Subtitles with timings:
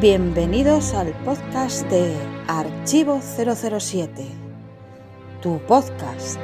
[0.00, 2.14] Bienvenidos al podcast de
[2.46, 4.28] Archivo 007,
[5.42, 6.38] tu podcast.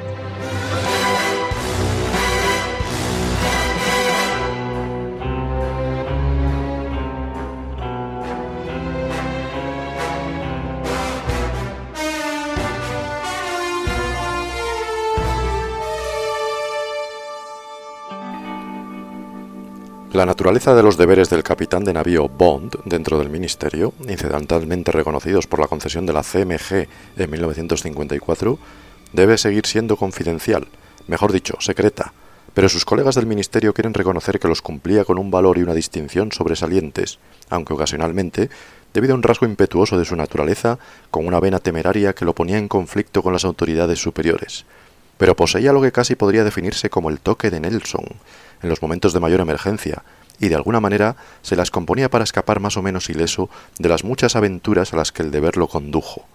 [20.15, 25.45] La naturaleza de los deberes del capitán de navío Bond dentro del Ministerio, incidentalmente reconocidos
[25.45, 28.57] por la concesión de la CMG en 1954,
[29.11, 30.69] debe seguir siendo confidencial,
[31.09, 32.13] mejor dicho, secreta,
[32.53, 35.73] pero sus colegas del Ministerio quieren reconocer que los cumplía con un valor y una
[35.73, 37.19] distinción sobresalientes,
[37.49, 38.49] aunque ocasionalmente,
[38.93, 40.79] debido a un rasgo impetuoso de su naturaleza,
[41.11, 44.63] con una vena temeraria que lo ponía en conflicto con las autoridades superiores.
[45.17, 48.05] Pero poseía lo que casi podría definirse como el toque de Nelson,
[48.65, 50.03] en los momentos de mayor emergencia,
[50.39, 53.49] y de alguna manera se las componía para escapar más o menos ileso
[53.79, 56.25] de las muchas aventuras a las que el deber lo condujo.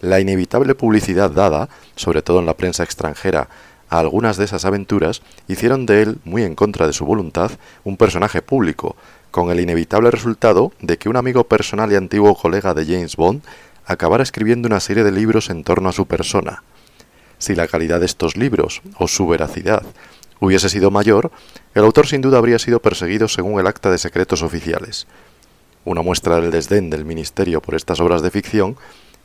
[0.00, 3.48] La inevitable publicidad dada, sobre todo en la prensa extranjera,
[3.88, 7.50] a algunas de esas aventuras hicieron de él, muy en contra de su voluntad,
[7.84, 8.96] un personaje público,
[9.30, 13.42] con el inevitable resultado de que un amigo personal y antiguo colega de James Bond
[13.86, 16.62] acabara escribiendo una serie de libros en torno a su persona.
[17.38, 19.82] Si la calidad de estos libros, o su veracidad,
[20.40, 21.30] hubiese sido mayor,
[21.74, 25.06] el autor sin duda habría sido perseguido según el acta de secretos oficiales.
[25.84, 28.76] Una muestra del desdén del Ministerio por estas obras de ficción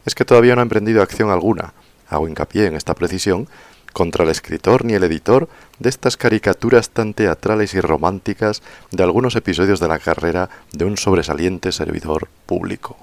[0.05, 1.73] es que todavía no ha emprendido acción alguna,
[2.09, 3.47] hago hincapié en esta precisión,
[3.95, 5.47] contra el escritor ni el editor
[5.79, 10.97] de estas caricaturas tan teatrales y románticas de algunos episodios de la carrera de un
[10.97, 12.97] sobresaliente servidor público.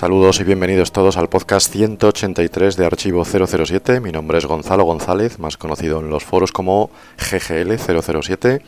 [0.00, 4.00] Saludos y bienvenidos todos al podcast 183 de Archivo 007.
[4.00, 6.88] Mi nombre es Gonzalo González, más conocido en los foros como
[7.18, 8.62] GGL007.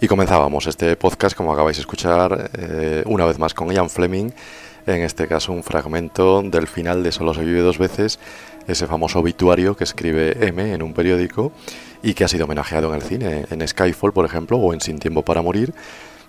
[0.00, 4.30] Y comenzábamos este podcast, como acabáis de escuchar, eh, una vez más con Ian Fleming.
[4.88, 8.18] En este caso, un fragmento del final de Solo se vive dos veces,
[8.66, 11.52] ese famoso obituario que escribe M en un periódico
[12.02, 14.98] y que ha sido homenajeado en el cine, en Skyfall, por ejemplo, o en Sin
[14.98, 15.72] Tiempo para Morir.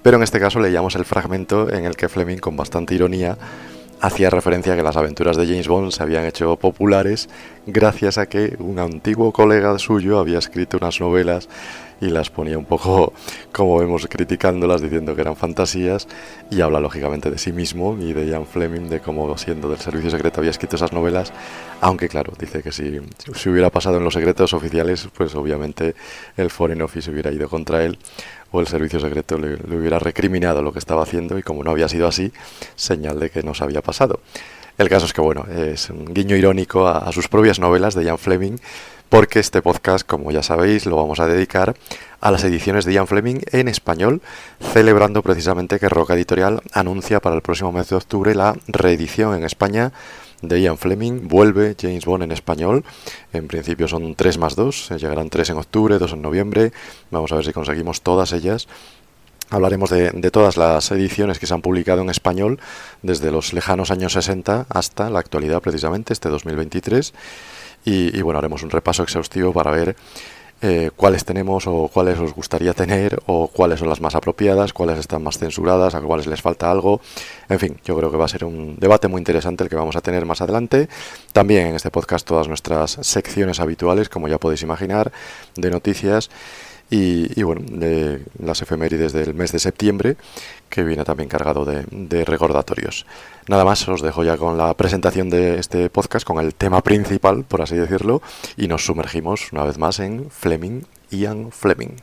[0.03, 3.35] Pero en este caso leíamos el fragmento en el que Fleming, con bastante ironía,
[4.01, 7.29] hacía referencia a que las aventuras de James Bond se habían hecho populares
[7.65, 11.49] gracias a que un antiguo colega suyo había escrito unas novelas
[12.01, 13.13] y las ponía un poco,
[13.51, 16.07] como vemos, criticándolas, diciendo que eran fantasías,
[16.49, 20.09] y habla lógicamente de sí mismo y de Ian Fleming, de cómo siendo del servicio
[20.09, 21.33] secreto había escrito esas novelas,
[21.81, 22.99] aunque claro, dice que si,
[23.35, 25.95] si hubiera pasado en los secretos oficiales, pues obviamente
[26.35, 27.97] el Foreign Office hubiera ido contra él,
[28.51, 31.89] o el servicio secreto le, hubiera recriminado lo que estaba haciendo y como no había
[31.89, 32.31] sido así,
[32.75, 34.19] señal de que no se había pasado.
[34.77, 38.19] El caso es que, bueno, es un guiño irónico a, sus propias novelas de Ian
[38.19, 38.57] Fleming,
[39.09, 41.75] porque este podcast, como ya sabéis, lo vamos a dedicar
[42.19, 44.21] a las ediciones de Ian Fleming en español,
[44.59, 49.43] celebrando precisamente que Roca Editorial anuncia para el próximo mes de octubre la reedición en
[49.43, 49.93] España
[50.41, 51.27] de Ian Fleming.
[51.27, 52.83] Vuelve James Bond en español.
[53.33, 54.89] En principio son 3 más 2.
[54.97, 56.71] Llegarán 3 en octubre, 2 en noviembre.
[57.11, 58.67] Vamos a ver si conseguimos todas ellas.
[59.49, 62.59] Hablaremos de, todas las ediciones que se han publicado en español
[63.01, 67.13] desde los lejanos años 60 hasta la actualidad, precisamente, este 2023.
[67.89, 69.95] Y, bueno, haremos un repaso exhaustivo para ver
[70.61, 74.99] eh, cuáles tenemos o cuáles os gustaría tener o cuáles son las más apropiadas, cuáles
[74.99, 76.99] están más censuradas, a cuáles les falta algo.
[77.47, 79.95] En fin, yo creo que va a ser un debate muy interesante el que vamos
[79.95, 80.89] a tener más adelante.
[81.31, 85.13] También en este podcast todas nuestras secciones habituales, como ya podéis imaginar,
[85.55, 86.29] de noticias
[86.89, 90.15] y, bueno, de las efemérides del mes de septiembre,
[90.69, 93.05] que viene también cargado de, de, recordatorios.
[93.47, 97.43] Nada más, os dejo ya con la presentación de este podcast, con el tema principal,
[97.43, 98.21] por así decirlo,
[98.55, 101.95] y nos sumergimos una vez más en Fleming, Ian Fleming.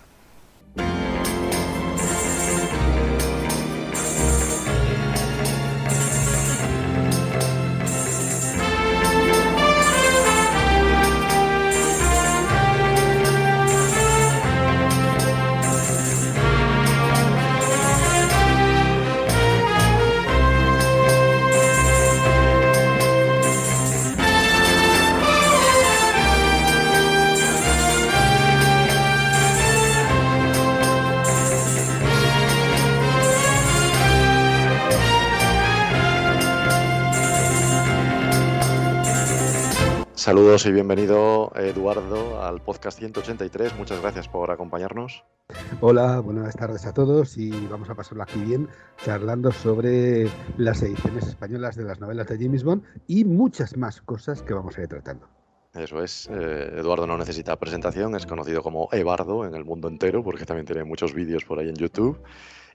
[40.24, 43.76] Saludos y bienvenido Eduardo al podcast 183.
[43.76, 45.22] Muchas gracias por acompañarnos.
[45.82, 48.66] Hola, buenas tardes a todos y vamos a pasarlo aquí bien
[49.04, 54.40] charlando sobre las ediciones españolas de las novelas de James Bond y muchas más cosas
[54.40, 55.28] que vamos a ir tratando.
[55.74, 60.24] Eso es, eh, Eduardo no necesita presentación, es conocido como Ebardo en el mundo entero
[60.24, 62.18] porque también tiene muchos vídeos por ahí en YouTube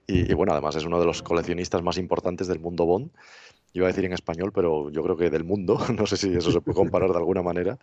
[0.05, 3.09] y, y bueno, además es uno de los coleccionistas más importantes del mundo Bond
[3.73, 6.51] iba a decir en español, pero yo creo que del mundo, no sé si eso
[6.51, 7.77] se puede comparar de alguna manera,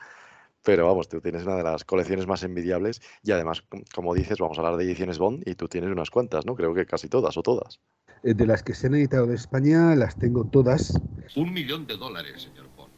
[0.62, 3.62] pero vamos, tú tienes una de las colecciones más envidiables y además,
[3.94, 6.56] como dices, vamos a hablar de ediciones Bond y tú tienes unas cuantas, ¿no?
[6.56, 7.80] Creo que casi todas o todas.
[8.22, 11.00] Eh, de las que se han editado de España, las tengo todas.
[11.36, 12.92] Un millón de dólares, señor Bond.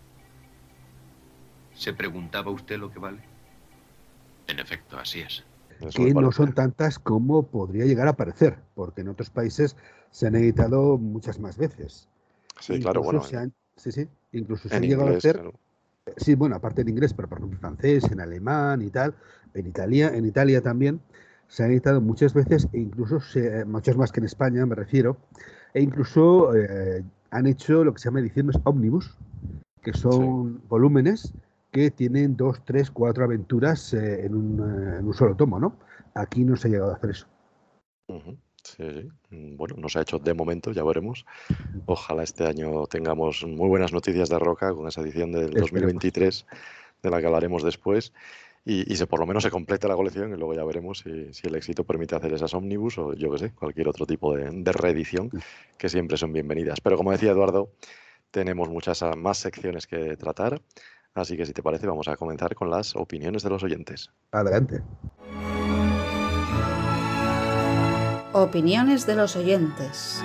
[1.74, 3.20] ¿Se preguntaba usted lo que vale?
[4.46, 5.44] En efecto, así es.
[5.80, 9.76] Eso que no son tantas como podría llegar a parecer, porque en otros países
[10.10, 12.08] se han editado muchas más veces.
[12.60, 13.22] Sí, claro, bueno.
[13.76, 15.52] sí, sí, incluso se han llegado a hacer.
[16.16, 19.14] Sí, bueno, aparte en inglés, pero por ejemplo en francés, en alemán y tal,
[19.54, 21.00] en Italia, en Italia también
[21.48, 25.16] se han editado muchas veces, e incluso se, muchas más que en España, me refiero,
[25.74, 29.16] e incluso eh, han hecho lo que se llama ediciones ómnibus,
[29.82, 31.32] que son volúmenes
[31.70, 35.76] que tienen dos, tres, cuatro aventuras eh, en, un, eh, en, un, solo tomo, ¿no?
[36.14, 37.26] Aquí no se ha llegado a hacer eso.
[38.76, 39.08] Sí, sí.
[39.30, 41.24] Mm, bueno, no se ha hecho de momento, ya veremos.
[41.86, 46.46] Ojalá este año tengamos muy buenas noticias de Roca con esa edición del 2023,
[47.02, 48.12] de la que hablaremos después.
[48.64, 51.54] Y, se por lo menos se complete la colección y luego ya veremos si, el
[51.54, 55.30] éxito permite hacer esas ómnibus o yo qué sé, cualquier otro tipo de, de, reedición
[55.78, 56.78] que siempre son bienvenidas.
[56.82, 57.70] Pero como decía Eduardo,
[58.30, 60.60] tenemos muchas ah, más secciones que tratar,
[61.14, 64.10] así que si te parece vamos a comenzar con las opiniones de los oyentes.
[64.32, 64.82] Adelante.
[68.34, 70.22] Opiniones de los oyentes.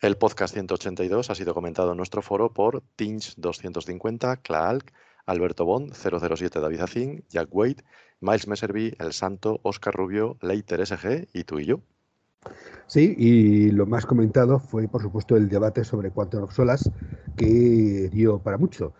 [0.00, 4.92] El podcast 182 ha sido comentado en nuestro foro por Tinch250, Klaalk,
[5.26, 7.82] Alberto Bond, 007 David Azin, Jack Wade,
[8.20, 11.80] Miles Messerby, El Santo, Oscar Rubio, Leiter SG y tú y yo.
[12.86, 16.88] Sí, y lo más comentado fue, por supuesto, el debate sobre Quantum of Solas,
[17.36, 18.94] que dio para mucho.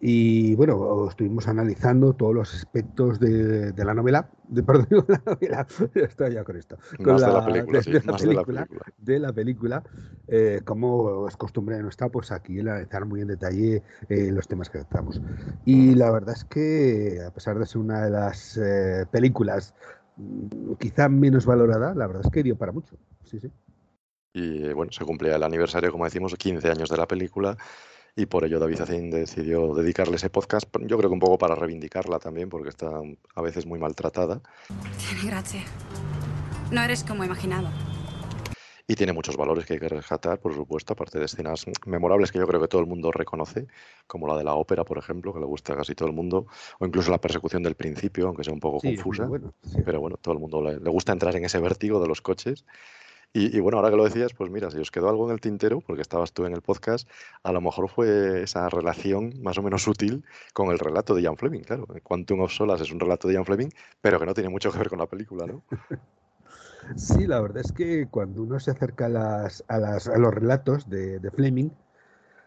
[0.00, 6.34] Y bueno, estuvimos analizando todos los aspectos de, la novela, de, perdón, la novela, estoy
[6.34, 8.66] ya con esto, con la, de la película, sí, más de la película,
[8.98, 9.82] de la película,
[10.28, 14.46] eh, como es costumbre no está, pues aquí el analizar muy en detalle eh, los
[14.46, 15.20] temas que tratamos.
[15.64, 19.74] Y la verdad es que, a pesar de ser una de las eh, películas
[20.16, 23.50] mm, quizá menos valorada, la verdad es que dio para mucho, sí, sí.
[24.34, 27.56] Y bueno, se cumplía el aniversario, como decimos, 15 años de la película
[28.16, 31.54] y por ello David Zacín decidió dedicarle ese podcast, yo creo que un poco para
[31.54, 33.02] reivindicarla también, porque está
[33.34, 34.40] a veces muy maltratada.
[34.98, 35.62] Tiene gracia.
[36.70, 37.68] No eres como imaginado.
[38.88, 42.38] Y tiene muchos valores que hay que rescatar, por supuesto, aparte de escenas memorables que
[42.38, 43.66] yo creo que todo el mundo reconoce,
[44.06, 46.46] como la de la ópera, por ejemplo, que le gusta a casi todo el mundo,
[46.78, 49.28] o incluso la persecución del principio, aunque sea un poco confusa.
[49.84, 52.64] Pero bueno, todo el mundo le, le gusta entrar en ese vértigo de los coches
[53.38, 55.80] y, bueno, ahora que lo decías, pues mira, si os quedó algo en el tintero,
[55.80, 57.08] porque estabas tú en el podcast,
[57.42, 60.24] a lo mejor fue esa relación más o menos sutil
[60.54, 61.86] con el relato de Ian Fleming, claro.
[62.02, 63.68] Quantum of Solas es un relato de Ian Fleming,
[64.00, 65.62] pero que no tiene mucho que ver con la película, ¿no?
[66.96, 70.32] Sí, la verdad es que cuando uno se acerca a, las, a, las, a los
[70.32, 71.70] relatos de, de, Fleming,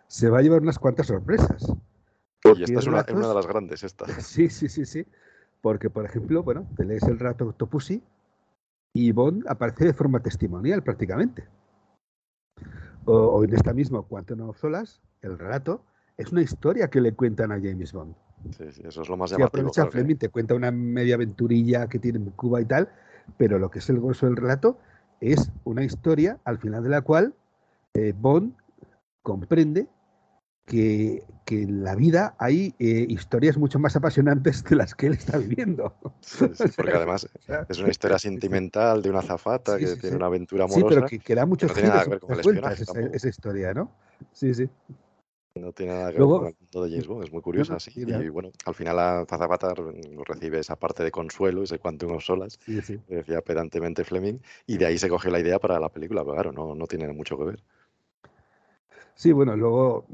[0.08, 1.72] se va a llevar unas cuantas sorpresas.
[2.56, 4.06] Y esta es una, una, de las grandes, esta.
[4.22, 5.06] Sí, sí, sí, sí.
[5.62, 8.02] Porque, por ejemplo, bueno, te lees el relato Octopussy
[8.94, 11.48] y Bond aparece de forma testimonial prácticamente.
[13.06, 15.84] O, en esta misma Quantum of Solas, el relato
[16.18, 18.14] es una historia que le cuentan a James Bond.
[18.52, 19.72] Sí, sí, eso es lo más llamativo.
[19.74, 22.90] Si Fleming te cuenta una media aventurilla que tiene en Cuba y tal,
[23.38, 24.80] pero lo que es el grueso del relato
[25.22, 27.34] es una historia al final de la cual
[27.94, 28.54] eh, Bond
[29.22, 29.88] comprende
[30.70, 35.40] que, en la vida hay eh, historias mucho más apasionantes que las que él está
[35.40, 35.96] viviendo.
[36.78, 37.28] porque además
[37.68, 41.08] es una historia sentimental de una zafata que tiene una aventura amorosa.
[41.08, 42.84] Sí, pero que, da muchos no tiene nada que ver con el espionaje.
[42.84, 43.92] Esa, esa, historia, ¿no?
[44.32, 44.70] Sí, sí.
[45.56, 47.92] No tiene nada que ver con el mundo de James Bond, es muy curiosa, sí.
[47.96, 49.74] Y bueno, al final la Zafata
[50.28, 53.02] recibe esa parte de consuelo, ese Quantum of Solas, sí, sí.
[53.08, 56.52] decía pedantemente Fleming, y de ahí se cogió la idea para la película, pero claro,
[56.52, 57.64] no, no tiene mucho que ver.
[59.16, 60.06] Sí, bueno, luego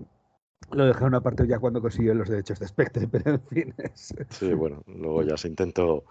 [0.72, 3.74] lo dejaron aparte ya cuando consiguió los derechos de Spectre, pero en fin.
[3.94, 6.06] Sí, bueno, luego ya se intentó,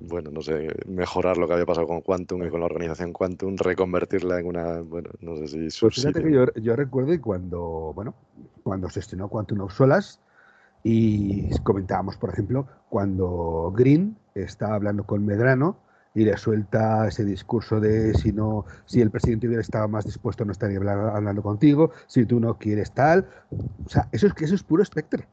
[0.00, 3.56] bueno, no sé, mejorar lo que había pasado con Quantum y con la organización Quantum,
[3.56, 5.80] reconvertirla en una, bueno, no sé si...
[5.80, 8.14] Pues fíjate que yo, yo recuerdo cuando, bueno,
[8.62, 10.20] cuando se estrenó Quantum of Solas
[10.84, 15.87] y comentábamos, por ejemplo, cuando Green estaba hablando con Medrano
[16.18, 20.44] y le suelta ese discurso de si no, si el presidente hubiera estado más dispuesto
[20.44, 23.28] no estaría hablando contigo, si tú no quieres tal.
[23.86, 25.28] O sea, eso es que eso es puro Spectre.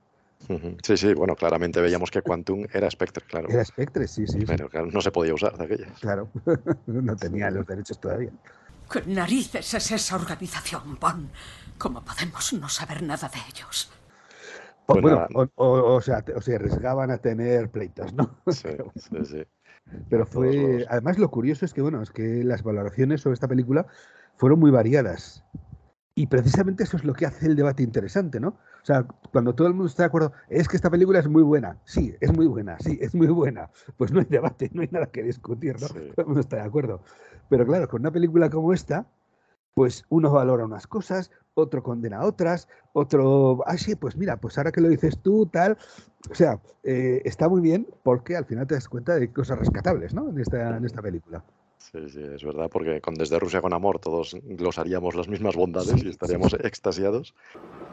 [0.83, 3.49] Sí, sí, bueno, claramente veíamos que Quantum era Spectre, claro.
[3.49, 4.45] Era Spectre, sí, sí.
[4.45, 5.99] Pero claro, no se podía usar de aquellas.
[5.99, 6.29] Claro,
[6.85, 8.29] no tenía los derechos todavía.
[8.91, 11.31] ¿Qué narices es esa organización, Bon?
[11.79, 13.89] ¿Cómo podemos no saber nada de ellos?
[14.85, 18.37] Pues bueno, o, sea, o se arriesgaban a tener pleitos, ¿no?
[18.51, 19.43] Sí, sí, sí.
[20.09, 20.85] Pero fue.
[20.89, 23.87] Además, lo curioso es que, bueno, es que las valoraciones sobre esta película
[24.37, 25.43] fueron muy variadas.
[26.17, 28.47] Y precisamente eso es lo que hace el debate interesante, ¿no?
[28.47, 31.43] O sea, cuando todo el mundo está de acuerdo, es que esta película es muy
[31.43, 34.87] buena, sí, es muy buena, sí, es muy buena, pues no hay debate, no hay
[34.91, 35.87] nada que discutir, ¿no?
[35.87, 37.01] Todo el mundo está de acuerdo.
[37.49, 39.07] Pero claro, con una película como esta,
[39.75, 44.71] pues uno valora unas cosas, otro condena otras, otro, ah, sí, pues mira, pues ahora
[44.71, 45.77] que lo dices tú, tal.
[46.31, 50.13] O sea, eh, está muy bien porque al final te das cuenta de cosas rescatables,
[50.13, 50.29] ¿no?
[50.29, 51.43] En esta, en esta película.
[51.77, 56.03] Sí, sí, es verdad, porque con Desde Rusia con Amor todos glosaríamos las mismas bondades
[56.03, 57.35] y estaríamos extasiados.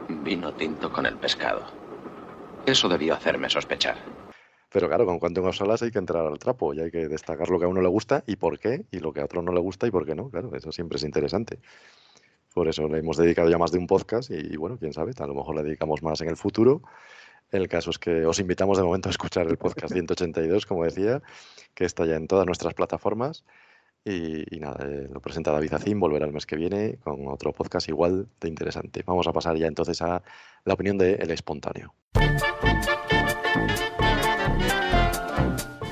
[0.07, 1.63] Vino tinto con el pescado.
[2.65, 3.97] Eso debió hacerme sospechar.
[4.73, 7.59] Pero claro, con Quantum of hay que entrar al trapo y hay que destacar lo
[7.59, 9.59] que a uno le gusta y por qué, y lo que a otro no le
[9.59, 10.31] gusta y por qué no.
[10.31, 11.59] Claro, eso siempre es interesante.
[12.55, 15.27] Por eso le hemos dedicado ya más de un podcast y, bueno, quién sabe, a
[15.27, 16.81] lo mejor le dedicamos más en el futuro.
[17.51, 21.21] El caso es que os invitamos de momento a escuchar el podcast 182, como decía,
[21.75, 23.43] que está ya en todas nuestras plataformas.
[24.03, 27.87] Y, nada, eh, lo presenta David Azim, volverá el mes que viene con otro podcast
[27.89, 29.03] igual de interesante.
[29.05, 30.23] Vamos a pasar ya entonces a
[30.65, 31.93] la opinión de El Espontáneo.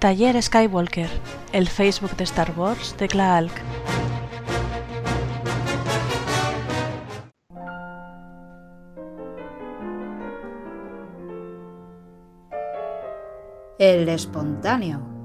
[0.00, 1.10] Taller Skywalker,
[1.52, 3.52] el Facebook de Star Wars de Klaalk.
[13.78, 15.19] El espontáneo.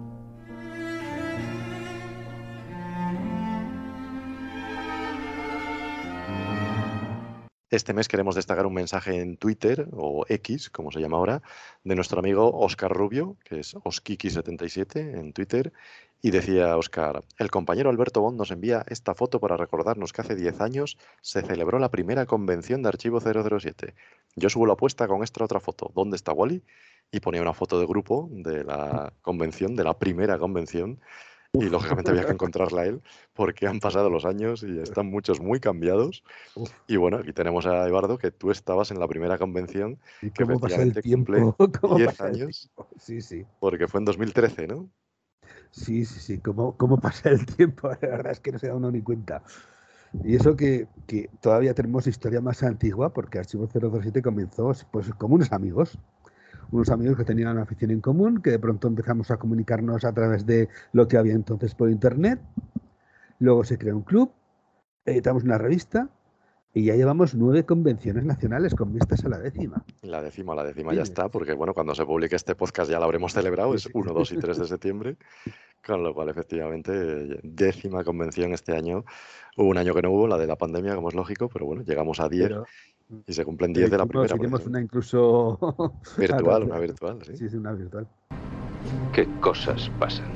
[7.75, 11.41] Este mes queremos destacar un mensaje en Twitter, o X, como se llama ahora,
[11.84, 15.74] de nuestro amigo Oscar Rubio, que es Oskiki77 en Twitter,
[16.22, 20.36] y decía Oscar, el compañero Alberto Bond nos envía esta foto para recordarnos que hace
[20.36, 23.94] 10 años se celebró la primera convención de Archivo 007.
[24.38, 26.63] Yo subo la apuesta con esta otra foto, ¿dónde está Wally?
[27.12, 31.01] Y ponía una foto de grupo de la convención, de la primera convención,
[31.60, 33.02] y lógicamente había que encontrarla él
[33.34, 36.24] porque han pasado los años y están muchos muy cambiados.
[36.88, 40.44] Y bueno, aquí tenemos a Eduardo que tú estabas en la primera convención ¿Y que
[40.44, 41.56] el tiempo?
[41.96, 42.72] 10 años.
[43.00, 43.46] Sí, sí.
[43.60, 44.90] Porque fue en 2013, ¿no?
[45.72, 46.38] Sí, sí, sí.
[46.40, 47.90] ¿Cómo, cómo pasa el tiempo?
[48.02, 49.44] La verdad es que no se da uno ni cuenta.
[50.24, 55.36] Y eso que, que todavía tenemos historia más antigua porque Archivo 007 comenzó pues como
[55.36, 55.98] unos amigos
[56.75, 60.13] unos amigos que tenían una afición en común, que de pronto empezamos a comunicarnos a
[60.13, 62.39] través de lo que había entonces por internet.
[63.39, 64.32] Luego se creó un club,
[65.05, 66.10] editamos una revista
[66.74, 69.84] y ya llevamos nueve convenciones nacionales con vistas a la décima.
[70.01, 73.05] La décima, la décima ya está, porque bueno, cuando se publique este podcast ya lo
[73.05, 75.17] habremos celebrado, es 1, 2 y 3 de septiembre,
[75.86, 79.05] con lo cual efectivamente décima convención este año.
[79.55, 81.84] Hubo un año que no hubo, la de la pandemia, como es lógico, pero bueno,
[81.84, 82.51] llegamos a 10
[83.28, 84.30] y se cumplen 10 de la primera.
[84.30, 85.60] Seguimos una incluso...
[86.18, 87.38] Virtual, una virtual, sí.
[87.38, 88.08] Sí, sí, una virtual.
[89.14, 90.32] ¿Qué cosas pasan?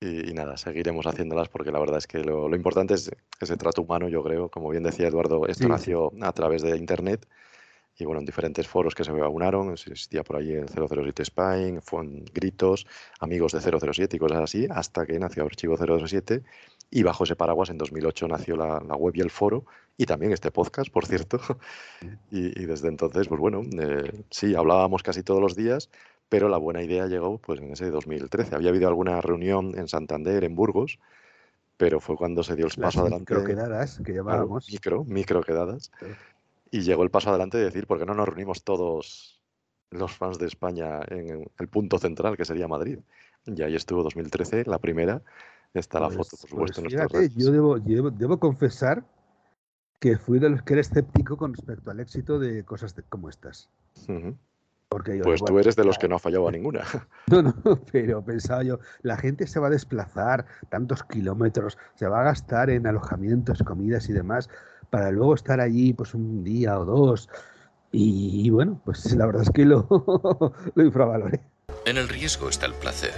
[0.00, 4.08] Y, nada, seguiremos haciéndolas porque la verdad es que lo, importante es ese trato humano,
[4.08, 4.50] yo creo.
[4.50, 7.26] Como bien decía Eduardo, esto nació a través de Internet
[7.96, 12.04] y bueno, en diferentes foros que se aunaron, existía por ahí el 007 Spine, fue
[12.32, 12.86] gritos,
[13.20, 16.42] amigos de 007 y cosas así, hasta que nació Archivo 007
[16.90, 19.64] y bajo ese paraguas en 2008 nació la, web y el foro
[19.96, 21.40] y también este podcast, por cierto.
[22.30, 25.88] Y, desde entonces, pues bueno, eh, sí, hablábamos casi todos los días,
[26.28, 28.56] pero la buena idea llegó pues en ese 2013.
[28.56, 30.98] Había habido alguna reunión en Santander, en Burgos,
[31.76, 33.34] pero fue cuando se dio el paso adelante.
[33.34, 34.68] Micro quedadas, que llamábamos.
[34.70, 35.92] micro, micro quedadas.
[36.74, 39.40] Y llegó el paso adelante de decir, ¿por qué no nos reunimos todos
[39.90, 42.98] los fans de España en el punto central, que sería Madrid?
[43.46, 45.22] Y ahí estuvo 2013, la primera.
[45.72, 49.04] Está la foto, por pues, supuesto, pues Yo debo, debo, confesar
[50.00, 53.70] que fui de los que era escéptico con respecto al éxito de cosas como estas.
[55.22, 56.82] pues tú eres de los que no ha fallado a ninguna.
[57.30, 57.54] No, no,
[57.92, 62.70] pero pensaba yo, la gente se va a desplazar tantos kilómetros, se va a gastar
[62.70, 64.50] en alojamientos, comidas y demás,
[64.94, 67.28] para luego estar allí pues un día o dos.
[67.90, 69.88] Y, bueno, pues la verdad es que lo,
[70.74, 71.40] lo infravaloré.
[71.84, 73.10] En el riesgo está el placer.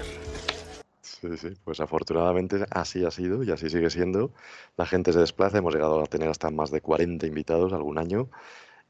[1.03, 4.33] Sí, sí, pues afortunadamente así ha sido y así sigue siendo.
[4.79, 8.31] La gente se desplaza, hemos llegado a tener hasta más de 40 invitados algún año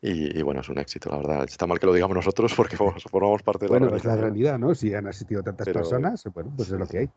[0.01, 1.45] y, bueno, es un éxito, la verdad.
[1.45, 2.77] Está mal que lo digamos nosotros porque
[3.11, 4.77] formamos parte de la Bueno, es la realidad, ¿no?
[4.77, 7.11] Si han asistido tantas personas, bueno, pues es lo que hay.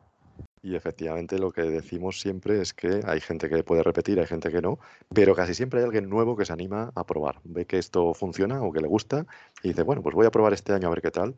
[0.61, 4.51] Y efectivamente lo que decimos siempre es que hay gente que puede repetir, hay gente
[4.51, 4.79] que no,
[5.13, 7.39] pero casi siempre hay alguien nuevo que se anima a probar.
[7.43, 9.25] Ve que esto funciona o que le gusta
[9.63, 11.37] y dice, bueno, pues voy a probar este año a ver qué tal.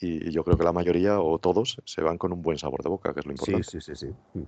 [0.00, 2.88] Y, yo creo que la mayoría o todos se van con un buen sabor de
[2.88, 3.62] boca, que es lo importante.
[3.64, 4.38] Sí, sí, sí, sí.
[4.38, 4.44] Mm.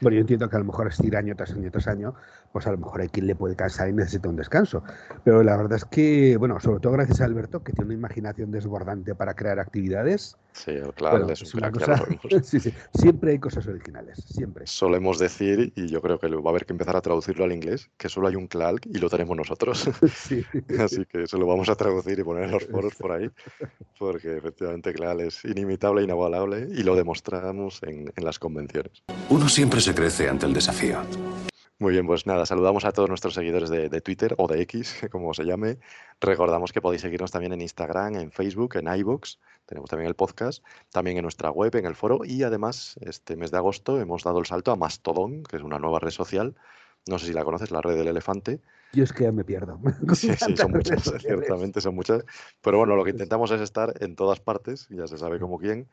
[0.00, 2.14] Bueno, yo entiendo que a lo mejor ir año tras año tras año,
[2.52, 4.82] pues a lo mejor hay quien le puede cansar y necesita un descanso.
[5.24, 8.50] Pero la verdad es que, bueno, sobre todo gracias a Alberto, que tiene una imaginación
[8.50, 10.36] desbordante para crear actividades.
[10.52, 12.04] Sí, claro, es un cosa,
[12.42, 14.66] sí, sí, siempre hay cosas originales, siempre.
[14.66, 17.88] Solemos decir, y yo creo que va a haber que empezar a traducirlo al inglés,
[17.96, 19.88] que solo hay un CLALC y lo tenemos nosotros.
[20.20, 20.44] Sí.
[20.78, 23.30] Así que eso lo vamos a traducir y poner en los foros por ahí,
[23.98, 29.02] porque efectivamente CLAL es inimitable, inabalable y lo demostramos en, en las convenciones.
[29.28, 30.98] Uno siempre se crece ante el desafío.
[31.80, 35.32] Muy bien, pues nada, saludamos a todos nuestros seguidores de, Twitter o de X, como
[35.32, 35.78] se llame.
[36.20, 39.38] Recordamos que podéis seguirnos también en Instagram, en Facebook, en iVoox.
[39.64, 42.20] Tenemos también el podcast, también en nuestra web, en el foro.
[42.22, 45.78] Y además, este mes de agosto hemos dado el salto a Mastodon, que es una
[45.78, 46.54] nueva red social.
[47.08, 48.60] No sé si la conoces, la red del elefante.
[48.92, 49.80] Yo es que ya me pierdo.
[50.14, 52.26] Sí, sí, son muchas, ciertamente son muchas.
[52.60, 55.88] Pero bueno, lo que intentamos es estar en todas partes, ya se sabe como quién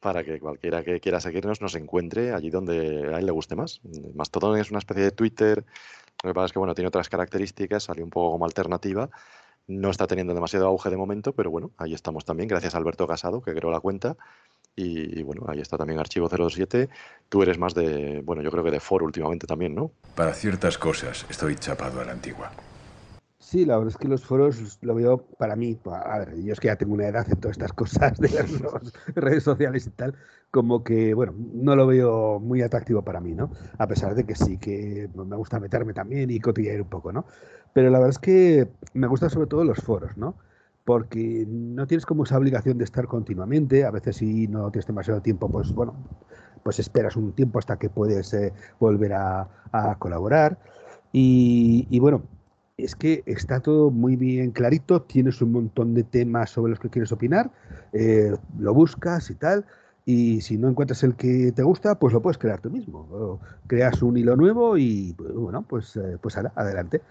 [0.00, 3.80] para que cualquiera que quiera seguirnos nos encuentre allí donde a él le guste más.
[4.14, 5.64] Mastodon es una especie de Twitter,
[6.22, 9.10] lo que pasa es que bueno, tiene otras características, salió un poco como alternativa,
[9.66, 13.06] no está teniendo demasiado auge de momento, pero bueno, ahí estamos también, gracias a Alberto
[13.06, 14.16] Casado, que creó la cuenta.
[14.76, 16.88] Y, bueno, ahí está también Archivo 07.
[17.28, 19.90] Tú eres más de, bueno, yo creo que de foro últimamente también, ¿no?
[20.14, 22.50] Para ciertas cosas estoy chapado a la antigua.
[23.50, 26.60] Sí, la verdad es que los foros lo veo para mí, a ver, yo es
[26.60, 28.48] que ya tengo una edad en todas estas cosas de las
[29.16, 30.14] redes sociales y tal,
[30.52, 33.50] como que, bueno, no lo veo muy atractivo para mí, ¿no?
[33.76, 37.26] A pesar de que sí que me gusta meterme también y cotillear un poco, ¿no?
[37.72, 40.36] Pero la verdad es que me gustan sobre todo los foros, ¿no?
[40.84, 45.22] Porque no tienes como esa obligación de estar continuamente, a veces si no tienes demasiado
[45.22, 45.96] tiempo, pues bueno,
[46.62, 49.48] pues esperas un tiempo hasta que puedes eh, volver a,
[49.98, 50.60] colaborar.
[51.12, 52.22] Y, y bueno,
[52.84, 56.90] es que está todo muy bien clarito, tienes un montón de temas sobre los que
[56.90, 57.50] quieres opinar,
[57.92, 59.66] eh, lo buscas y tal,
[60.04, 63.40] y si no encuentras el que te gusta, pues lo puedes crear tú mismo.
[63.66, 67.02] creas un hilo nuevo y bueno, pues, eh, pues adelante.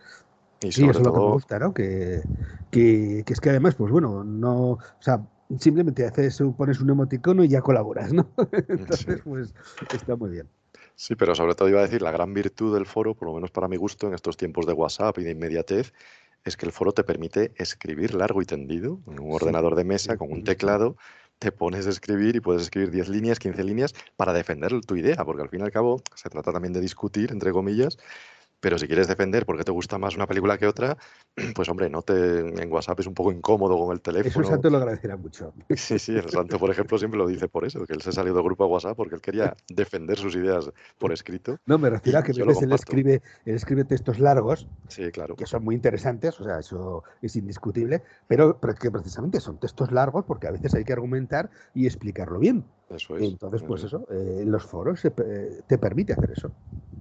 [0.61, 1.73] Y eso es lo que me gusta, ¿no?
[1.73, 2.23] Que,
[2.69, 5.25] que, es que además, pues bueno, no, o sea,
[5.59, 8.29] simplemente haces, pones un emoticono y ya colaboras, ¿no?
[8.67, 9.53] Entonces, pues
[9.91, 10.49] está muy bien.
[11.01, 13.51] Sí, pero sobre todo iba a decir, la gran virtud del foro, por lo menos
[13.51, 15.93] para mi gusto, en estos tiempos de WhatsApp y de inmediatez,
[16.43, 20.17] es que el foro te permite escribir largo y tendido, en un ordenador de mesa,
[20.17, 20.97] con un teclado,
[21.39, 25.23] te pones a escribir y puedes escribir 10 líneas, 15 líneas para defender tu idea,
[25.23, 27.97] porque al fin y al cabo se trata también de discutir, entre comillas,
[28.59, 30.97] pero si quieres defender porque te gusta más una película que otra,
[31.55, 34.29] pues hombre, no te en WhatsApp es un poco incómodo con el teléfono.
[34.29, 35.53] Eso el santo lo agradecerá mucho.
[35.75, 38.33] Sí, sí, el santo, por ejemplo, siempre lo dice por eso, que él se salió
[38.33, 41.57] del grupo a WhatsApp porque él quería defender sus ideas por escrito.
[41.65, 45.35] No, me refiero a que a veces él escribe, él escribe textos largos, sí, claro.
[45.35, 50.25] que son muy interesantes, o sea, eso es indiscutible, pero, que precisamente son textos largos
[50.25, 52.65] porque a veces hay que argumentar y explicarlo bien.
[52.89, 53.23] Eso es.
[53.23, 56.51] Entonces, pues eso, eh, los foros te permite hacer eso.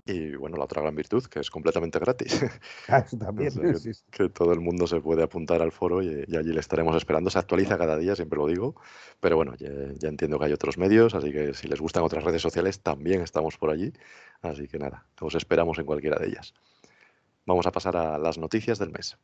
[0.08, 2.40] Y bueno, la otra gran virtud, que es completamente gratis.
[2.88, 3.52] Ah, también.
[4.10, 7.28] que, todo el mundo se puede apuntar al foro y, allí le estaremos esperando.
[7.28, 8.74] Se actualiza cada día, siempre lo digo.
[9.20, 12.40] Pero bueno, ya, entiendo que hay otros medios, así que si les gustan otras redes
[12.40, 13.92] sociales, también estamos por allí.
[14.40, 16.54] Así que nada, os esperamos en cualquiera de ellas.
[17.44, 19.18] Vamos a pasar a las noticias del mes.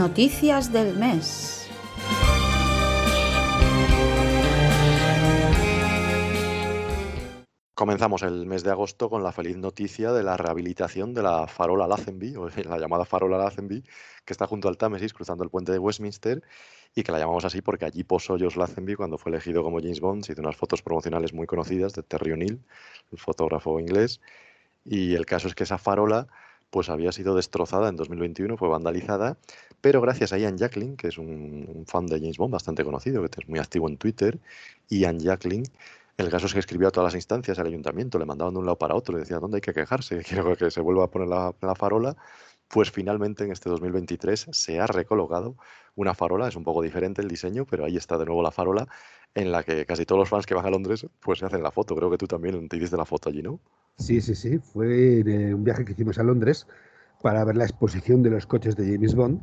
[0.00, 1.68] Noticias del mes.
[7.74, 11.86] Comenzamos el mes de agosto con la feliz noticia de la rehabilitación de la farola
[11.86, 13.82] Lazenby, o la llamada farola Lazenby,
[14.24, 16.42] que está junto al Támesis, cruzando el puente de Westminster,
[16.94, 20.00] y que la llamamos así porque allí posó Josh Lazenby cuando fue elegido como James
[20.00, 20.24] Bond.
[20.24, 22.64] Se hizo unas fotos promocionales muy conocidas de Terry O'Neill,
[23.12, 24.22] el fotógrafo inglés.
[24.82, 26.26] Y el caso es que esa farola
[26.70, 29.36] pues había sido destrozada en 2021, fue vandalizada,
[29.80, 33.40] pero gracias a Ian Jacklin, que es un, fan de James Bond bastante conocido, que
[33.40, 34.38] es muy activo en Twitter,
[34.88, 35.64] Ian Jacklin
[36.16, 38.66] El caso es que escribió a todas las instancias, al ayuntamiento, le mandaban de un
[38.66, 41.28] lado para otro, le decía dónde hay que quejarse, quiero que se vuelva a poner
[41.28, 42.16] la, la farola.
[42.68, 45.56] Pues finalmente en este 2023 se ha recolocado
[45.96, 48.86] una farola, es un poco diferente el diseño, pero ahí está de nuevo la farola
[49.34, 51.72] en la que casi todos los fans que van a Londres pues se hacen la
[51.72, 51.96] foto.
[51.96, 53.60] Creo que tú también te hiciste la foto allí, ¿no?
[54.00, 54.58] Sí, sí, sí.
[54.58, 55.22] Fue
[55.54, 56.66] un viaje que hicimos a Londres
[57.22, 59.40] para ver la exposición de los coches de James Bond.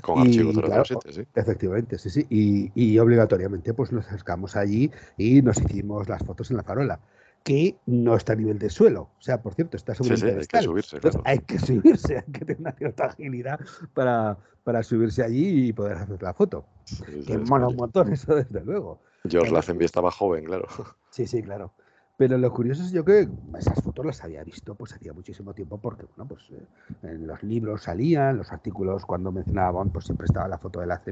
[0.00, 1.26] Con archivo 007, sí.
[1.34, 2.26] Efectivamente, sí, sí.
[2.30, 6.98] Y, y, obligatoriamente pues nos acercamos allí y nos hicimos las fotos en la farola
[7.46, 9.02] que no está a nivel de suelo.
[9.02, 11.22] O sea, por cierto, está sobre sí, el Hay que subirse, claro.
[11.24, 13.60] hay que subirse, hay que tener una cierta agilidad
[13.94, 16.66] para, para subirse allí y poder hacer la foto.
[17.24, 19.00] que mola un montón eso, desde luego.
[19.28, 20.66] George Lazenby estaba joven, claro.
[21.10, 21.72] Sí, sí, claro.
[22.16, 25.78] Pero lo curioso es yo que esas fotos las había visto pues hacía muchísimo tiempo
[25.78, 26.66] porque bueno pues eh,
[27.02, 30.86] en los libros salían, los artículos cuando mencionaba Bond pues siempre estaba la foto de
[30.86, 31.02] la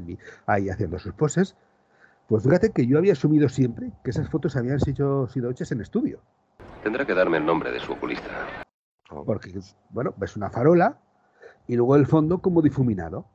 [0.47, 1.55] ahí haciendo sus poses.
[2.27, 5.81] Pues fíjate que yo había asumido siempre que esas fotos habían sido, sido hechas en
[5.81, 6.21] estudio.
[6.81, 8.29] Tendrá que darme el nombre de su oculista.
[9.07, 9.59] Porque,
[9.91, 10.99] bueno, ves una farola
[11.67, 13.27] y luego el fondo como difuminado.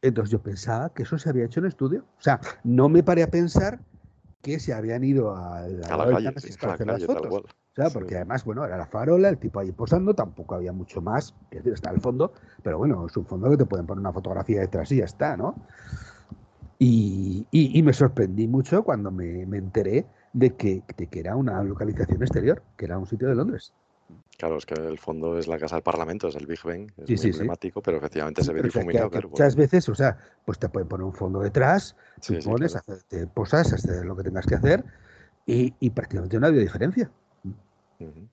[0.00, 2.04] Entonces yo pensaba que eso se había hecho en estudio.
[2.18, 3.80] O sea, no me paré a pensar
[4.42, 7.44] que se habían ido a la, a la calle, a hacer las fotos.
[7.72, 11.00] O sea, porque además, bueno, era la farola, el tipo ahí posando, tampoco había mucho
[11.00, 14.00] más, es decir, está el fondo, pero bueno, es un fondo que te pueden poner
[14.00, 15.54] una fotografía detrás y ya está, ¿no?
[16.78, 21.36] Y, y, y me sorprendí mucho cuando me, me enteré de que, de que, era
[21.36, 23.72] una localización exterior, que era un sitio de Londres.
[24.38, 27.06] Claro, es que el fondo es la casa del Parlamento, es el Big Ben, es
[27.06, 27.82] sí, muy sí, emblemático, sí.
[27.84, 29.10] pero efectivamente se ve difuminado.
[29.30, 32.84] Muchas veces, o sea, pues te pueden poner un fondo detrás, tú pones, claro.
[32.88, 34.84] hacer, te posas, hacer lo que tengas que hacer
[35.46, 37.10] y, y prácticamente no había diferencia.
[37.44, 38.28] Uh -huh.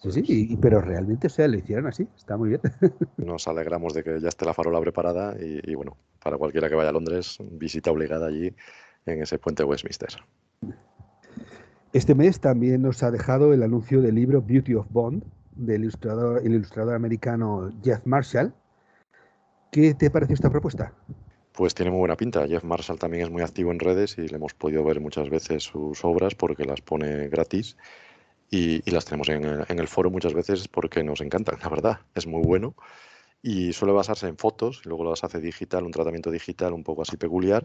[0.00, 2.60] Sí, sí, y, pero realmente, o sea, lo hicieron así, está muy bien.
[3.16, 6.76] Nos alegramos de que ya esté la farola preparada y, y, bueno, para cualquiera que
[6.76, 8.54] vaya a Londres, visita obligada allí
[9.06, 10.10] en ese puente Westminster.
[11.92, 15.24] Este mes también nos ha dejado el anuncio del libro Beauty of Bond
[15.56, 18.52] del ilustrador, el ilustrador americano Jeff Marshall.
[19.72, 20.92] ¿Qué te pareció esta propuesta?
[21.52, 22.46] Pues tiene muy buena pinta.
[22.46, 25.62] Jeff Marshall también es muy activo en redes y le hemos podido ver muchas veces
[25.62, 27.76] sus obras porque las pone gratis
[28.50, 32.00] y, las tenemos en el, en el, foro muchas veces porque nos encantan, la verdad.
[32.14, 32.74] Es muy bueno
[33.42, 37.02] y suele basarse en fotos y luego las hace digital, un tratamiento digital un poco
[37.02, 37.64] así peculiar,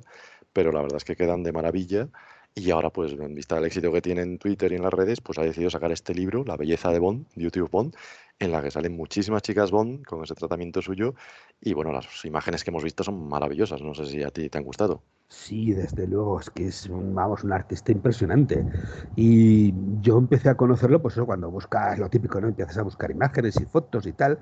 [0.54, 2.10] pero la verdad es que quedan de maravilla.
[2.56, 5.22] Y ahora, pues, en vista del éxito que tiene en Twitter y en las redes,
[5.22, 7.96] pues ha decidido sacar este libro, La belleza de Bond, of Bond,
[8.38, 11.16] en la que salen muchísimas chicas Bond con ese tratamiento suyo.
[11.60, 13.82] Y bueno, las imágenes que hemos visto son maravillosas.
[13.82, 15.02] No sé si a ti te han gustado.
[15.30, 18.68] Sí, desde luego, es que es vamos, un artista impresionante.
[19.16, 22.50] Y yo empecé a conocerlo, pues eso, cuando buscas lo típico, ¿no?
[22.50, 24.40] Empiezas a buscar imágenes y fotos y tal.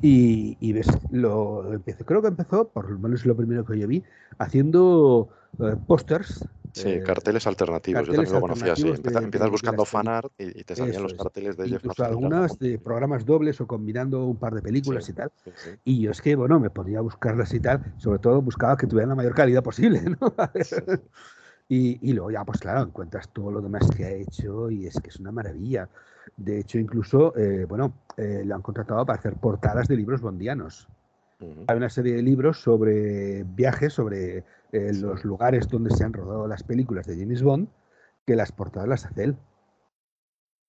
[0.00, 3.88] Y, y ves, lo empecé, creo que empezó, por lo menos lo primero que yo
[3.88, 4.04] vi,
[4.38, 8.00] haciendo eh, pósters Sí, eh, carteles alternativos.
[8.00, 8.88] Carteles Yo también lo conocía así.
[8.88, 12.58] Empiezas, de, empiezas buscando fanart y, y, te salían los carteles de Jeff Incluso algunas
[12.58, 15.32] de programas dobles o combinando un par de películas sí, y tal.
[15.44, 15.70] Sí, sí.
[15.84, 17.94] Y yo es que, bueno, me ponía a buscarlas y tal.
[17.98, 20.34] Sobre todo buscaba que tuvieran la mayor calidad posible, ¿no?
[21.68, 25.00] y, y, luego ya, pues claro, encuentras todo lo demás que ha hecho y es
[25.00, 25.88] que es una maravilla.
[26.36, 30.88] De hecho, incluso, eh, bueno, eh, lo han contratado para hacer portadas de libros bondianos.
[31.40, 31.64] Uh -huh.
[31.68, 36.46] Hay una serie de libros sobre viajes, sobre eh, los lugares donde se han rodado
[36.46, 37.68] las películas de James Bond,
[38.26, 39.36] que las portadas las hace él.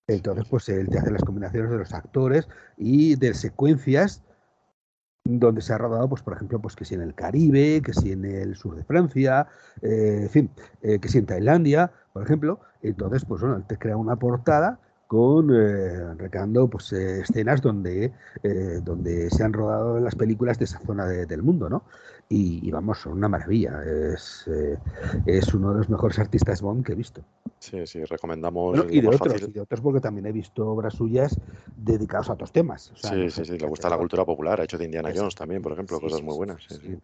[0.08, 4.24] Entonces, pues él te hace las combinaciones de los actores y de secuencias
[5.24, 8.12] donde se ha rodado, pues por ejemplo, pues que si en el Caribe, que si
[8.12, 9.48] en el sur de Francia,
[9.82, 12.60] eh, en fin, eh, que si en Tailandia, por ejemplo.
[12.82, 14.80] Entonces, pues bueno, él te crea una portada
[15.12, 20.64] con eh, recreando pues, eh, escenas donde, eh, donde se han rodado las películas de
[20.64, 21.84] esa zona de, del mundo, ¿no?
[22.30, 23.84] Y, y, vamos, son una maravilla.
[23.84, 24.78] Es, eh,
[25.26, 27.22] es uno de los mejores artistas Bond que he visto.
[27.60, 28.78] Sí, sí, recomendamos.
[28.78, 29.50] Bueno, y, de otros, fácil.
[29.50, 31.38] y de otros, porque también he visto obras suyas
[31.76, 32.92] dedicadas a otros temas.
[32.92, 34.62] O sea, sí, sí, sí, le gusta la cultura popular.
[34.62, 36.64] Ha hecho de Indiana Jones también, por ejemplo, sí, cosas muy buenas.
[36.70, 36.98] Sí.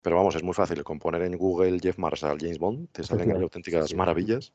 [0.00, 0.82] Pero vamos, es muy fácil.
[0.84, 4.54] Con poner en Google Jeff Marshall, James Bond, te salen auténticas maravillas.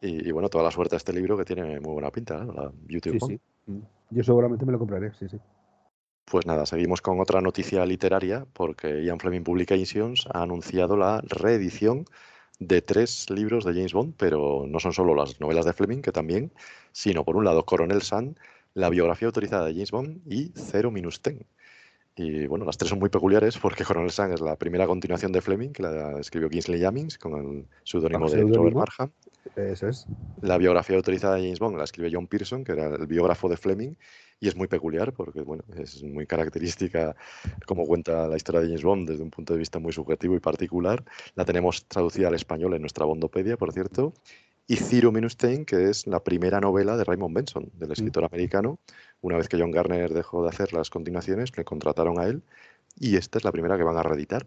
[0.00, 2.52] Y, y, bueno, toda la suerte a este libro que tiene muy buena pinta, ¿no?
[2.52, 3.40] la Beauty sí, sí.
[3.66, 3.80] Mm.
[4.10, 5.38] Yo seguramente me lo compraré, sí, sí.
[6.24, 12.04] Pues nada, seguimos con otra noticia literaria porque Ian Fleming Publications ha anunciado la reedición
[12.58, 16.12] de tres libros de James Bond, pero no son solo las novelas de Fleming, que
[16.12, 16.52] también,
[16.92, 18.38] sino por un lado Coronel Sun,
[18.74, 21.46] la biografía autorizada de James Bond y Cero Minus Ten.
[22.16, 25.40] Y bueno, las tres son muy peculiares porque Coronel Sun es la primera continuación de
[25.40, 29.12] Fleming, que la escribió Kingsley Yammings con el seudónimo de Robert Marham.
[29.56, 30.06] Eso es.
[30.40, 33.56] La biografía autorizada de James Bond la escribe John Pearson, que era el biógrafo de
[33.56, 33.94] Fleming,
[34.40, 37.16] y es muy peculiar porque bueno, es muy característica
[37.66, 40.40] como cuenta la historia de James Bond desde un punto de vista muy subjetivo y
[40.40, 41.04] particular.
[41.34, 44.14] La tenemos traducida al español en nuestra Bondopedia, por cierto.
[44.66, 48.78] y Ciro Minustein, que es la primera novela de Raymond Benson, del escritor americano.
[49.22, 52.42] Una vez que John Garner dejó de hacer las continuaciones, le contrataron a él
[53.00, 54.46] y esta es la primera que van a reeditar.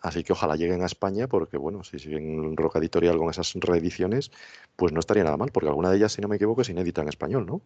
[0.00, 4.30] Así que ojalá lleguen a España porque, bueno, si siguen Roca Editorial con esas reediciones,
[4.76, 7.02] pues no estaría nada mal, porque alguna de ellas, si no me equivoco, es inédita
[7.02, 7.60] en español, ¿no?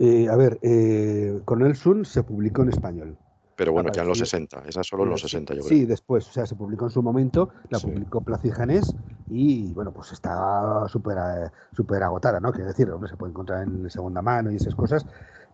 [0.00, 3.16] Eh, a ver, eh, Coronel Sun se publicó en español.
[3.58, 5.68] Pero bueno, ya en los 60, esa solo en los 60, yo creo.
[5.68, 8.94] Sí, después, o sea, se publicó en su momento, la publicó Plaza Janés
[9.28, 12.52] y bueno, pues está súper eh, súper agotada, ¿no?
[12.52, 15.04] Quiero decir, hombre, se puede encontrar en segunda mano y esas cosas,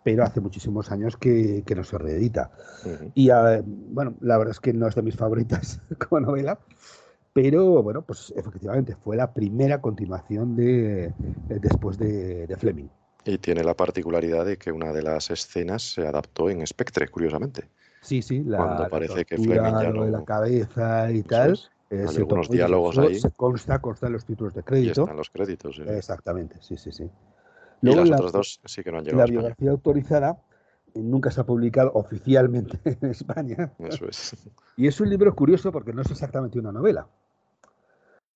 [0.04, 2.52] pero hace muchísimos años que, no se reedita.
[3.14, 3.30] Y
[3.90, 6.60] bueno, la verdad es que no es de mis favoritas como novela,
[7.32, 11.12] pero bueno, pues efectivamente fue la primera continuación de,
[11.48, 12.88] después de Fleming.
[13.24, 17.68] Y tiene la particularidad de que una de las escenas se adaptó en Spectre, curiosamente.
[18.02, 20.04] Sí, sí, la, cuando parece que Fleming ya no...
[20.04, 21.58] de la cabeza y tal.
[21.88, 23.18] Eh, Hay algunos diálogos ahí.
[23.18, 25.00] Se consta, consta en los títulos de crédito.
[25.00, 25.78] Y están los créditos.
[25.86, 27.10] Exactamente, sí, sí, sí.
[27.92, 29.24] Y las otras dos sí que no han llegado.
[29.24, 30.42] La biografía autorizada
[30.94, 33.72] eh, nunca se ha publicado oficialmente en España.
[33.78, 34.36] Eso es.
[34.76, 37.06] Y es un libro curioso porque no es exactamente una novela.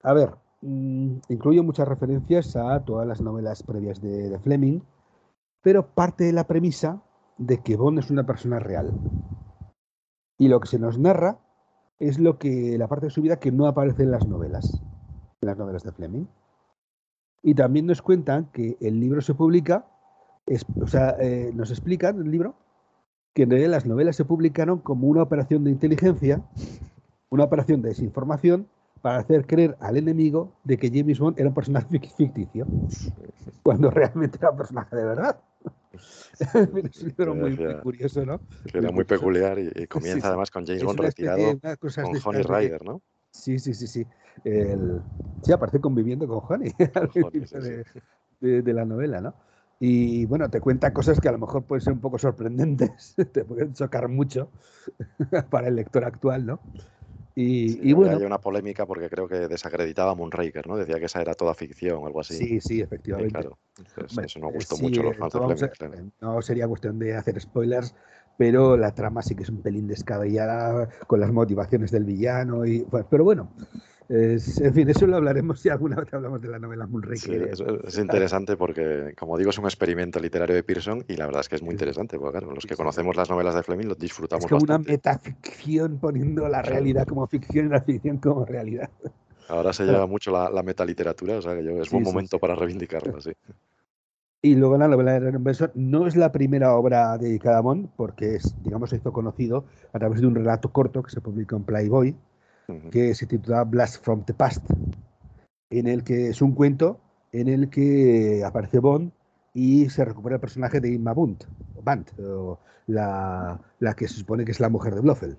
[0.02, 0.30] A ver,
[0.60, 4.80] Mm, incluye muchas referencias a todas las novelas previas de, Fleming,
[5.62, 7.00] pero parte de la premisa
[7.36, 8.92] de que Bond es una persona real.
[10.36, 11.38] Y lo que se nos narra
[12.00, 14.80] es lo que la parte de su vida que no aparece en las novelas,
[15.40, 16.26] en las novelas de Fleming.
[17.42, 19.86] Y también nos cuentan que el libro se publica,
[20.80, 22.56] o sea, eh, nos explican el libro
[23.34, 26.42] que en realidad las novelas se publicaron como una operación de inteligencia,
[27.30, 28.68] una operación de desinformación
[29.00, 32.66] para hacer creer al enemigo de que James Bond era un personaje ficticio,
[33.62, 35.40] cuando realmente era un personaje de verdad.
[36.40, 38.40] es un libro muy, curioso, ¿no?
[38.72, 43.02] Era muy peculiar y, comienza además con James Bond retirado con Honey Ryder, ¿no?
[43.30, 44.06] Sí, sí, sí, sí.
[44.44, 45.02] El...
[45.42, 49.34] Sí, aparece conviviendo con Honey, al principio de, de, la novela, ¿no?
[49.80, 53.44] Y bueno, te cuenta cosas que a lo mejor pueden ser un poco sorprendentes, te
[53.44, 54.50] pueden chocar mucho
[55.50, 56.60] para el lector actual, ¿no?
[57.40, 58.16] Y, bueno.
[58.16, 60.76] Hay una polémica porque creo que desacreditaba a Moonraker, ¿no?
[60.76, 62.34] Decía que esa era toda ficción o algo así.
[62.34, 63.32] Sí, sí, efectivamente.
[63.32, 63.58] claro,
[64.26, 66.10] eso no gustó mucho a los fans de Fleming.
[66.20, 67.94] No sería cuestión de hacer spoilers,
[68.38, 72.64] pero la trama sí que es un pelín descabellada con las motivaciones del villano.
[72.64, 73.50] y Pero bueno,
[74.08, 77.50] en fin, eso lo hablaremos si alguna vez hablamos de la novela Moonraker.
[77.84, 81.48] es, interesante porque, como digo, es un experimento literario de Pearson y la verdad es
[81.48, 84.44] que es muy interesante, porque claro, los que conocemos las novelas de Fleming los disfrutamos
[84.44, 88.88] es como una metaficción poniendo la realidad como ficción y la ficción como realidad.
[89.48, 92.54] Ahora se lleva mucho la, la metaliteratura, o sea que yo, es buen momento para
[92.54, 93.32] reivindicarla, sí.
[94.40, 98.36] Y luego la novela de Benson no es la primera obra dedicada a Bond, porque
[98.36, 101.64] es, digamos, se hizo conocido a través de un relato corto que se publicó en
[101.64, 102.16] Playboy,
[102.92, 104.64] que se titula Blast from the Past,
[105.70, 107.00] en el que es un cuento
[107.32, 109.10] en el que aparece Bond
[109.54, 111.44] y se recupera el personaje de Inma Bunt,
[111.82, 112.10] Bant,
[112.86, 115.36] la, la, que se supone que es la mujer de Blofeld.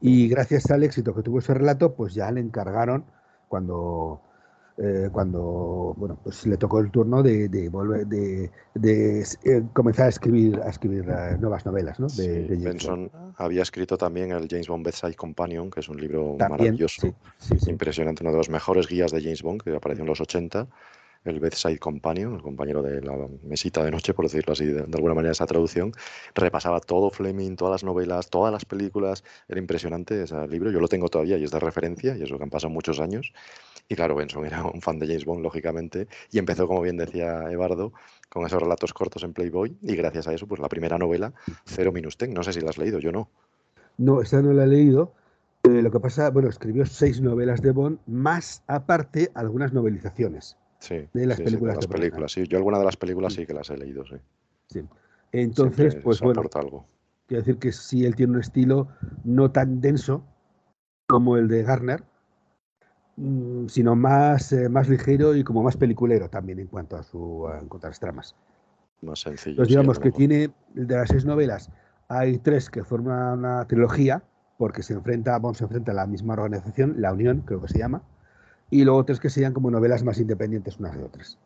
[0.00, 3.06] Y gracias al éxito que tuvo ese relato, pues ya le encargaron,
[3.48, 4.20] cuando
[4.78, 10.60] eh, cuando bueno, pues le tocó el turno de, volver de, eh, comenzar a escribir
[10.62, 11.98] a escribir eh, nuevas novelas.
[11.98, 12.08] ¿no?
[12.16, 17.14] Benson había escrito también el James Bond Bedside Companion, que es un libro maravilloso,
[17.66, 20.66] impresionante, uno de los mejores guías de James Bond que apareció en los 80
[21.26, 25.14] el Bedside Companion, el compañero de la mesita de noche, por decirlo así, de, alguna
[25.14, 25.92] manera esa traducción,
[26.34, 30.88] repasaba todo Fleming, todas las novelas, todas las películas, era impresionante ese libro, yo lo
[30.88, 33.32] tengo todavía y es de referencia, y eso que han pasado muchos años,
[33.88, 37.50] y claro, Benson era un fan de James Bond, lógicamente, y empezó, como bien decía
[37.50, 37.92] Evardo,
[38.28, 41.32] con esos relatos cortos en Playboy, y gracias a eso, pues la primera novela,
[41.64, 43.28] Cero Minus Ten, no sé si la has leído, yo no.
[43.98, 45.14] No, esa no la he leído,
[45.66, 50.56] eh, lo que pasa, bueno, escribió seis novelas de Bond, más aparte algunas novelizaciones.
[50.78, 51.76] Sí, de las películas.
[51.76, 52.46] las películas, sí.
[52.46, 54.16] Yo alguna de las películas sí que las he leído, sí.
[54.68, 54.82] sí.
[55.32, 56.86] Entonces, pues bueno, algo.
[57.26, 58.88] quiero decir que sí, él tiene un estilo
[59.24, 60.24] no tan denso
[61.08, 62.04] como el de Garner,
[63.16, 67.48] mm, sino más, eh, más ligero y como más peliculero también en cuanto a, su,
[67.58, 68.36] en cuanto a las tramas.
[69.02, 69.52] Más sencillo.
[69.52, 71.70] Entonces, digamos que tiene, de las seis novelas,
[72.08, 74.22] hay tres que forman una trilogía,
[74.58, 77.78] porque se enfrenta, Bond se enfrenta a la misma organización, la Unión, creo que se
[77.78, 78.02] llama,
[78.70, 81.38] y luego otras que sean como novelas más independientes unas de otras.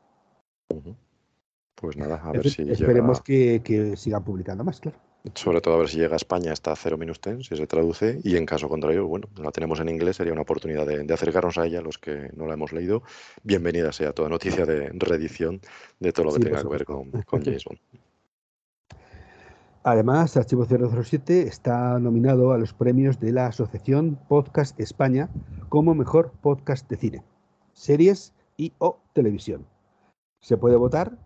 [1.74, 4.98] Pues nada, a ver si Esperemos que, que, sigan publicando más, claro.
[5.34, 8.20] Sobre todo a ver si llega a España hasta Cero Minus Ten, si se traduce,
[8.24, 11.66] y en caso contrario, bueno, la tenemos en inglés, sería una oportunidad de, acercarnos a
[11.66, 13.02] ella, los que no la hemos leído.
[13.42, 15.60] Bienvenida sea toda noticia de reedición
[15.98, 17.80] de todo lo que tenga que ver con, con James Bond.
[19.82, 25.30] Además, Archivo 007 está nominado a los premios de la Asociación Podcast España
[25.70, 27.24] como mejor podcast de cine.
[27.72, 29.66] Series y o televisión.
[30.42, 31.16] Se puede votar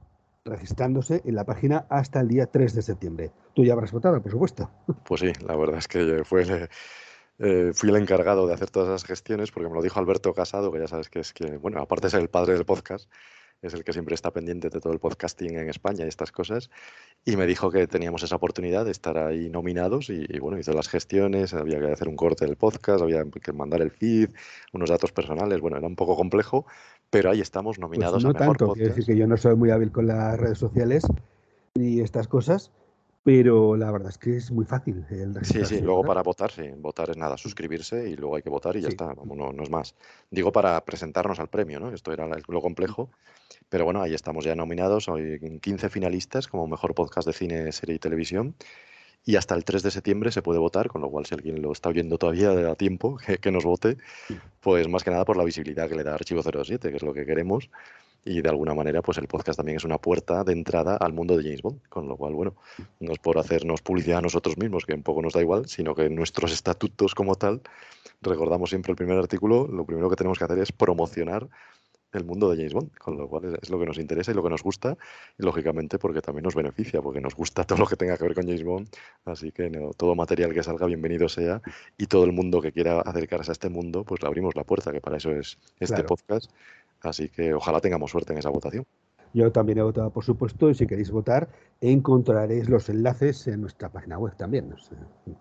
[0.44, 3.32] registrándose en la página hasta el día 3 de septiembre.
[3.54, 4.70] Tú ya habrás votado, por supuesto.
[5.04, 6.68] Pues sí, la verdad es que fue
[7.40, 10.70] eh, fui el encargado de hacer todas esas gestiones porque me lo dijo Alberto Casado,
[10.70, 13.10] que ya sabes que es que, bueno, aparte ser el padre del podcast,
[13.66, 16.70] es el que siempre está pendiente de todo el podcasting en España y estas cosas,
[17.24, 20.88] y me dijo que teníamos esa oportunidad de estar ahí nominados y, bueno, hizo las
[20.88, 24.30] gestiones, había que hacer un corte del podcast, había que mandar el feed,
[24.72, 26.66] unos datos personales, bueno, era un poco complejo,
[27.10, 29.92] pero ahí estamos pues nominados no tanto, quiero decir que yo no soy muy hábil
[29.92, 31.04] con las redes sociales
[31.74, 32.70] y estas cosas,
[33.24, 35.02] pero la verdad es que es muy fácil.
[35.42, 38.76] sí, sí, luego para votar, sí, votar es nada, suscribirse y luego hay que votar
[38.76, 39.94] y ya está, no, no, es más.
[40.30, 41.90] Digo para presentarnos al premio, ¿no?
[41.90, 43.10] Esto era lo complejo,
[43.70, 47.94] pero bueno, ahí estamos ya nominados, hoy 15 finalistas como mejor podcast de cine, serie
[47.94, 48.54] y televisión.
[49.24, 51.72] Y hasta el 3 de septiembre se puede votar, con lo cual si alguien lo
[51.72, 53.96] está oyendo todavía a tiempo, que, que nos vote,
[54.60, 57.14] pues más que nada por la visibilidad que le da Archivo 07, que es lo
[57.14, 57.70] que queremos
[58.24, 61.36] y de alguna manera pues el podcast también es una puerta de entrada al mundo
[61.36, 62.54] de James Bond, con lo cual, bueno,
[63.00, 65.94] no es por hacernos publicidad a nosotros mismos, que un poco nos da igual, sino
[65.94, 67.60] que nuestros estatutos como tal,
[68.22, 71.48] recordamos siempre el primer artículo, lo primero que tenemos que hacer es promocionar
[72.18, 74.42] el mundo de James Bond, con lo cual es, lo que nos interesa y lo
[74.42, 74.96] que nos gusta,
[75.38, 78.34] y lógicamente porque también nos beneficia, porque nos gusta todo lo que tenga que ver
[78.34, 78.88] con James Bond,
[79.24, 81.62] así que todo material que salga bienvenido sea,
[81.98, 84.92] y todo el mundo que quiera acercarse a este mundo, pues le abrimos la puerta,
[84.92, 86.50] que para eso es este podcast,
[87.04, 88.86] Así que ojalá tengamos suerte en esa votación.
[89.34, 91.48] Yo también he votado, por supuesto, y si queréis votar,
[91.80, 94.72] encontraréis los enlaces en nuestra página web también.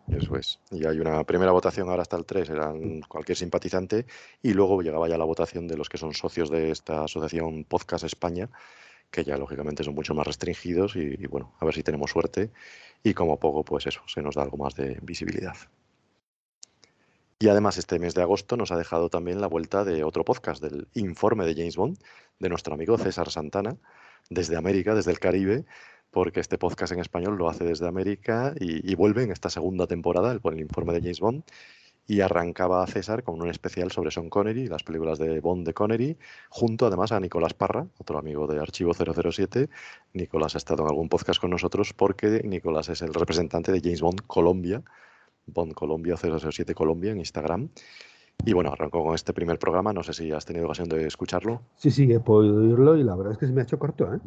[0.08, 0.60] Eso es.
[0.71, 4.08] Y hay una primera votación ahora hasta el 3, eran cualquier simpatizante,
[4.41, 8.03] y luego llegaba ya la votación de los que son socios de esta asociación Podcast
[8.03, 8.49] España,
[9.12, 12.49] que ya lógicamente son mucho más restringidos, y, y bueno, a ver si tenemos suerte,
[13.03, 15.56] y como poco, pues eso, se nos da algo más de visibilidad.
[17.43, 20.63] Y además este mes de agosto nos ha dejado también la vuelta de otro podcast,
[20.63, 21.97] del informe de James Bond,
[22.39, 23.75] de nuestro amigo César Santana,
[24.29, 25.65] desde América, desde el Caribe,
[26.10, 30.32] porque este podcast en español lo hace desde América y, vuelve en esta segunda temporada,
[30.32, 31.43] el, el informe de James Bond,
[32.08, 35.73] y arrancaba a César con un especial sobre Sean Connery, las películas de Bond de
[35.73, 39.67] Connery, junto además a Nicolás Parra, otro amigo de Archivo 007.
[40.13, 43.99] Nicolás ha estado en algún podcast con nosotros porque Nicolás es el representante de James
[43.99, 44.82] Bond Colombia,
[45.45, 47.69] Bond Colombia 007 Colombia en Instagram.
[48.45, 49.93] Y bueno, arranco con este primer programa.
[49.93, 51.62] No sé si has tenido ocasión de escucharlo.
[51.75, 54.13] Sí, sí, he podido oírlo y la verdad es que se me ha hecho corto.
[54.13, 54.19] ¿eh?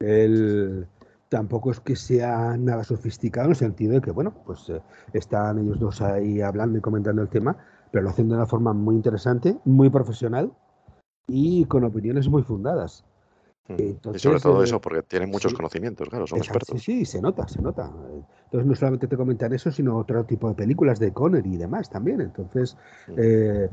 [0.00, 0.86] El,
[1.28, 4.80] tampoco es que sea nada sofisticado en el sentido de que, bueno, pues eh,
[5.12, 7.56] están ellos dos ahí hablando y comentando el tema,
[7.90, 10.52] pero lo hacen de una forma muy interesante, muy profesional
[11.26, 13.04] y con opiniones muy fundadas
[13.76, 16.82] y sobre todo eso, porque tienen muchos conocimientos, claro, son expertos.
[16.82, 17.92] Sí, sí, se nota, se nota.
[18.44, 21.90] Entonces no solamente te comentan eso, sino otro tipo de películas de Connery y demás
[21.90, 22.22] también.
[22.22, 22.78] Entonces,
[23.16, 23.68] eh,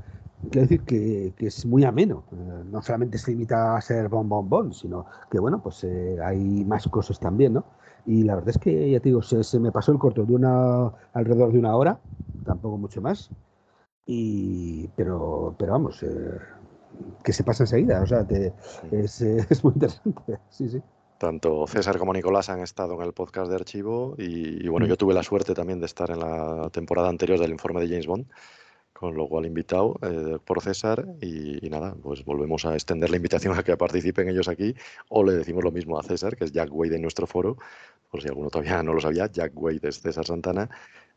[0.51, 2.25] quiero decir que, es muy ameno.
[2.33, 6.17] Eh, no solamente se limita a ser bon, bon, bon, sino que, bueno, pues eh,
[6.21, 7.63] hay más cosas también, ¿no?
[8.05, 10.91] Y la verdad es que, ya te digo, se, me pasó el corto de una
[11.13, 11.99] alrededor de una hora,
[12.43, 13.31] tampoco mucho más.
[14.05, 16.03] Y, pero, pero vamos,
[17.23, 18.01] que se pasa enseguida.
[18.01, 18.25] O sea,
[18.91, 20.39] es, muy interesante.
[20.49, 20.81] Sí, sí.
[21.17, 25.13] Tanto César como Nicolás han estado en el podcast de archivo y, bueno, yo tuve
[25.13, 28.25] la suerte también de estar en la temporada anterior del informe de James Bond,
[28.91, 33.57] con lo cual invitado eh, por César y, nada, pues volvemos a extender la invitación
[33.57, 34.75] a que participen ellos aquí
[35.07, 37.57] o le decimos lo mismo a César, que es Jack Wade en nuestro foro,
[38.11, 40.69] por si alguno todavía no lo sabía, Jack Wade es César Santana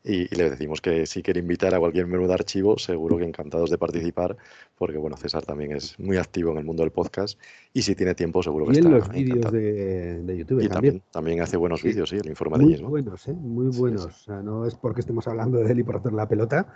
[0.05, 3.71] y, le decimos que si quiere invitar a cualquier menú de archivo, seguro que encantados
[3.71, 4.37] de participar,
[4.77, 7.39] porque bueno, César también es muy activo en el mundo del podcast
[7.73, 11.03] y si tiene tiempo seguro que y en los vídeos de, YouTube y también.
[11.11, 11.43] también.
[11.43, 13.33] hace buenos vídeos, sí, el informe muy de buenos, ¿eh?
[13.33, 14.07] muy buenos.
[14.07, 16.67] O sea, no es porque estemos hablando de él y por hacer la pelota,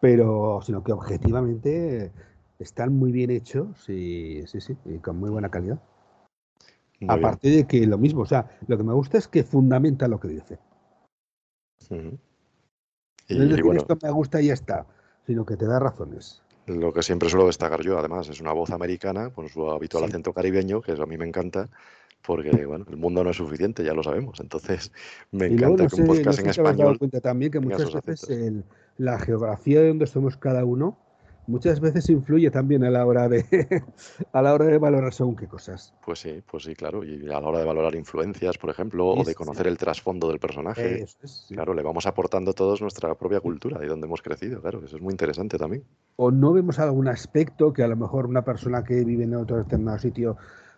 [0.00, 2.12] pero sino que objetivamente
[2.58, 5.80] están muy bien hechos y sí, sí, y con muy buena calidad.
[7.08, 10.20] Aparte de que lo mismo, o sea, lo que me gusta es que fundamenta lo
[10.20, 10.58] que dice.
[13.28, 14.86] Y, no es decir, esto me gusta y ya está,
[15.26, 16.42] sino que te da razones.
[16.66, 20.32] Lo que siempre suelo destacar yo, además, es una voz americana con su habitual acento
[20.32, 21.68] caribeño, que eso a mí me encanta,
[22.26, 24.40] porque bueno, el mundo no es suficiente, ya lo sabemos.
[24.40, 24.90] Entonces,
[25.30, 26.98] me encanta que un podcast en español.
[26.98, 28.28] cuenta también que muchas veces
[28.96, 30.98] la geografía de donde somos cada uno
[31.46, 33.44] muchas veces influye también a la hora de
[34.32, 35.94] a la hora de valorar según qué cosas.
[36.04, 39.24] Pues sí, pues sí, claro, y a la hora de valorar influencias, por ejemplo, o
[39.24, 41.06] de conocer el trasfondo del personaje.
[41.48, 45.02] Claro, le vamos aportando todos nuestra propia cultura de donde hemos crecido, claro, eso es
[45.02, 45.84] muy interesante también.
[46.16, 49.56] O no vemos algún aspecto que a lo mejor una persona que vive en otro
[49.56, 50.36] determinado sitio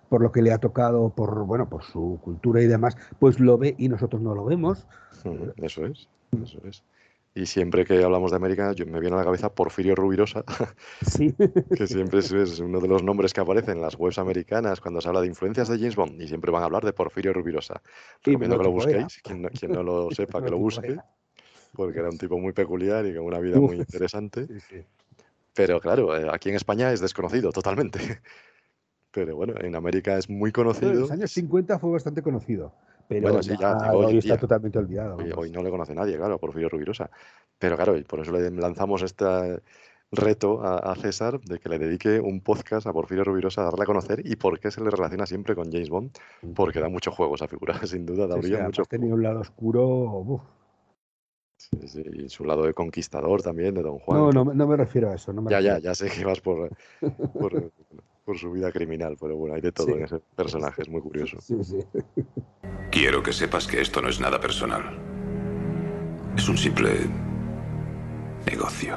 [0.09, 3.59] por lo que le ha tocado, por bueno, por su cultura y demás, pues lo
[3.59, 4.87] ve y nosotros no lo vemos.
[5.57, 6.09] Eso es,
[6.43, 6.85] eso es.
[7.37, 10.43] Y siempre que hablamos de América, yo, me viene a la cabeza Porfirio Rubirosa,
[11.07, 11.35] sí.
[11.77, 15.09] que siempre es, uno de los nombres que aparecen en las webs americanas cuando se
[15.09, 17.83] habla de influencias de James Bond, y siempre van a hablar de Porfirio Rubirosa.
[18.25, 20.97] Recomiendo que lo busquéis, quien no, quien no, lo sepa, que lo busque,
[21.75, 24.47] porque era un tipo muy peculiar y con una vida muy interesante.
[25.53, 27.99] Pero claro, eh, aquí en España es desconocido totalmente.
[29.11, 30.91] Pero bueno, en América es muy conocido.
[30.91, 32.73] en los años 50 fue bastante conocido.
[33.09, 33.41] Pero
[33.93, 35.17] hoy, está totalmente olvidado.
[35.37, 37.11] Hoy, no le conoce nadie, claro, Porfirio Rubirosa.
[37.59, 39.61] Pero claro, por eso le lanzamos este
[40.13, 43.87] reto a, César de que le dedique un podcast a Porfirio Rubirosa a darle a
[43.87, 46.17] conocer y por qué se le relaciona siempre con James Bond,
[46.55, 48.85] porque da mucho juego esa figura, sin duda, daría mucho.
[48.85, 50.43] Tenía un lado oscuro.
[51.73, 54.19] y su lado de conquistador también, de Don Juan.
[54.19, 55.35] No, no, no me refiero a eso.
[55.49, 56.71] ya, ya, ya sé que vas por,
[57.39, 57.73] por,
[58.27, 61.41] por, su vida criminal, pero bueno, hay de todo en ese personaje, es muy curioso.
[61.41, 61.79] Sí, sí.
[62.91, 64.99] Quiero que sepas que esto no es nada personal.
[66.37, 66.91] Es un simple
[68.47, 68.97] negocio.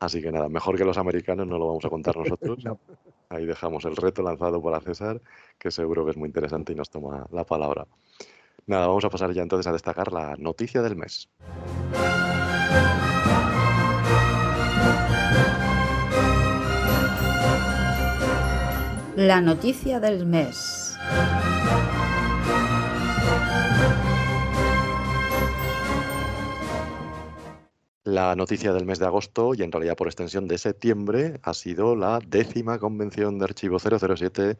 [0.00, 2.64] Así que nada, mejor que los americanos no lo vamos a contar nosotros.
[3.28, 5.20] Ahí dejamos el reto lanzado por César,
[5.58, 7.86] que seguro que es muy interesante y nos toma la palabra.
[8.66, 11.28] Nada, vamos a pasar ya entonces a destacar la noticia del mes.
[19.22, 20.96] La noticia del mes.
[28.04, 31.94] La noticia del mes de agosto y en realidad por extensión de septiembre ha sido
[31.96, 34.56] la décima convención de archivo 007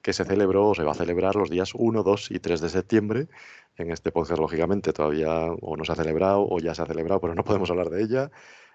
[0.00, 2.68] que se celebró o se va a celebrar los días 1, 2 y 3 de
[2.70, 3.28] septiembre.
[3.76, 7.20] En este podcast, lógicamente, todavía o no se ha celebrado o ya se ha celebrado,
[7.20, 8.30] pero no podemos hablar de ella.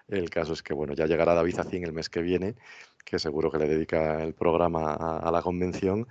[0.08, 2.54] El caso es que bueno, ya llegará David Zacín el mes que viene,
[3.04, 6.06] que seguro que le dedica el programa a la convención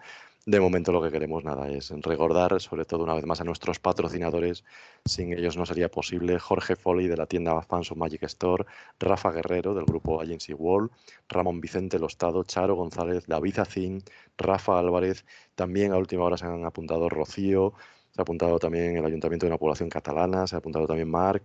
[0.46, 3.80] de momento lo que queremos nada es recordar, sobre todo una vez más, a nuestros
[3.80, 4.66] patrocinadores.
[5.06, 6.38] Sin ellos no sería posible.
[6.38, 8.66] Jorge Foley de la tienda Fans of Magic Store,
[9.00, 10.92] Rafa Guerrero del grupo Agency Wall,
[11.30, 14.04] Ramón Vicente Lostado, Charo González, David Acín,
[14.38, 15.26] Rafa Álvarez.
[15.56, 17.74] También a última hora se han apuntado Rocío,
[18.12, 21.44] se ha apuntado también el Ayuntamiento de una población catalana, se ha apuntado también Marc.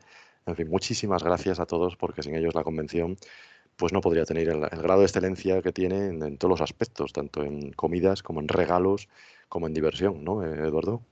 [0.49, 3.17] En fin, muchísimas gracias a todos porque sin ellos la convención
[3.77, 7.43] pues no podría tener el, grado de excelencia que tiene en, todos los aspectos, tanto
[7.45, 9.09] en comidas como en regalos,
[9.49, 11.03] como en diversión, ¿no, eh, Eduardo?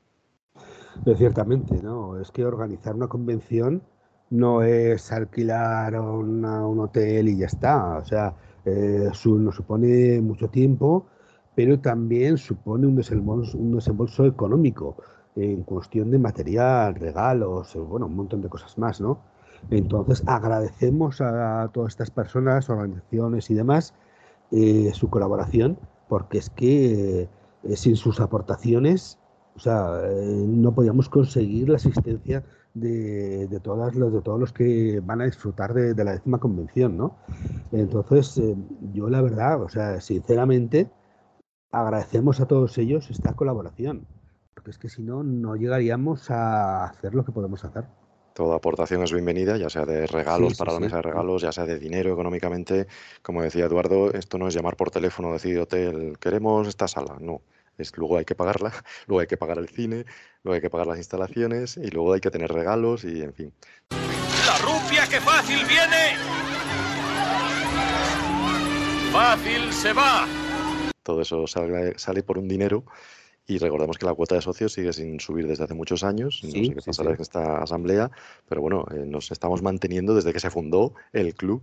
[1.16, 2.18] ciertamente, ¿no?
[2.18, 3.82] Es que organizar una convención
[4.30, 6.44] no es alquilar un
[6.80, 7.98] hotel y ya está.
[7.98, 8.34] O sea,
[8.64, 11.06] eh, nos supone mucho tiempo,
[11.54, 14.96] pero también supone un desembolso, un desembolso económico
[15.36, 19.20] en cuestión de material, regalos, bueno, un montón de cosas más, ¿no?
[19.70, 23.94] Entonces agradecemos a todas estas personas, organizaciones y demás
[24.50, 25.78] eh, su colaboración,
[26.08, 27.28] porque es que
[27.64, 29.18] eh, sin sus aportaciones,
[29.56, 34.52] o sea, eh, no podíamos conseguir la asistencia de, de, todas los, de todos los
[34.52, 37.16] que van a disfrutar de, la décima convención, ¿no?
[37.72, 38.40] Entonces,
[38.92, 40.90] yo la verdad, o sea, sinceramente,
[41.72, 44.06] agradecemos a todos ellos esta colaboración,
[44.66, 47.84] porque es que si no, no llegaríamos a hacer lo que podemos hacer.
[48.34, 51.66] Toda aportación es bienvenida, ya sea de regalos para la mesa de regalos, ya sea
[51.66, 52.88] de dinero económicamente.
[53.22, 57.16] Como decía Eduardo, esto no es llamar por teléfono, decir hotel, queremos esta sala.
[57.20, 57.42] No,
[57.78, 58.72] es luego hay que pagarla,
[59.06, 60.04] luego hay que pagar el cine,
[60.42, 63.52] luego hay que pagar las instalaciones y luego hay que tener regalos y en fin.
[63.90, 66.16] ¡La rupia que fácil viene!
[69.12, 70.26] ¡Fácil se va!
[71.04, 72.82] Todo eso sale, sale por un dinero
[73.46, 76.40] y recordemos que la cuota de socios sigue sin subir desde hace muchos años.
[76.42, 78.10] no sé qué pasará en esta asamblea,
[78.48, 81.62] pero bueno, eh, nos estamos manteniendo desde que se fundó el club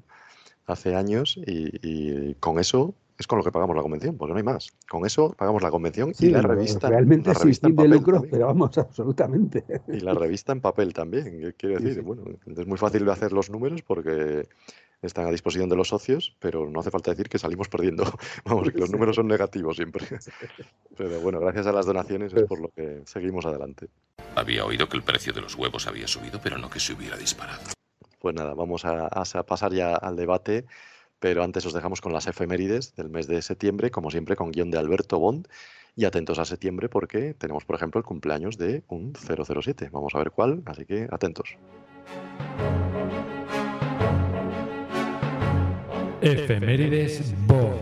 [0.66, 4.44] hace años y, con eso es con lo que pagamos la convención, porque no hay
[4.44, 4.72] más.
[4.90, 6.90] Con eso pagamos la convención y la revista.
[6.90, 9.64] Realmente la revista de lucro, pero vamos, absolutamente.
[9.88, 12.02] Y la revista en papel también, quiero decir.
[12.02, 14.48] Bueno, es muy fácil de hacer los números porque
[15.04, 18.04] están a disposición de los socios, pero no hace falta decir que salimos perdiendo.
[18.45, 20.08] Vamos, que los números son negativos siempre.
[20.97, 23.88] Pero bueno, gracias a las donaciones es por lo que seguimos adelante.
[24.36, 27.18] Había oído que el precio de los huevos había subido, pero no que se hubiera
[27.18, 27.64] disparado.
[28.20, 29.10] Pues nada, vamos a,
[29.43, 30.66] pasar ya al debate,
[31.20, 34.70] pero antes os dejamos con las efemérides del mes de septiembre, como siempre con guion
[34.70, 35.47] de Alberto Bond.
[35.95, 39.89] Y atentos a septiembre porque tenemos, por ejemplo, el cumpleaños de un 007.
[39.91, 41.58] Vamos a ver cuál, así que atentos.
[46.24, 47.82] Efemérides Bond.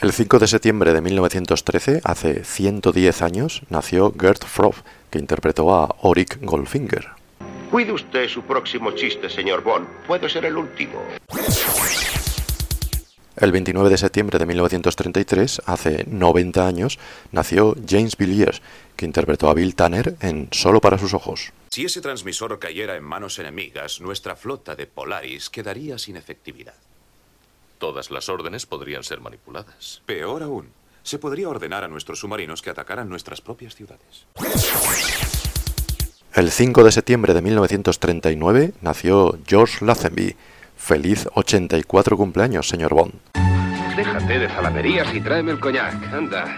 [0.00, 4.80] El 5 de septiembre de 1913, hace 110 años, nació Gert Froff,
[5.10, 7.10] que interpretó a Auric Goldfinger.
[7.70, 9.86] Cuide usted su próximo chiste, señor Bond.
[10.08, 11.00] Puede ser el último.
[13.40, 16.98] El 29 de septiembre de 1933, hace 90 años,
[17.32, 18.60] nació James Villiers,
[18.96, 21.50] que interpretó a Bill Tanner en Solo para sus ojos.
[21.70, 26.74] Si ese transmisor cayera en manos enemigas, nuestra flota de Polaris quedaría sin efectividad.
[27.78, 30.02] Todas las órdenes podrían ser manipuladas.
[30.04, 30.68] Peor aún,
[31.02, 34.26] se podría ordenar a nuestros submarinos que atacaran nuestras propias ciudades.
[36.34, 40.36] El 5 de septiembre de 1939 nació George Lazenby.
[40.80, 43.12] Feliz 84 cumpleaños, señor Bond.
[43.94, 46.56] Déjate de zalamerías y tráeme el coñac, anda.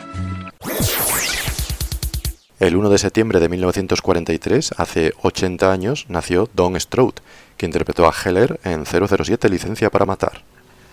[2.60, 7.14] El 1 de septiembre de 1943, hace 80 años, nació Don Stroud,
[7.56, 10.44] que interpretó a Heller en 007 Licencia para Matar.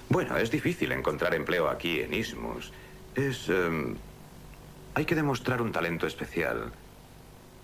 [0.09, 2.73] Bueno, es difícil encontrar empleo aquí en Ismus.
[3.15, 3.47] Es...
[3.47, 3.95] em,
[4.95, 6.71] hay que demostrar un talento especial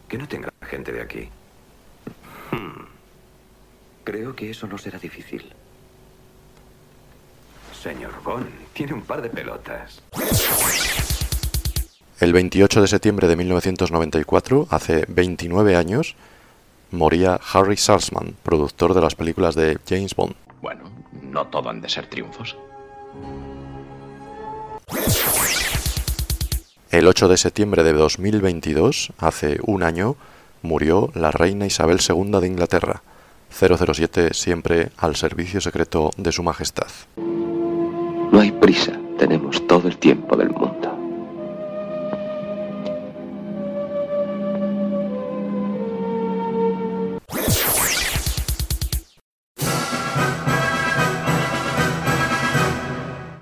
[0.07, 1.27] que no tenga gente de aquí.
[2.51, 2.94] Hmm.
[4.05, 5.51] Creo que eso no será difícil.
[7.73, 10.03] Señor Bond, tiene un par de pelotas.
[12.19, 16.15] El 28 de septiembre de 1994, hace 29 años,
[16.91, 20.35] moría Harry Saltzman, productor de las películas de James Bond.
[20.61, 20.83] Bueno,
[21.23, 22.55] no todo han de ser triunfos.
[26.91, 30.15] El 8 de septiembre de 2022, hace un año,
[30.61, 33.01] murió la reina Isabel II de Inglaterra.
[33.57, 36.87] 007 siempre al servicio secreto de su majestad.
[37.15, 40.91] No hay prisa, tenemos todo el tiempo del mundo.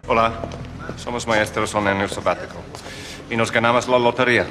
[0.07, 0.31] Hola,
[0.97, 2.57] somos maestros en el sabático
[3.31, 4.45] y nos ganamos la lotería.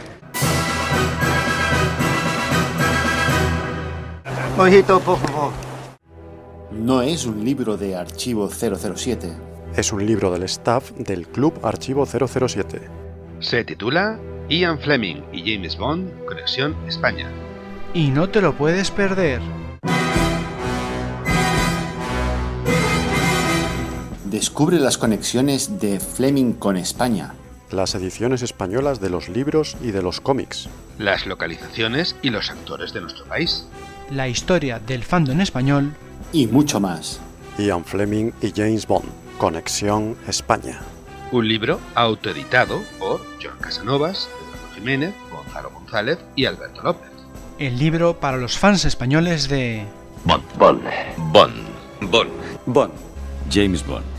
[4.59, 5.53] Ojito, por favor.
[6.71, 9.33] No es un libro de archivo 007.
[9.77, 12.81] Es un libro del staff del Club Archivo 007.
[13.41, 14.19] Se titula
[14.51, 17.31] Ian Fleming y James Bond, Conexión España.
[17.95, 19.41] Y no te lo puedes perder.
[24.27, 27.35] Descubre las conexiones de Fleming con España.
[27.71, 30.69] Las ediciones españolas de los libros y de los cómics.
[30.99, 33.67] Las localizaciones y los actores de nuestro país.
[34.15, 35.95] La historia del fandom español.
[36.35, 37.19] Y mucho más.
[37.57, 39.07] Ian Fleming y James Bond,
[39.39, 40.81] Conexión España.
[41.31, 47.11] Un libro autoeditado por John Casanovas, Eduardo Jiménez, Gonzalo González y Alberto López.
[47.59, 49.87] El libro para los fans españoles de...
[50.25, 50.45] Bond.
[50.59, 50.83] Bond.
[51.33, 51.55] Bond.
[52.03, 52.31] Bond.
[52.67, 52.93] Bond.
[53.51, 54.12] James Bond.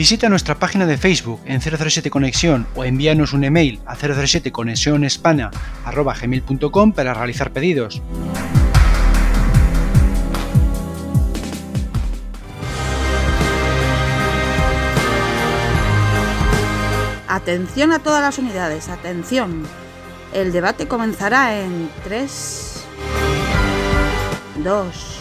[0.00, 6.92] Visita nuestra página de Facebook en 007 Conexión o envíanos un email a 007 gmail.com
[6.92, 8.00] para realizar pedidos.
[17.28, 19.64] Atención a todas las unidades, atención.
[20.32, 22.84] El debate comenzará en 3,
[24.64, 25.20] 2,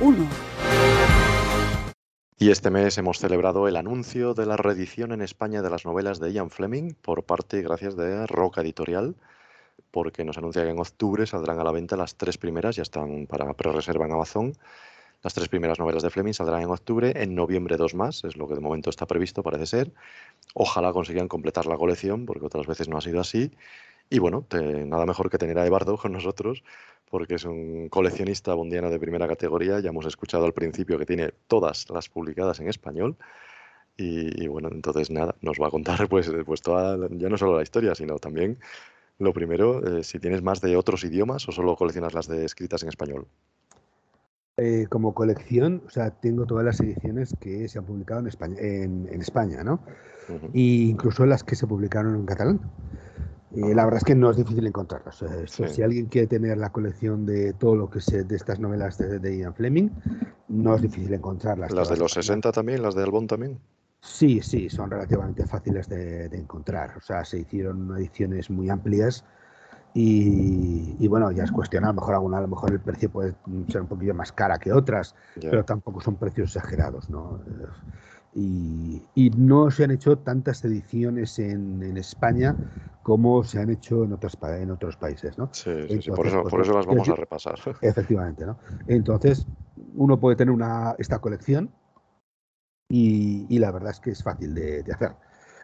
[0.00, 0.47] 1.
[2.40, 6.20] Y este mes hemos celebrado el anuncio de la reedición en España de las novelas
[6.20, 9.16] de Ian Fleming por parte y gracias de Roca Editorial,
[9.90, 13.26] porque nos anuncia que en octubre saldrán a la venta las tres primeras, ya están
[13.26, 14.52] para pre-reserva en Amazon.
[15.24, 18.46] Las tres primeras novelas de Fleming saldrán en octubre, en noviembre dos más, es lo
[18.46, 19.92] que de momento está previsto, parece ser.
[20.54, 23.50] Ojalá consigan completar la colección, porque otras veces no ha sido así.
[24.10, 26.62] Y bueno, nada mejor que tener a Ebardo con nosotros,
[27.10, 29.80] porque es un coleccionista bondiano de primera categoría.
[29.80, 33.16] Ya hemos escuchado al principio que tiene todas las publicadas en español.
[33.96, 37.56] Y, y bueno, entonces nada, nos va a contar pues, pues toda, ya no solo
[37.56, 38.58] la historia, sino también
[39.18, 42.82] lo primero, eh, si tienes más de otros idiomas o solo coleccionas las de escritas
[42.82, 43.26] en español.
[44.56, 48.56] Eh, como colección, o sea, tengo todas las ediciones que se han publicado en España,
[48.58, 49.80] en, en España ¿no?
[50.52, 52.60] Y incluso las que se publicaron en catalán.
[53.56, 54.66] Eh, la verdad es que no es difícil
[55.12, 55.74] sea, esto, Sí.
[55.74, 59.18] Si alguien quiere tener la colección de todo lo que se de estas novelas de,
[59.18, 59.88] de Ian Fleming,
[60.48, 61.72] no es difícil encontrarlas.
[61.72, 63.58] Las de los 60 también, las de Albón también.
[64.00, 66.96] Sí, sí, son relativamente fáciles de, de encontrar.
[66.96, 69.24] O sea, se hicieron ediciones muy amplias
[69.94, 73.10] y, y bueno, ya es cuestión, a lo mejor alguna, a lo mejor el precio
[73.10, 73.34] puede
[73.68, 77.40] ser un poquillo más cara que otras, pero tampoco son precios exagerados, ¿no?
[78.40, 82.56] Y, y no se han hecho tantas ediciones en, en España
[83.02, 85.48] como se han hecho en otros, en otros países, ¿no?
[85.52, 87.58] Sí, sí, sí, por Entonces, eso, pues, por eso las vamos a repasar.
[87.82, 88.58] Efectivamente, ¿no?
[88.86, 89.48] Entonces,
[89.94, 91.70] uno puede tener una, esta colección
[92.88, 95.12] y, y la verdad es que es fácil de, de hacer.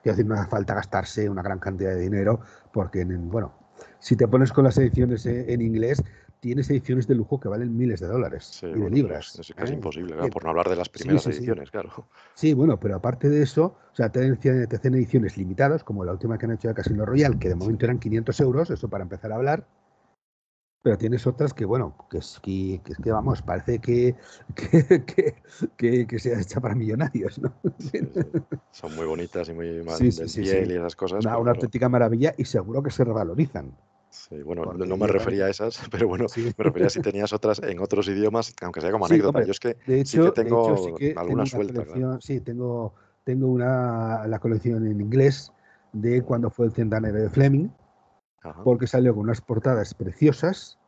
[0.02, 2.40] Quiero decir, no hace falta gastarse una gran cantidad de dinero
[2.72, 3.52] porque, en- bueno,
[3.98, 6.02] si te pones con las ediciones en, en inglés,
[6.44, 9.38] tienes ediciones de lujo que valen miles de dólares y de libras.
[9.38, 9.76] Es, casi ¿eh?
[9.76, 11.88] imposible, por no hablar de las primeras ediciones, claro.
[12.34, 16.36] Sí, bueno, pero aparte de eso, o sea, te, hacen ediciones limitadas, como la última
[16.36, 19.32] que han hecho de Casino Royal, que de momento eran 500 euros, eso para empezar
[19.32, 19.66] a hablar.
[20.82, 24.14] Pero tienes otras que, bueno, que es que, que, vamos, parece que,
[25.78, 27.54] que, que, sea hecha para millonarios, ¿no?
[28.70, 31.24] Son muy bonitas y muy más de piel y esas cosas.
[31.24, 33.74] Una, una auténtica maravilla y seguro que se revalorizan.
[34.14, 37.60] Sí, bueno, no me refería a esas, pero bueno, me refería a si tenías otras
[37.62, 39.42] en otros idiomas, aunque sea como anécdota.
[39.44, 41.84] Yo es que de hecho, sí que tengo alguna suelta.
[42.20, 42.94] Sí, tengo,
[43.24, 45.52] tengo una, la colección en inglés
[45.92, 47.68] de cuando fue el centenario de Fleming,
[48.62, 50.78] porque salió con unas portadas preciosas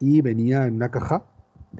[0.00, 1.22] y venía en una caja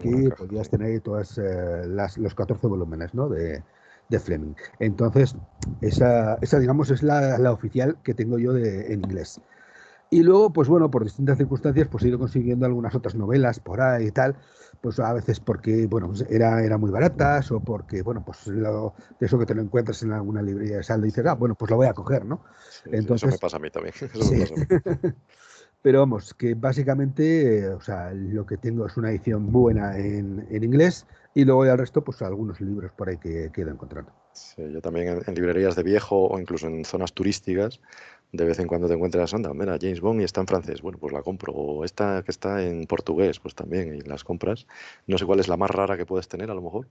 [0.00, 3.28] que podías tener todas eh, las, los 14 volúmenes ¿no?
[3.28, 3.62] de,
[4.08, 4.54] de Fleming.
[4.78, 5.36] Entonces,
[5.80, 9.40] esa, esa digamos, es la, la, oficial que tengo yo de, en inglés.
[10.14, 13.80] Y luego, pues bueno, por distintas circunstancias, pues he ido consiguiendo algunas otras novelas por
[13.80, 14.36] ahí y tal,
[14.80, 19.26] pues a veces porque, bueno, pues era, era muy baratas o porque, bueno, pues de
[19.26, 21.68] eso que te lo encuentras en alguna librería de saldo y dices, ah, bueno, pues
[21.68, 22.44] lo voy a coger, ¿no?
[22.84, 23.92] Entonces, eso me pasa a mí también.
[25.82, 30.62] Pero vamos, que básicamente, o sea, lo que tengo es una edición buena en, en
[30.62, 33.72] inglés y luego ya el resto, pues algunos libros por ahí que, que he ido
[33.72, 34.12] encontrando.
[34.32, 37.80] Sí, yo también en, librerías de viejo o incluso en zonas turísticas,
[38.34, 40.98] de vez en cuando te encuentras, anda, mira, James Bond y está en francés, bueno,
[40.98, 41.52] pues la compro.
[41.52, 44.66] O esta que está en portugués, pues también, y las compras.
[45.06, 46.88] No sé cuál es la más rara que puedes tener, a lo mejor.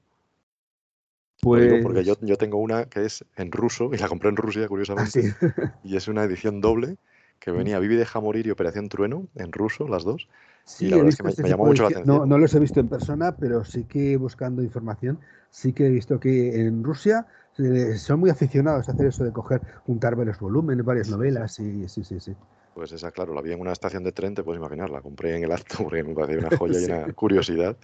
[1.42, 1.84] Pues...
[1.84, 5.36] porque yo, yo, tengo una que es en ruso, y la compré en Rusia, curiosamente,
[5.42, 6.96] ah, y es una edición doble,
[7.40, 7.58] que mm.
[7.58, 10.30] venía Vivi deja morir y Operación Trueno, en ruso, las dos.
[10.64, 12.18] Sí, la verdad es que me, este llamó mucho la atención.
[12.18, 15.20] No, no los he visto en persona, pero sí que buscando información,
[15.50, 17.28] sí que he visto que en Rusia
[17.58, 21.88] eh, son muy aficionados a hacer eso de coger, juntar varios volúmenes, varias novelas, y
[21.88, 22.36] sí, sí, sí.
[22.74, 25.38] Pues esa, claro, la vi en una estación de tren, te puedes imaginar, la compré
[25.38, 27.78] en el acto porque me parecía una joya y una curiosidad.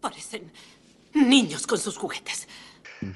[0.00, 0.52] Parecen
[1.14, 2.46] niños con sus juguetes.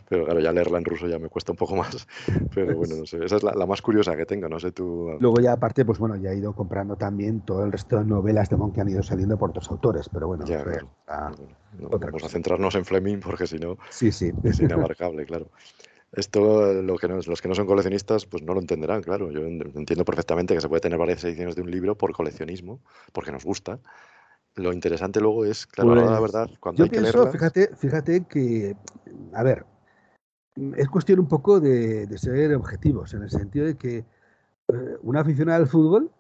[0.09, 2.07] Pero claro, ya leerla en ruso ya me cuesta un poco más.
[2.55, 5.17] Pero bueno, no sé, esa es la, más curiosa que tengo, no sé tú.
[5.19, 8.49] Luego ya aparte, pues bueno, ya he ido comprando también todo el resto de novelas
[8.49, 10.65] de Mon que han ido saliendo por otros autores, pero bueno, ya,
[11.79, 14.33] vamos a centrarnos en Fleming porque si no sí, sí.
[14.43, 15.51] es inabarcable, claro.
[16.13, 19.31] Esto, lo que los que no son coleccionistas, pues no lo entenderán, claro.
[19.31, 22.81] Yo entiendo perfectamente que se puede tener varias ediciones de un libro por coleccionismo,
[23.13, 23.79] porque nos gusta.
[24.57, 27.31] Lo interesante luego es, claro, la pues, verdad, cuando hay que leerla...
[27.31, 28.77] Fíjate, fíjate que,
[29.33, 29.65] a ver,
[30.77, 34.05] es cuestión un poco de, ser objetivos, en el sentido de que eh,
[35.01, 36.11] una aficionada al fútbol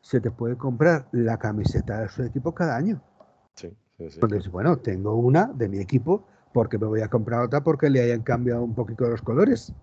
[0.00, 3.00] se te puede comprar la camiseta de su equipo cada año.
[3.54, 4.18] Sí, sí, sí.
[4.20, 6.26] Entonces, bueno, tengo una de mi equipo
[6.56, 9.74] porque me voy a comprar otra porque le hayan cambiado un poquito los colores.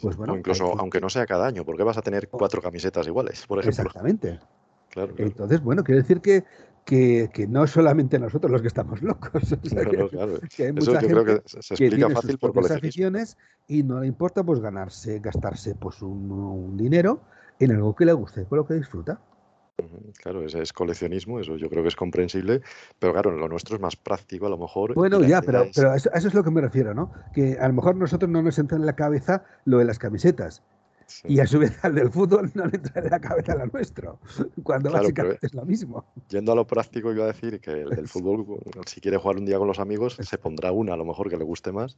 [0.00, 3.06] Pues bueno, o incluso aunque no sea cada año, porque vas a tener cuatro camisetas
[3.06, 3.82] iguales, por ejemplo.
[3.82, 4.40] Exactamente.
[4.90, 6.44] Claro, Entonces, bueno, quiere decir que,
[6.84, 9.42] que, que, no solamente nosotros los que estamos locos.
[10.56, 14.44] que, hay mucha gente creo que se explica fácil por aficiones y no le importa
[14.44, 17.22] pues ganarse, gastarse pues un, un dinero
[17.58, 19.18] en algo que le guste, con lo que disfruta.
[20.22, 22.62] Claro, ese es coleccionismo, eso yo creo que es comprensible,
[22.98, 24.94] pero claro, lo nuestro es más práctico a lo mejor.
[24.94, 27.10] Bueno, ya, pero, pero eso, eso, es lo que me refiero, ¿no?
[27.32, 30.62] Que a lo mejor nosotros no nos entra en la cabeza lo de las camisetas.
[31.24, 34.18] Y a su vez al del fútbol no le entra en la cabeza lo nuestro,
[34.62, 36.04] cuando básicamente es lo mismo.
[36.28, 39.46] Yendo a lo práctico, iba a decir que el del fútbol, si quiere jugar un
[39.46, 41.96] día con los amigos, se pondrá una a lo mejor que le guste más,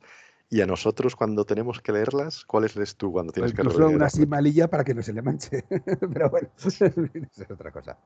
[0.48, 3.96] y a nosotros, cuando tenemos que leerlas, ¿cuáles lees tú cuando tienes pues que leerlas?
[3.96, 5.64] una así malilla para que no se le manche.
[6.12, 7.98] Pero bueno, eso es otra cosa.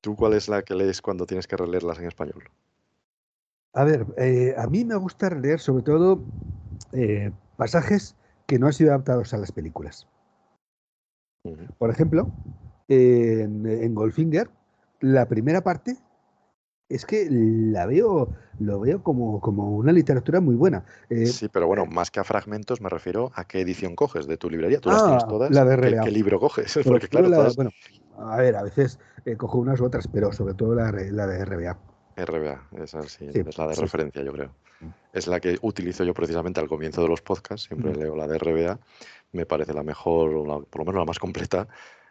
[0.00, 2.50] ¿Tú cuál es la que lees cuando tienes que releerlas en español?
[3.72, 6.24] A ver, eh, a mí me gusta leer sobre todo
[6.92, 8.16] eh, pasajes
[8.46, 10.08] que no han sido adaptados a las películas.
[11.78, 12.32] Por ejemplo,
[12.88, 14.50] en, en Goldfinger,
[15.00, 15.96] la primera parte
[16.88, 20.84] es que la veo, lo veo como, como una literatura muy buena.
[21.10, 24.36] Eh, sí, pero bueno, más que a fragmentos me refiero a qué edición coges de
[24.36, 24.80] tu librería.
[24.80, 25.50] Tú las tienes ah, todas.
[25.50, 26.04] La de RBA.
[26.04, 26.78] ¿Qué, libro coges?
[26.84, 27.70] Porque claro, bueno,
[28.18, 31.44] a ver, a veces eh, cojo unas u otras, pero sobre todo la, la de
[31.44, 31.78] RBA.
[32.24, 34.50] RBA, esa sí, es la de referencia, yo creo.
[34.80, 34.86] Mm.
[35.12, 37.96] Es la que utilizo yo precisamente al comienzo de los podcasts, siempre mm.
[37.98, 38.78] leo la de RBA,
[39.32, 40.30] me parece la mejor,
[40.70, 41.68] por lo menos la más completa,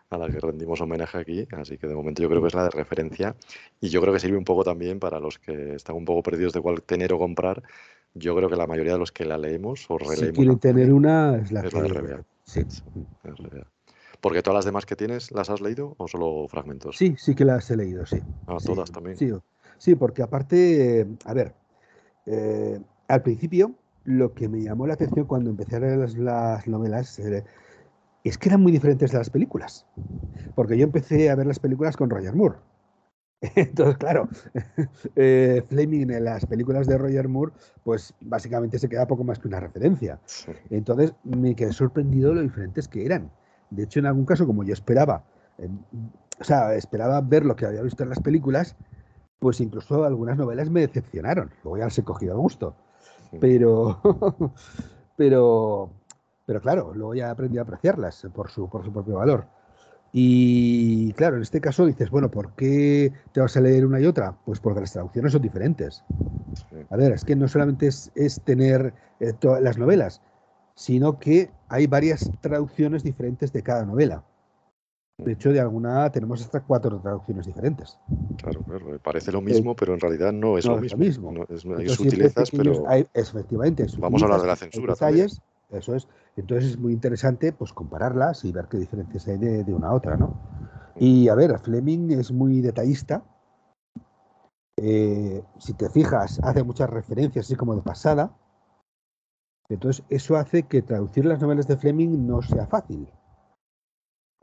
[0.10, 2.64] a la que rendimos homenaje aquí, así que de momento yo creo que es la
[2.64, 3.36] de referencia
[3.82, 6.54] y yo creo que sirve un poco también para los que están un poco perdidos
[6.54, 7.64] de cuál tener o comprar.
[8.14, 10.28] Yo creo que la mayoría de los que la leemos o releemos.
[10.28, 12.62] Si quieren tener una, es la, es de Sí.
[14.22, 16.98] Porque todas las demás que tienes, ¿las has leído o solo fragmentos?
[16.98, 18.20] Sí, sí que las he leído, sí.
[18.48, 19.18] Ah, todas también.
[19.18, 19.32] Sí,
[19.78, 21.54] sí, porque aparte, a ver,
[22.26, 27.18] eh, al principio lo que me llamó la atención cuando empecé a leer las, novelas
[27.20, 27.44] eh,
[28.24, 29.86] es que eran muy diferentes de las películas.
[30.54, 32.58] Porque yo empecé a ver las películas con Roger Moore.
[33.56, 34.30] Entonces, claro,
[35.16, 37.54] eh, Fleming en las películas de Roger Moore,
[37.84, 40.20] pues básicamente se queda poco más que una referencia.
[40.70, 43.32] Entonces, me quedé sorprendido de lo diferentes que eran.
[43.70, 45.26] De hecho, en algún caso, como yo esperaba,
[46.40, 48.76] o sea, esperaba ver lo que había visto en las películas,
[49.40, 51.52] pues incluso algunas novelas me decepcionaron.
[51.64, 52.76] Luego ya las he cogido a gusto.
[53.40, 54.02] Pero,
[55.18, 55.90] pero,
[56.46, 59.48] pero claro, luego ya aprendí a apreciarlas por su, por su propio valor.
[60.12, 64.06] Y claro, en este caso dices, bueno, ¿por qué te vas a leer una y
[64.06, 64.38] otra?
[64.46, 66.06] Pues porque las traducciones son diferentes.
[66.90, 70.22] A ver, es que no solamente es, tener eh, todas las novelas,
[70.76, 74.24] sino que hay varias traducciones diferentes de cada novela.
[75.18, 77.98] De hecho, de alguna tenemos hasta cuatro traducciones diferentes.
[78.38, 81.32] Claro, claro, parece lo mismo, eh, pero en realidad no es lo mismo.
[81.78, 82.84] hay sutilezas, pero.
[83.14, 84.94] efectivamente, vamos a hablar de la censura.
[84.94, 86.10] Detalles, eso es.
[86.36, 90.18] Entonces es muy interesante pues compararlas y ver qué diferencias hay de, una a otra,
[90.18, 90.38] ¿no?
[90.98, 93.24] Y a ver, Fleming es muy detallista.
[94.78, 98.36] Eh, si te fijas, hace muchas referencias, así como de pasada.
[99.70, 103.08] Entonces, eso hace que traducir las novelas de Fleming no sea fácil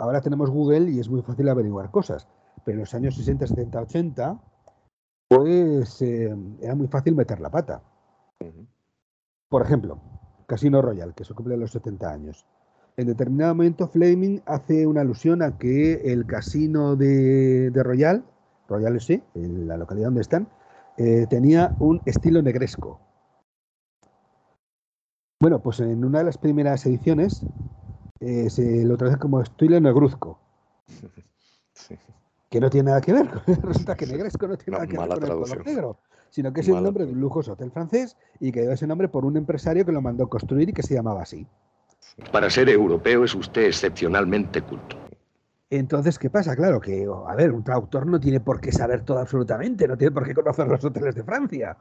[0.02, 2.26] ahora tenemos Google y es muy fácil averiguar cosas,
[2.64, 4.40] pero en los años 60, 70, 80,
[5.28, 7.82] pues eh, era muy fácil meter la pata.
[9.48, 10.00] Por ejemplo,
[10.46, 12.44] Casino Royal, que se cumple los 70 años.
[12.96, 18.24] En determinado momento, Fleming hace una alusión a que el casino de, Royal,
[18.68, 20.48] Royal sí, en la localidad donde están,
[20.96, 22.98] eh, tenía un estilo negresco.
[25.40, 27.46] Bueno, pues en una de las primeras ediciones
[28.22, 30.38] eh, se lo traduce como estilo negruzco.
[32.48, 33.30] Que no tiene nada que ver.
[33.62, 35.98] Resulta que negresco no tiene nada que ver con el color negro,
[36.28, 39.08] sino que es el nombre de un lujoso hotel francés y que dio ese nombre
[39.08, 41.46] por un empresario que lo mandó construir y que se llamaba así.
[42.30, 44.98] Para ser europeo es usted excepcionalmente culto.
[45.70, 46.54] Entonces, ¿qué pasa?
[46.54, 50.12] Claro que, a ver, un traductor no tiene por qué saber todo absolutamente, no tiene
[50.12, 51.78] por qué conocer los hoteles de Francia.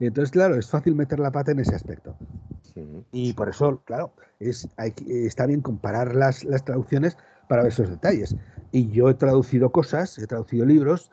[0.00, 2.14] Entonces, claro, es fácil meter la pata en ese aspecto.
[3.12, 4.68] Y por eso, claro, es,
[5.08, 7.16] está bien comparar las, las traducciones
[7.48, 8.36] para ver esos detalles.
[8.72, 11.10] Y yo he traducido cosas, he traducido libros,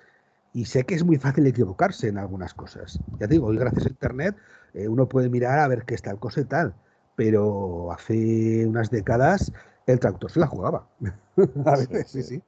[0.54, 3.00] y sé que es muy fácil equivocarse en algunas cosas.
[3.20, 4.36] Ya digo, hoy gracias a Internet
[4.74, 6.74] eh, uno puede mirar a ver qué está el cosa y tal,
[7.16, 9.52] pero hace unas décadas
[9.88, 10.88] el traductor se la jugaba.
[11.66, 12.24] a veces, sí.
[12.24, 12.44] sí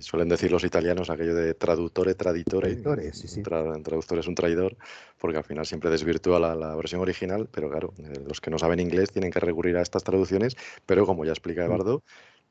[0.00, 2.76] suelen decir los italianos aquello de traductore, traditore.
[3.12, 4.76] sí, traductor es un traidor,
[5.18, 8.80] porque al final siempre desvirtúa la, versión original, pero claro, eh, los que no saben
[8.80, 10.56] inglés tienen que recurrir a estas traducciones,
[10.86, 11.64] pero como ya explica mm.
[11.64, 12.02] Eduardo,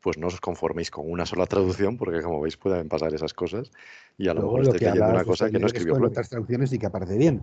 [0.02, 3.72] pues no os conforméis con una sola traducción, porque como veis pueden pasar esas cosas,
[4.18, 6.86] y a lo mejor estáis leyendo una cosa que no escribió otras traducciones y que
[6.86, 7.42] aparece bien,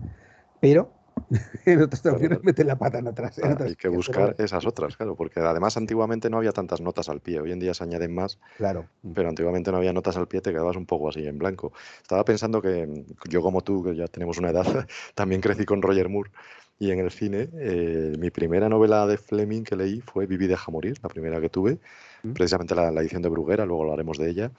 [0.59, 0.91] pero
[1.65, 3.39] en otras traducciones mete la pata en atrás.
[3.59, 7.41] hay que buscar esas otras, claro, porque además antiguamente no había tantas notas al pie,
[7.41, 8.85] hoy en día se añaden más, claro.
[9.13, 11.73] pero antiguamente no había notas al pie, te quedabas un poco así en blanco.
[12.01, 14.65] Estaba pensando que yo como tú, que ya tenemos una edad,
[15.15, 16.31] también crecí con Roger Moore
[16.79, 20.71] y en el cine, eh, mi primera novela de Fleming que leí fue Viví deja
[20.71, 21.79] morir, la primera que tuve,
[22.23, 22.33] mm.
[22.33, 24.51] precisamente la, la edición de Bruguera, luego hablaremos de ella,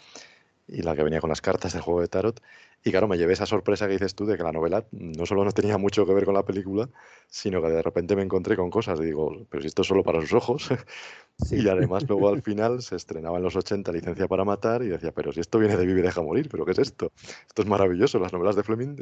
[0.68, 2.40] y la que venía con las cartas del juego de tarot.
[2.84, 5.44] Y claro, me llevé esa sorpresa que dices tú de que la novela no solo
[5.44, 6.88] no tenía mucho que ver con la película,
[7.26, 10.02] sino que de repente me encontré con cosas y digo, pero si esto es solo
[10.02, 10.68] para sus ojos.
[11.50, 15.12] Y además luego al final se estrenaba en los 80 Licencia para Matar y decía,
[15.12, 17.12] pero si esto viene de Vive y Deja Morir, ¿pero qué es esto?
[17.46, 18.18] Esto es maravilloso.
[18.18, 18.96] Las novelas de Fleming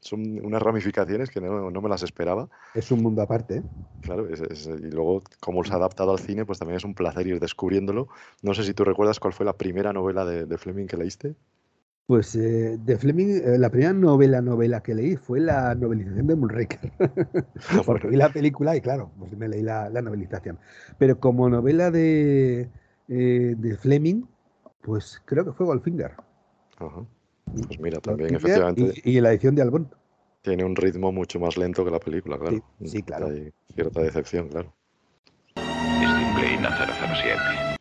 [0.00, 2.50] son unas ramificaciones que no, me las esperaba.
[2.74, 3.56] Es un mundo aparte.
[3.56, 3.62] ¿eh?
[4.02, 7.40] Claro, y luego cómo se ha adaptado al cine, pues también es un placer ir
[7.40, 8.08] descubriéndolo.
[8.42, 11.36] No sé si tú recuerdas cuál fue la primera novela de, de Fleming que leíste.
[12.06, 16.36] Pues eh, de Fleming, eh, la primera novela novela que leí fue la novelización de
[16.36, 16.92] Moonraker.
[17.86, 20.58] Porque vi la película y claro, pues me leí la, novelización.
[20.98, 22.68] Pero como novela de,
[23.08, 24.24] eh, de Fleming,
[24.82, 26.12] pues creo que fue Goldfinger.
[26.76, 29.00] Pues mira, también efectivamente.
[29.04, 29.94] Y, la edición de Albón.
[30.42, 32.64] Tiene un ritmo mucho más lento que la película, claro.
[32.84, 33.28] Sí, claro.
[33.28, 34.72] Hay cierta decepción, claro.
[35.54, 36.70] Disciplina
[37.14, 37.71] 007.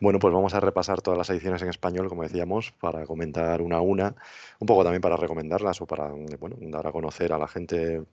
[0.00, 3.78] Bueno, pues vamos a repasar todas las ediciones en español, como decíamos, para comentar una
[3.78, 4.14] a una,
[4.60, 8.04] un poco también para recomendarlas o para bueno, dar a conocer a la gente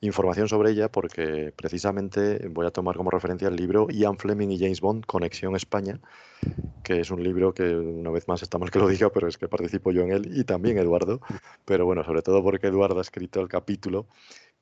[0.00, 4.58] información sobre ella, porque precisamente voy a tomar como referencia el libro Ian Fleming y
[4.58, 6.00] James Bond, Conexión España,
[6.82, 9.38] que es un libro que una vez más está mal que lo diga, pero es
[9.38, 11.20] que participo yo en él y también Eduardo,
[11.64, 14.06] pero bueno, sobre todo porque Eduardo ha escrito el capítulo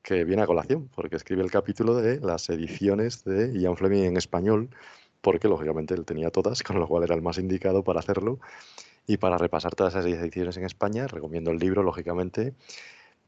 [0.01, 4.17] que viene a colación, porque escribe el capítulo de las ediciones de Ian Fleming en
[4.17, 4.69] español
[5.21, 8.39] porque lógicamente él tenía todas, con lo cual era el más indicado para hacerlo.
[9.05, 12.53] Y para repasar todas esas ediciones en España, recomiendo el libro, lógicamente.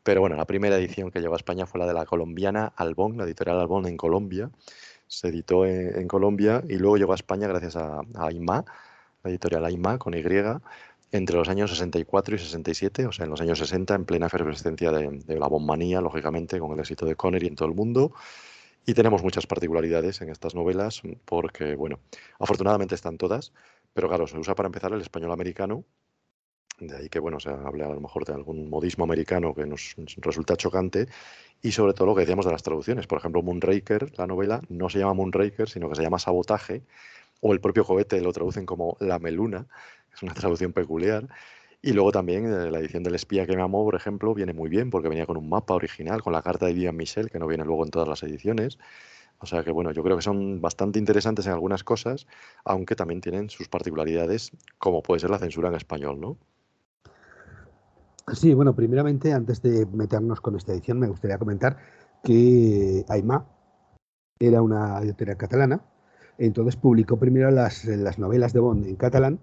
[0.04, 3.18] Pero bueno, la primera edición que llegó a España fue la de la colombiana Albón,
[3.18, 4.50] la editorial Albón en Colombia.
[5.08, 8.64] Se editó en, Colombia y luego llegó a España gracias a, a la
[9.24, 10.24] editorial AIMA con Y,
[11.12, 14.92] entre los años 64 y 67, o sea, en los años 60, en plena efervescencia
[14.92, 18.14] de, de la bombanía, lógicamente, con el éxito de Connery en todo el mundo.
[18.90, 22.00] Y tenemos muchas particularidades en estas novelas porque, bueno,
[22.40, 23.54] afortunadamente están todas,
[23.94, 25.84] pero claro, se usa para empezar el español americano,
[26.80, 29.96] de ahí que, bueno, se hable a lo mejor de algún modismo americano que nos
[30.18, 31.08] resulta chocante
[31.62, 33.06] y sobre todo lo que decíamos de las traducciones.
[33.06, 36.82] Por ejemplo, Moonraker, la novela, no se llama Moonraker, sino que se llama Sabotaje,
[37.42, 39.68] o el propio cohete lo traducen como La Meluna,
[40.12, 41.28] es una traducción peculiar.
[41.82, 44.70] Y luego también eh, la edición del espía que me amó, por ejemplo, viene muy
[44.70, 47.48] bien porque venía con un mapa original, con la carta de Vivian Michel, que no
[47.48, 48.78] viene luego en todas las ediciones.
[49.40, 52.28] O sea que bueno, yo creo que son bastante interesantes en algunas cosas,
[52.66, 56.38] aunque también tienen sus particularidades, como puede ser la censura en español, ¿no?
[58.34, 61.78] Sí, bueno, primeramente, antes de meternos con esta edición, me gustaría comentar
[62.24, 63.46] que Aymá
[64.40, 65.82] era una editorial catalana,
[66.38, 69.40] entonces publicó primero las, las novelas de Bond en catalán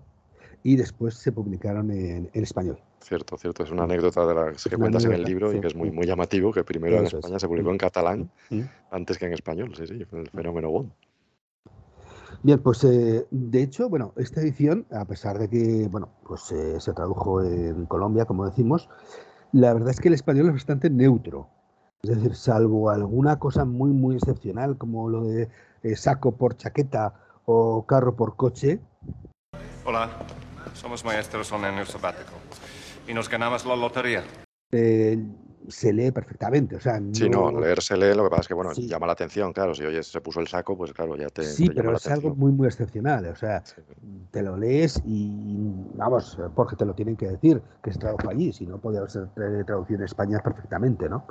[0.67, 2.77] y después se publicaron en, español.
[3.01, 3.63] Cierto, cierto.
[3.63, 6.07] Es una anécdota de las que cuentas en el libro y que es muy, muy
[6.07, 8.63] llamativo que primero en España se publicó en catalán mm.
[8.91, 9.73] antes que en español.
[9.77, 10.91] Sí, sí, el fenómeno Bond.
[12.43, 16.81] Bien, pues eh, de hecho, bueno, esta edición, a pesar de que, bueno, pues eh,
[16.81, 18.89] se tradujo en Colombia, como decimos,
[19.53, 21.47] la verdad es que el español es bastante neutro.
[22.03, 25.49] Es decir, salvo alguna cosa muy, muy excepcional, como lo de
[25.85, 27.15] eh, saco por chaqueta
[27.45, 28.81] o carro por coche.
[29.85, 30.11] Hola,
[30.77, 32.33] somos maestros en el sabático
[33.09, 34.23] y nos ganamos la lotería.
[34.71, 35.19] Eh,
[35.69, 38.55] se lee perfectamente, o sea, Sí, no, leer se lee, lo que pasa es que,
[38.55, 41.43] bueno, llama la atención, claro, si oyes se puso el saco, pues claro, ya te
[41.43, 43.65] Sí, pero es algo muy, muy excepcional, o sea,
[44.31, 45.57] te lo lees y,
[45.95, 49.29] vamos, porque te lo tienen que decir, que se tradujo allí, si no podía ser
[49.67, 51.27] traducido en España perfectamente, ¿no?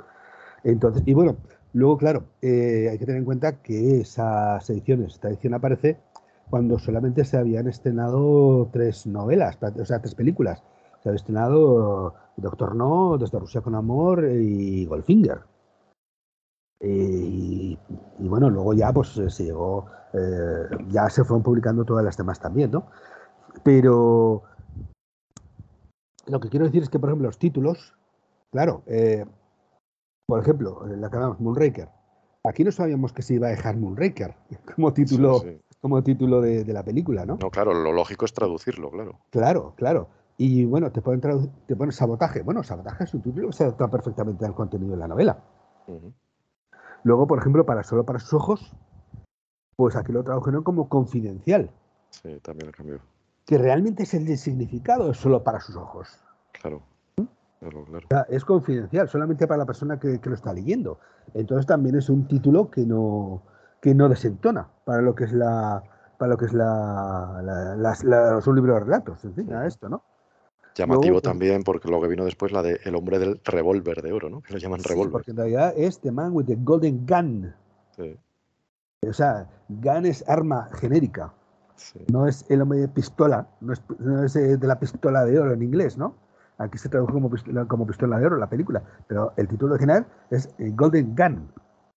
[0.64, 1.36] Entonces, y bueno,
[1.72, 5.98] luego, claro, eh, hay que tener en cuenta que esas ediciones, esta edición aparece
[6.50, 10.62] cuando solamente se habían estrenado tres novelas, o sea, tres películas.
[11.02, 15.40] Se había estrenado Doctor No, Desde Rusia con Amor y Goldfinger.
[16.80, 17.78] Y,
[18.18, 22.70] bueno, luego ya pues se llegó, eh, ya se fueron publicando todas las demás también,
[22.70, 22.86] ¿no?
[23.62, 24.42] Pero
[26.26, 27.94] lo que quiero decir es que, por ejemplo, los títulos,
[28.50, 29.24] claro, eh,
[30.26, 31.88] por ejemplo, la que hablamos, Moonraker.
[32.44, 34.34] Aquí no sabíamos que se iba a dejar Moonraker
[34.74, 35.42] como título
[35.86, 37.38] como título de, la película, ¿no?
[37.40, 39.20] No, claro, lo lógico es traducirlo, claro.
[39.30, 40.08] Claro, claro.
[40.36, 41.20] Y bueno, te ponen,
[41.64, 42.42] te ponen sabotaje.
[42.42, 45.38] Bueno, sabotaje es un título que se adapta perfectamente al contenido de la novela.
[47.04, 48.72] Luego, por ejemplo, para solo para sus ojos,
[49.76, 51.70] pues aquí lo tradujeron como confidencial.
[52.10, 52.98] Sí, también lo cambió.
[53.44, 56.18] Que realmente es el significado, es solo para sus ojos.
[56.50, 56.82] Claro.
[58.28, 60.98] es confidencial, solamente para la persona que, lo está leyendo.
[61.32, 63.42] Entonces también es un título que no,
[63.86, 65.80] que no desentona para lo que es la
[66.18, 67.40] para lo que es la,
[68.44, 70.02] un libro de relatos, en fin, a esto, ¿no?
[70.74, 74.28] Llamativo también porque lo que vino después la de El hombre del revólver de oro,
[74.28, 74.40] ¿no?
[74.40, 75.12] Que lo llaman sí, revólver.
[75.12, 77.54] Porque en realidad es The Man with the Golden Gun.
[77.94, 78.18] Sí.
[79.08, 81.32] O sea, gun es arma genérica.
[82.10, 85.38] No es el hombre de pistola, no es, no es, eh, de la pistola de
[85.38, 86.16] oro en inglés, ¿no?
[86.58, 90.06] Aquí se tradujo como pistola, como pistola de oro la película, pero el título original
[90.30, 91.48] es eh, Golden Gun.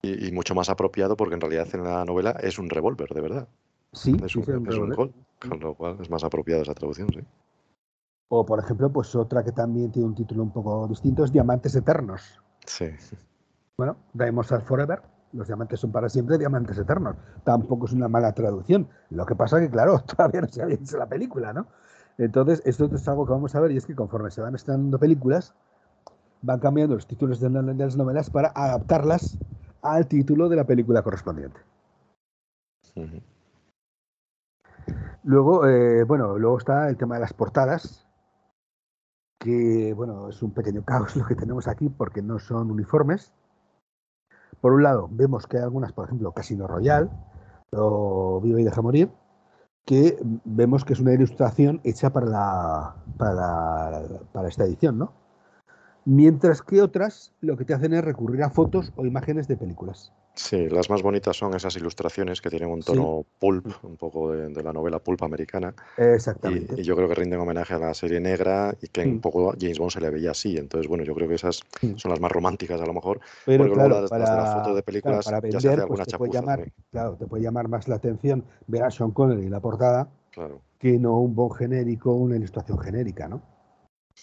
[0.02, 3.48] Y, mucho más apropiado porque en realidad en la novela es un revólver, de verdad.
[3.92, 7.20] Sí, es un, gol, con lo cual es más apropiada esa traducción, sí.
[8.28, 11.74] O, por ejemplo, pues otra que también tiene un título un poco distinto es Diamantes
[11.74, 12.40] Eternos.
[12.64, 12.86] Sí.
[13.76, 15.02] Bueno, Diamonds Are Forever.
[15.32, 17.16] Los diamantes son para siempre, diamantes eternos.
[17.44, 18.88] Tampoco es una mala traducción.
[19.10, 21.66] Lo que pasa que, claro, todavía no se había hecho la película, ¿no?
[22.18, 24.98] Entonces, esto es algo que vamos a ver y es que conforme se van estrenando
[24.98, 25.54] películas,
[26.42, 29.38] van cambiando los títulos de las novelas para adaptarlas
[29.82, 31.60] al título de la película correspondiente.
[35.22, 38.06] Luego, eh, bueno, luego está el tema de las portadas,
[39.38, 43.32] que bueno, es un pequeño caos lo que tenemos aquí porque no son uniformes.
[44.60, 47.10] Por un lado, vemos que hay algunas, por ejemplo, Casino Royal
[47.72, 49.10] o Viva y Deja Morir,
[49.86, 54.02] que vemos que es una ilustración hecha para, la, para,
[54.32, 55.19] para esta edición, ¿no?
[56.04, 60.12] Mientras que otras lo que te hacen es recurrir a fotos o imágenes de películas.
[60.34, 64.62] Sí, las más bonitas son esas ilustraciones que tienen un tono pulp, un poco de,
[64.62, 65.74] la novela pulp americana.
[65.96, 66.80] Exactamente.
[66.80, 69.20] Y, yo creo que rinden homenaje a la serie negra y que un mm.
[69.20, 70.56] poco James Bond se le veía así.
[70.56, 71.96] Entonces, bueno, yo creo que esas mm.
[71.96, 73.20] son las más románticas a lo mejor.
[73.44, 76.16] Pero porque claro, para, de la foto de películas para vender, ya se pues te
[76.16, 79.60] puede llamar, Claro, te puede llamar más la atención ver a Sean Connery en la
[79.60, 80.08] portada
[80.78, 83.42] que no un Bond genérico, una ilustración genérica, ¿no?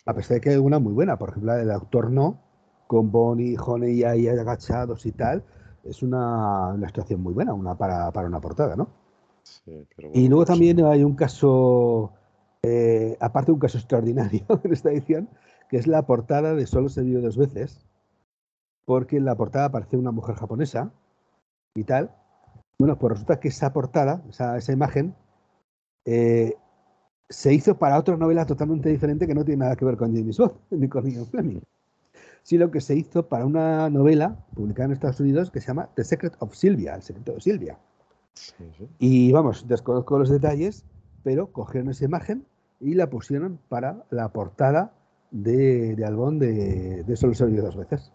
[0.05, 2.39] A pesar de que hay una muy buena, por ejemplo, la del Doctor No,
[2.87, 5.43] con Bonnie y Honey ahí agachados y tal,
[5.83, 8.89] es una, una situación muy buena una para, una portada, ¿no?
[10.13, 12.11] y luego también hay un caso
[12.63, 15.29] Eh, aparte de un caso extraordinario en esta edición,
[15.69, 17.85] que es la portada de Solo se vio dos veces,
[18.85, 20.91] porque en la portada aparece una mujer japonesa
[21.75, 22.11] y tal.
[22.79, 25.15] Bueno, pues resulta que esa portada, esa, esa imagen,
[26.05, 26.55] eh,
[27.29, 30.37] se hizo para otra novela totalmente diferente que no tiene nada que ver con James
[30.37, 31.59] Bond ni con Ian Fleming,
[32.43, 36.03] sino que se hizo para una novela publicada en Estados Unidos que se llama The
[36.03, 37.77] Secret of Sylvia, el secreto de Silvia.
[38.99, 40.85] Y vamos, desconozco los detalles,
[41.23, 42.45] pero cogieron esa imagen
[42.79, 44.93] y la pusieron para la portada
[45.31, 48.11] de, de Albón de, de Solo se dos veces.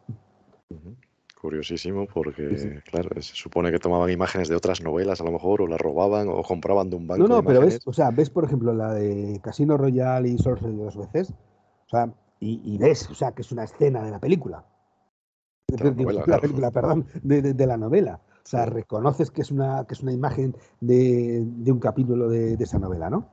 [1.42, 5.66] Curiosísimo porque, claro, se supone que tomaban imágenes de otras novelas a lo mejor, o
[5.66, 7.26] las robaban o compraban de un banco.
[7.26, 10.60] No, no, pero ves, o sea, ves por ejemplo la de Casino Royale y Solo
[10.60, 14.64] dos veces, o sea, y, ves, o sea, que es una escena de la película.
[15.66, 15.78] De,
[16.26, 18.20] la, película, perdón, de, la novela.
[18.44, 22.78] O sea, reconoces que es una, que es una imagen de, un capítulo de, esa
[22.78, 23.28] novela, ¿no?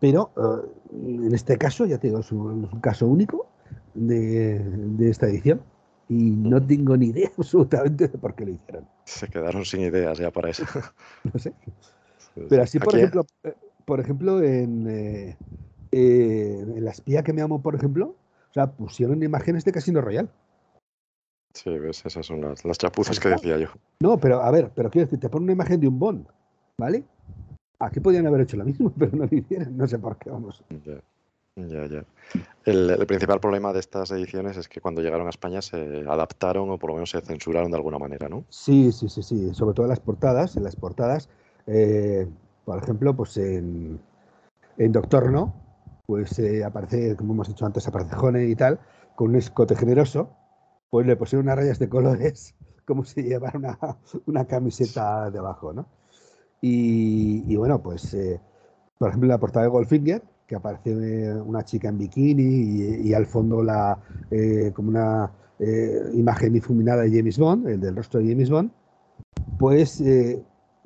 [0.00, 3.46] Pero eh, en este caso, ya te digo, es un, caso único
[3.94, 5.62] de esta edición
[6.08, 8.86] y no tengo ni idea absolutamente de por qué lo hicieron.
[9.04, 10.64] Se quedaron sin ideas ya para eso.
[11.32, 11.52] no sé.
[12.48, 15.36] Pero así, por ejemplo, eh, por ejemplo, en, eh,
[15.92, 18.16] en La espía que me amo, por ejemplo,
[18.50, 20.28] o sea, pusieron imágenes de Casino Royal.
[21.54, 23.68] Sí, ves, esas son las, las chapuzas que decía yo.
[24.00, 26.26] No, pero a ver, pero quiero decir, te ponen una imagen de un Bond,
[26.76, 27.04] ¿vale?
[27.78, 30.64] Aquí podían haber hecho lo mismo, pero no lo hicieron, no sé por qué, vamos.
[31.56, 32.04] Ya, ya.
[32.64, 36.78] El, principal problema de estas ediciones es que cuando llegaron a España se adaptaron o
[36.78, 38.44] por lo menos se censuraron de alguna manera, ¿no?
[38.48, 39.54] Sí, sí, sí, sí.
[39.54, 40.56] Sobre todo en las portadas.
[40.56, 41.28] En las portadas,
[41.68, 42.26] eh,
[42.64, 44.00] por ejemplo, pues en,
[44.76, 45.54] Doctor No,
[46.06, 48.80] pues eh, aparece, como hemos dicho antes, aparece Jone y tal,
[49.14, 50.30] con un escote generoso,
[50.90, 53.78] pues le pusieron unas rayas de colores, como si llevara una,
[54.26, 55.86] una camiseta debajo, ¿no?
[56.60, 58.40] Y, bueno, pues, eh,
[58.98, 63.14] por ejemplo, en la portada de Goldfinger, que aparece eh, una chica en bikini y,
[63.14, 63.98] al fondo la
[64.30, 68.70] eh, como una eh, imagen difuminada de James Bond, el del rostro de James Bond,
[69.58, 70.02] pues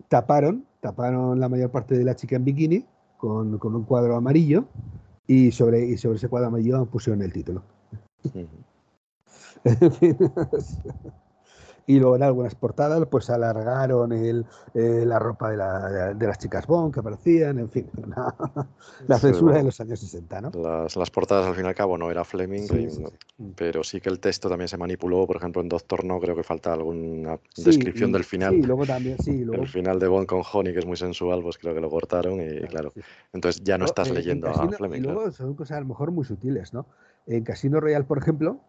[0.09, 2.85] taparon, taparon la mayor parte de la chica en bikini
[3.17, 4.67] con, un cuadro amarillo
[5.27, 7.63] y sobre, y sobre ese cuadro amarillo pusieron el título.
[11.89, 16.39] Y luego en algunas portadas pues alargaron el, eh, la ropa de, la, de, las
[16.39, 17.89] chicas Bond que aparecían, en fin,
[19.09, 20.51] la censura de los años 60, ¿no?
[20.51, 22.69] Las, las, portadas al fin y al cabo no era Fleming,
[23.57, 26.43] pero sí que el texto también se manipuló, por ejemplo en Doctor No creo que
[26.43, 28.53] falta alguna descripción del final.
[28.53, 29.47] Sí, luego también, sí.
[29.51, 32.39] El final de Bond con Honey, que es muy sensual, pues creo que lo cortaron
[32.39, 32.93] y claro,
[33.33, 34.99] entonces ya no estás leyendo a Fleming.
[34.99, 36.85] Y luego son cosas a lo mejor muy sutiles, ¿no?
[37.27, 38.61] En Casino Royal, por ejemplo,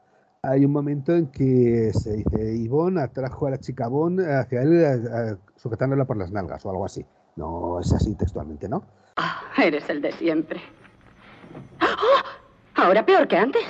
[0.41, 5.37] hay un momento en que se dice Ivonne atrajo a la chica Bon hacia él
[5.55, 7.05] sujetándola por las nalgas o algo así.
[7.35, 8.83] No es así textualmente, ¿no?
[9.17, 10.61] Ah, eres el de siempre.
[11.81, 12.81] ¡Oh!
[12.81, 13.63] Ahora peor que antes.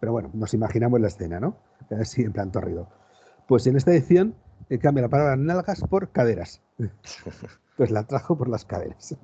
[0.00, 1.56] Pero bueno, nos imaginamos la escena, ¿no?
[1.90, 2.88] Así en plan torrido.
[3.46, 4.34] Pues en esta edición
[4.68, 6.62] eh, cambia la palabra nalgas por caderas.
[7.76, 9.16] pues la trajo por las caderas.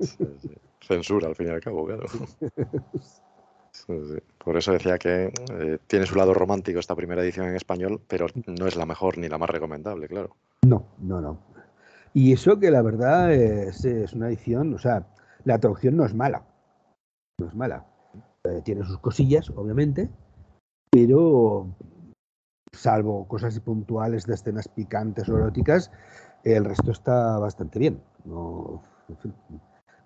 [0.81, 2.07] Censura, al fin y al cabo, claro.
[4.39, 8.27] Por eso decía que eh, tiene su lado romántico esta primera edición en español, pero
[8.47, 10.37] no es la mejor ni la más recomendable, claro.
[10.67, 11.39] No, no, no.
[12.15, 15.07] Y eso que la verdad es, una edición, o sea,
[15.45, 16.43] la traducción no es mala.
[17.39, 17.87] No es mala.
[18.45, 20.09] Eh, tiene sus cosillas, obviamente,
[20.91, 21.67] pero
[22.73, 25.91] salvo cosas puntuales de escenas picantes o eróticas,
[26.45, 28.01] el resto está bastante bien.
[28.25, 28.83] No,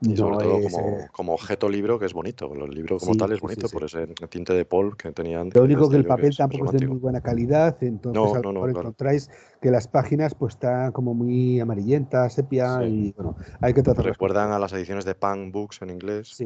[0.01, 2.53] y sobre todo como, como, objeto libro, que es bonito.
[2.55, 5.51] El libro como tal es bonito por ese tinte de Paul que tenían.
[5.53, 9.31] Lo único que el papel tampoco es, de muy buena calidad, entonces no, encontráis
[9.61, 14.05] que las páginas pues están como muy amarillentas, sepia, y bueno, hay que tratar.
[14.05, 16.37] Recuerdan a las ediciones de Punk Books en inglés,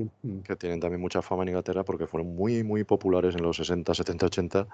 [0.42, 3.94] que tienen también mucha fama en Inglaterra porque fueron muy, muy populares en los 60,
[3.94, 4.66] 70, 80,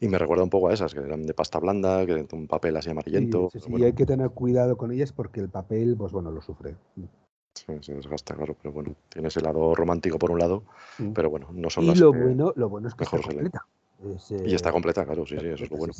[0.00, 2.76] y me recuerda un poco a esas, que eran de pasta blanda, que un papel
[2.76, 3.50] así amarillento.
[3.68, 6.74] Y hay que tener cuidado con ellas porque el papel, pues bueno, lo sufre.
[7.56, 10.64] Sí, se desgasta, claro, pero bueno, tiene ese lado romántico por un lado,
[10.98, 11.12] mm.
[11.12, 13.64] pero bueno, no son y las lo bueno, lo bueno es que está completa.
[14.44, 15.94] y está completa, claro, sí, sí, eso es lo bueno.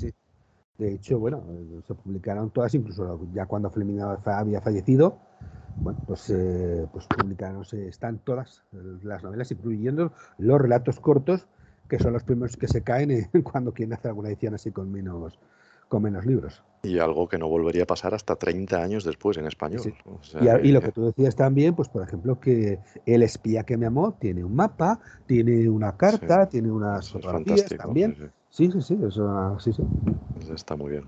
[0.79, 1.43] De hecho, bueno,
[1.87, 5.19] se publicaron todas, incluso ya cuando Fleming había fallecido,
[5.77, 8.63] bueno, pues, eh, pues publicaron, están todas
[9.03, 11.47] las novelas, incluyendo los relatos cortos,
[11.89, 15.39] que son los primeros que se caen cuando quieren hacer alguna edición así con menos,
[15.89, 16.63] con menos libros.
[16.83, 19.83] Y algo que no volvería a pasar hasta 30 años después en español.
[20.63, 24.13] y, lo que tú decías también, pues por ejemplo, que El espía que me amó
[24.21, 28.33] tiene un mapa, tiene una carta, tiene unas fotografías también.
[28.51, 29.83] Sí, sí, sí, eso sí, sí.
[30.55, 31.05] Está muy bien.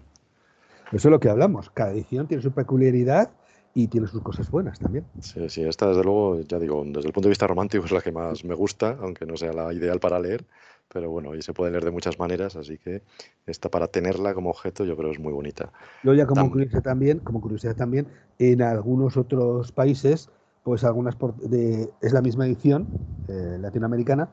[0.93, 1.71] Eso es lo que hablamos.
[1.71, 3.31] Cada edición tiene su peculiaridad
[3.75, 5.07] y tiene sus cosas buenas también.
[5.21, 8.01] Sí, sí, esta desde luego, ya digo, desde el punto de vista romántico es la
[8.01, 10.45] que más me gusta, aunque no sea la ideal para leer,
[10.93, 13.03] pero bueno, y se puede leer de muchas maneras, así que
[13.47, 15.71] esta para tenerla como objeto yo creo es muy bonita.
[16.03, 18.09] Yo ya como curiosidad también, como curiosidad también,
[18.39, 20.31] en algunos otros países,
[20.63, 22.89] pues algunas de, es la misma edición
[23.29, 24.29] eh, latinoamericana,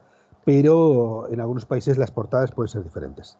[0.45, 3.37] pero en algunos países las portadas pueden ser diferentes.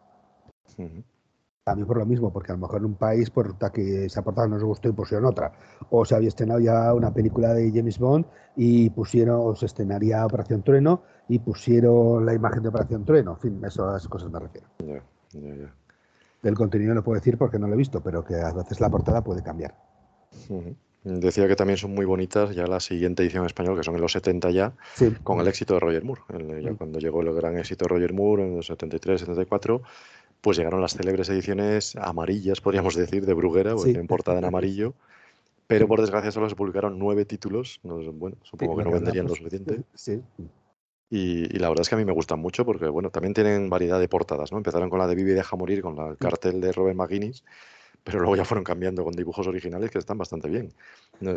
[1.66, 4.46] También por lo mismo, porque a lo mejor en un país por que esa portada
[4.46, 5.50] no os gustó y pusieron otra.
[5.90, 10.24] O se había estrenado ya una película de James Bond y pusieron, o se estrenaría
[10.24, 13.32] Operación Trueno y pusieron la imagen de Operación Trueno.
[13.32, 14.68] En fin, a esas cosas me refiero.
[16.40, 18.88] Del contenido no puedo decir porque no lo he visto, pero que a veces la
[18.88, 19.74] portada puede cambiar.
[21.02, 24.00] Decía que también son muy bonitas ya la siguiente edición en español, que son en
[24.00, 24.72] los 70 ya,
[25.22, 26.22] con el éxito de Roger Moore.
[26.62, 29.82] ya cuando llegó el gran éxito de Roger Moore en los 73, 74,
[30.40, 34.94] pues llegaron las célebres ediciones amarillas, podríamos decir, de Bruguera, porque en portada en amarillo.
[35.66, 37.80] Pero por desgracia solo se publicaron nueve títulos.
[37.82, 39.82] bueno, supongo que no venderían lo suficiente.
[39.94, 40.22] Sí.
[41.08, 44.00] Y, la verdad es que a mí me gustan mucho porque, bueno, también tienen variedad
[44.00, 44.58] de portadas, ¿no?
[44.58, 47.44] Empezaron con la de Vive y deja morir, con el cartel de Robert McGuinness,
[48.02, 50.72] pero luego ya fueron cambiando con dibujos originales que están bastante bien.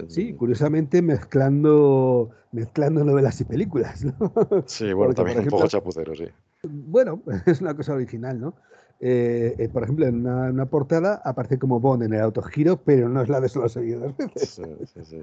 [0.08, 4.34] Sí, curiosamente mezclando, mezclando novelas y películas, ¿no?
[4.66, 6.26] Sí, bueno, también un poco chapucero, sí.
[6.64, 8.56] Bueno, es una cosa original, ¿no?
[9.02, 13.22] Eh, eh, por ejemplo, en una, portada aparece como Bond en el autogiro, pero no
[13.22, 14.50] es la de solo veces.
[14.50, 15.22] Sí, sí, sí.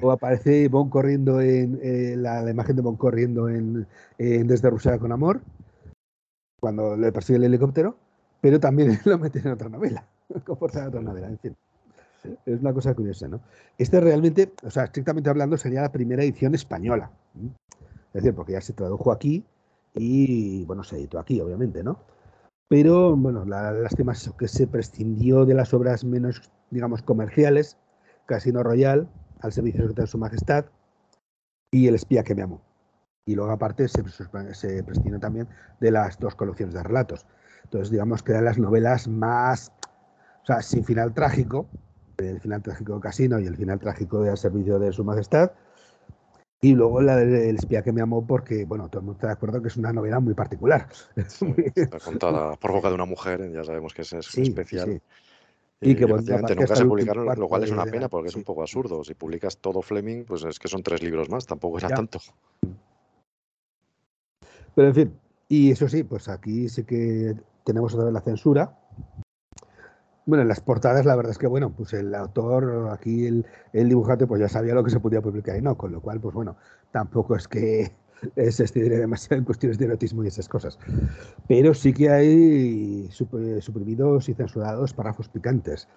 [0.00, 3.86] O aparece Bond corriendo en eh, la, imagen de Bond corriendo en,
[4.16, 5.40] Desde Rusia con Amor,
[6.60, 7.96] cuando le persigue el helicóptero,
[8.40, 10.06] pero también lo mete en otra novela,
[10.44, 11.56] con portada de otra novela, en fin.
[12.44, 13.40] Es una cosa curiosa, ¿no?
[13.76, 17.10] Este realmente, o sea, estrictamente hablando, sería la primera edición española.
[18.14, 19.44] Es decir, porque ya se tradujo aquí
[19.94, 21.98] y, bueno, se editó aquí, obviamente, ¿no?
[22.68, 27.76] Pero bueno, la lástima es que se prescindió de las obras menos, digamos, comerciales,
[28.26, 29.08] Casino Royal,
[29.40, 30.64] Al servicio de su majestad
[31.70, 32.62] y El espía que me amó.
[33.24, 34.02] Y luego aparte se,
[34.54, 35.48] se prescindió también
[35.80, 37.26] de las dos colecciones de relatos.
[37.64, 39.72] Entonces digamos que eran las novelas más,
[40.42, 41.68] o sea, sin final trágico,
[42.18, 45.52] el final trágico de Casino y el final trágico de Al servicio de su majestad,
[46.60, 49.32] y luego la del espía que me amó, porque, bueno, todo el mundo está de
[49.34, 50.88] acuerdo que es una novela muy particular.
[51.74, 55.00] está contada por boca de una mujer, ya sabemos que es, especial.
[55.78, 59.04] Y, que nunca se publicaron, lo cual es una pena porque es un poco absurdo.
[59.04, 62.20] Si publicas todo Fleming, pues es que son tres libros más, tampoco era tanto.
[64.74, 67.34] Pero en fin, y eso sí, pues aquí sí que
[67.64, 68.78] tenemos otra vez la censura,
[70.26, 73.88] bueno, en las portadas la verdad es que, bueno, pues el autor, aquí el, el
[73.88, 76.34] dibujante, pues ya sabía lo que se podía publicar y no, con lo cual, pues
[76.34, 76.56] bueno,
[76.90, 77.92] tampoco es que
[78.50, 80.78] se estire demasiado en cuestiones de erotismo y esas cosas.
[81.48, 85.88] Pero sí que hay suprimidos y censurados párrafos picantes.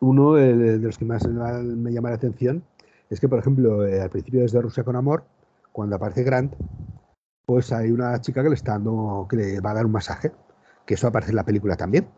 [0.00, 2.64] Uno de los que más me llama la atención
[3.10, 5.24] es que, por ejemplo, eh, al principio desde Rusia con Amor,
[5.70, 6.54] cuando aparece Grant,
[7.46, 10.32] pues hay una chica que le está dando, que le va a dar un masaje,
[10.86, 12.08] que eso aparece en la película también.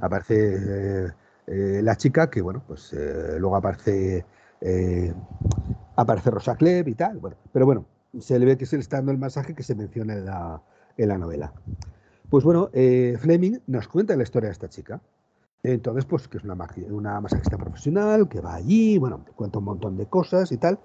[0.00, 1.12] Aparece eh,
[1.46, 4.24] eh, la chica, que bueno, pues eh, luego aparece
[5.96, 7.18] aparece Rosa Klebb y tal.
[7.18, 7.84] Bueno, pero bueno,
[8.18, 10.62] se le ve que se le está dando el masaje que se menciona en la,
[10.96, 11.52] en la novela.
[12.30, 15.02] Pues bueno, Fleming nos cuenta la historia de esta chica.
[15.62, 16.56] Entonces, pues que es una,
[16.88, 20.78] una masajista profesional, que va allí, bueno, cuenta un montón de cosas y tal.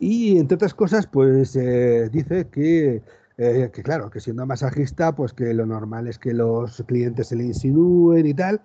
[0.00, 3.02] Y entre otras cosas, pues dice que
[3.42, 7.36] eh, que claro, que siendo masajista, pues que lo normal es que los clientes se
[7.36, 8.60] le insinúen y tal,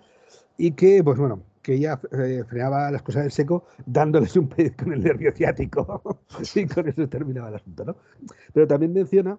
[0.58, 4.76] y que, pues bueno, que ella eh, frenaba las cosas en seco dándoles un pedido
[4.76, 6.18] con el nervio ciático.
[6.54, 7.96] y con eso terminaba el asunto, ¿no?
[8.52, 9.38] Pero también menciona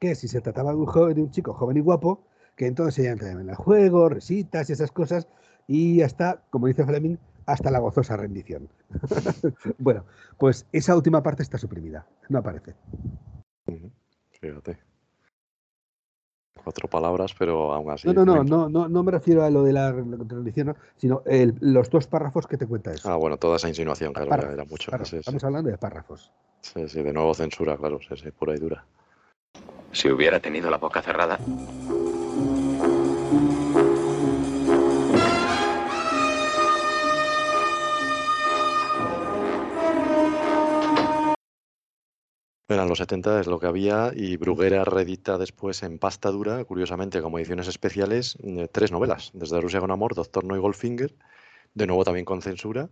[0.00, 2.24] que si se trataba de un, joven, de un chico joven y guapo,
[2.56, 5.28] que entonces ella entraba en el juego, risitas y esas cosas,
[5.68, 8.70] y hasta, como dice Fleming, hasta la gozosa rendición.
[9.78, 10.06] bueno,
[10.38, 12.74] pues esa última parte está suprimida, no aparece.
[14.44, 14.78] Fíjate.
[16.62, 18.08] Cuatro palabras, pero aún así.
[18.08, 21.22] No, no, no, no, no, me refiero a lo de la religión, sino
[21.60, 23.10] los dos párrafos que te cuenta eso.
[23.10, 24.90] Ah, bueno, toda esa insinuación, claro, era mucho.
[24.94, 26.30] estamos hablando de párrafos.
[26.60, 28.84] Sí, sí, de nuevo censura, claro, sí, sí, pura y dura.
[29.92, 31.38] Si hubiera tenido la boca cerrada.
[42.74, 47.22] Eran los 70, es lo que había, y Bruguera reedita después en pasta dura, curiosamente
[47.22, 51.14] como ediciones especiales, eh, tres novelas, desde Rusia con Amor, Doctor No y Goldfinger,
[51.72, 52.88] de nuevo también con censura,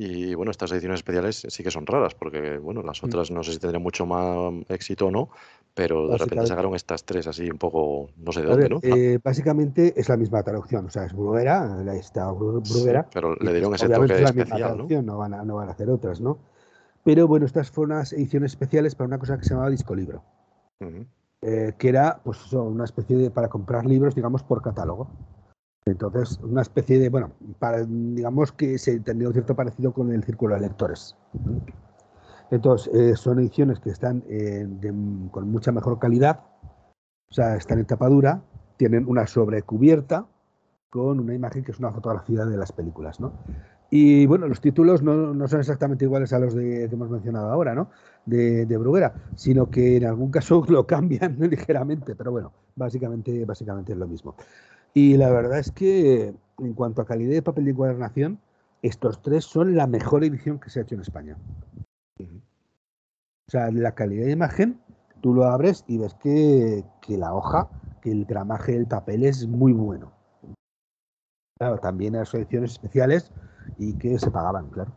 [0.00, 3.06] Y bueno, estas ediciones especiales sí que son raras, porque bueno, las mm.
[3.06, 5.28] otras no sé si tendrían mucho más éxito o no,
[5.74, 8.80] pero de repente sacaron estas tres así un poco, no sé de dónde, ¿no?
[8.82, 13.06] Eh, básicamente es la misma traducción, o sea, es Bruguera, esta Bruguera.
[13.12, 15.02] pero le dieron ese toque especial, ¿no?
[15.02, 15.18] ¿no?
[15.18, 16.38] van a, no van a hacer otras, ¿no?
[17.08, 20.22] Pero bueno, estas fueron unas ediciones especiales para una cosa que se llamaba disco libro,
[21.40, 25.08] eh, que era pues una especie de para comprar libros, digamos, por catálogo.
[25.86, 30.22] Entonces, una especie de, bueno, para, digamos que se tendría un cierto parecido con el
[30.22, 31.16] círculo de lectores.
[32.50, 34.68] Entonces, eh, son ediciones que están eh,
[35.30, 36.40] con mucha mejor calidad,
[37.30, 38.42] o sea, están en tapadura,
[38.76, 40.26] tienen una sobrecubierta
[40.90, 43.32] con una imagen que es una fotografía de las películas, ¿no?
[43.90, 47.50] Y bueno, los títulos no, no son exactamente iguales a los de, que hemos mencionado
[47.50, 47.90] ahora, ¿no?
[48.26, 53.92] De, de, Bruguera, sino que en algún caso lo cambian ligeramente, pero bueno, básicamente, básicamente
[53.92, 54.34] es lo mismo.
[54.92, 58.40] Y la verdad es que en cuanto a calidad de papel de encuadernación,
[58.82, 61.36] estos tres son la mejor edición que se ha hecho en España.
[62.20, 64.80] O sea, la calidad de imagen,
[65.20, 67.70] tú lo abres y ves que, la hoja,
[68.02, 70.12] que el gramaje del papel es muy bueno.
[71.58, 73.32] Claro, también hay ediciones especiales
[73.78, 74.92] y que se pagaban, claro.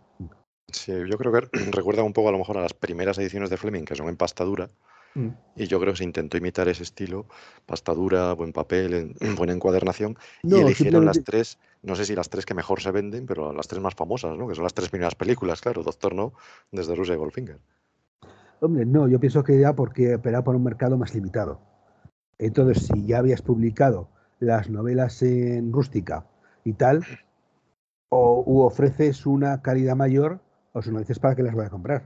[0.71, 3.57] Sí, yo creo que recuerda un poco a lo mejor a las primeras ediciones de
[3.57, 4.69] Fleming, que son en pasta dura,
[5.15, 5.29] Mm.
[5.55, 7.25] Y yo creo que se intentó imitar ese estilo,
[7.65, 12.45] pasta dura, buen papel, buena encuadernación, y eligieron las tres, no sé si las tres
[12.45, 14.47] que mejor se venden, pero las tres más famosas, ¿no?
[14.47, 16.33] que son las tres primeras películas, claro, Doctor No,
[16.71, 17.59] desde Rusia y Goldfinger.
[18.61, 21.59] Hombre, no, yo pienso que ya porque era por un mercado más limitado.
[22.37, 24.07] Entonces, si ya habías publicado
[24.39, 26.25] las novelas en rústica
[26.63, 27.03] y tal,
[28.11, 30.39] o u ofreces una calidad mayor,
[30.73, 32.03] o si no dices para que las voy a comprar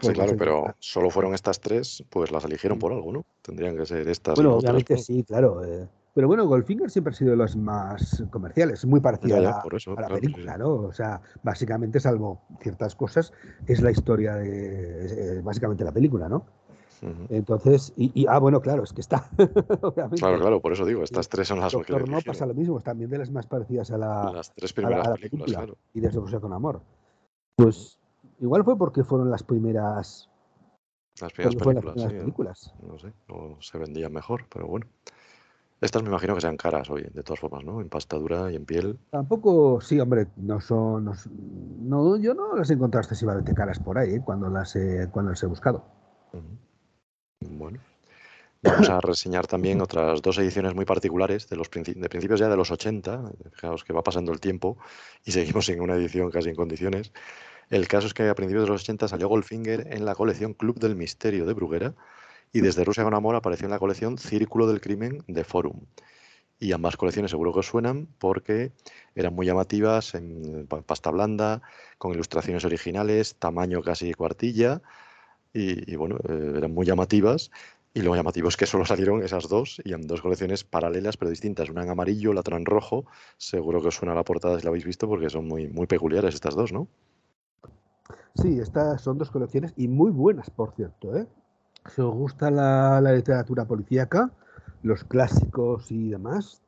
[0.00, 3.24] sí, claro, pero solo fueron estas tres, pues las eligieron por algo, ¿no?
[3.42, 4.34] Tendrían que ser estas.
[4.36, 5.64] Bueno, obviamente sí, claro.
[5.64, 5.88] Eh.
[6.14, 9.62] pero bueno, Goldfinger siempre ha sido de los más comerciales, muy parecido a la,
[10.08, 10.74] película, ¿no?
[10.74, 13.32] O sea, básicamente, salvo ciertas cosas,
[13.66, 16.46] es la historia de básicamente la película, ¿no?
[17.28, 19.28] Entonces, y, ah, bueno, claro, es que está.
[20.16, 23.10] claro, claro, por eso digo, estas tres son las Doctor No pasa lo mismo, también
[23.10, 24.32] de las más parecidas a la.
[24.32, 25.76] Las tres primeras películas, claro.
[25.92, 26.80] Y desde con Amor.
[27.56, 27.98] Pues
[28.40, 30.28] Igual fue porque fueron las primeras.
[31.20, 31.56] Las primeras
[32.12, 32.74] películas.
[32.82, 34.86] No sé, o se vendían mejor, pero bueno.
[35.80, 37.80] Estas me imagino que sean caras hoy, de todas formas, ¿no?
[37.80, 38.98] En pasta dura y en piel.
[39.10, 41.10] Tampoco, sí, hombre, no son.
[41.80, 44.22] No, yo no las he encontrado excesivamente caras por ahí, ¿eh?
[44.24, 45.84] cuando, las he, cuando las he buscado.
[47.50, 47.78] Bueno.
[48.62, 52.56] Vamos a reseñar también otras dos ediciones muy particulares de los de principios ya de
[52.56, 53.32] los 80.
[53.52, 54.78] Fijaos que va pasando el tiempo
[55.22, 57.12] y seguimos en una edición casi en condiciones.
[57.68, 60.78] El caso es que a principios de los 80 salió Goldfinger en la colección Club
[60.78, 61.94] del Misterio de Bruguera
[62.54, 65.80] y desde Rusia con Amor apareció en la colección Círculo del Crimen de Forum.
[66.58, 68.72] Y ambas colecciones seguro que os suenan porque
[69.14, 71.60] eran muy llamativas, en pasta blanda,
[71.98, 74.80] con ilustraciones originales, tamaño casi cuartilla,
[75.54, 77.50] y, bueno, eh, eran muy llamativas.
[77.96, 81.30] Y lo llamativo es que solo salieron esas dos y en dos colecciones paralelas pero
[81.30, 83.04] distintas, una en amarillo, la otra en rojo.
[83.36, 86.34] Seguro que os suena la portada si la habéis visto porque son muy, muy peculiares
[86.34, 86.88] estas dos, ¿no?
[88.34, 91.16] Sí, estas son dos colecciones y muy buenas, por cierto.
[91.16, 91.28] ¿eh?
[91.94, 94.32] Si os gusta la, la literatura policíaca,
[94.82, 96.63] los clásicos y demás,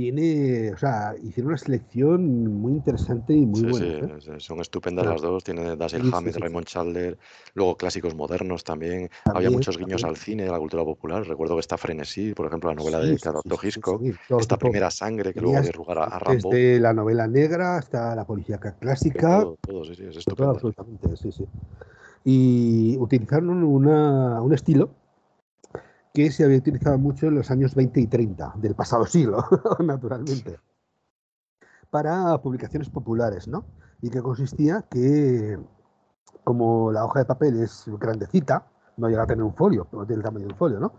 [0.00, 4.18] tiene, o sea, hicieron una selección muy interesante y muy buena.
[4.18, 4.36] Sí, ¿eh?
[4.38, 5.44] son estupendas las dos.
[5.44, 7.18] Tiene Dashiell Hammett, Raymond Chandler,
[7.52, 9.10] luego clásicos modernos también.
[9.26, 11.26] Había muchos guiños al cine, a la cultura popular.
[11.26, 14.02] Recuerdo que está Frenesí, por ejemplo, la novela de Caroto Hitchcock,
[14.38, 16.48] esta primera sangre que luego dio lugar a, Rambo.
[16.48, 19.44] Desde la novela negra hasta la policíaca clásica.
[19.60, 20.52] Todo, sí, sí, es estupendo.
[20.52, 21.44] absolutamente, sí, sí.
[22.24, 24.94] Y utilizaron una, un estilo
[26.12, 29.44] que se había utilizado mucho en los años 20 y 30 del pasado siglo,
[29.80, 30.58] naturalmente,
[31.90, 33.64] para publicaciones populares, ¿no?
[34.00, 35.58] Y que consistía que,
[36.44, 38.66] como la hoja de papel es grandecita,
[38.96, 40.92] no llega a tener un folio, no tiene el tamaño de un folio, ¿no?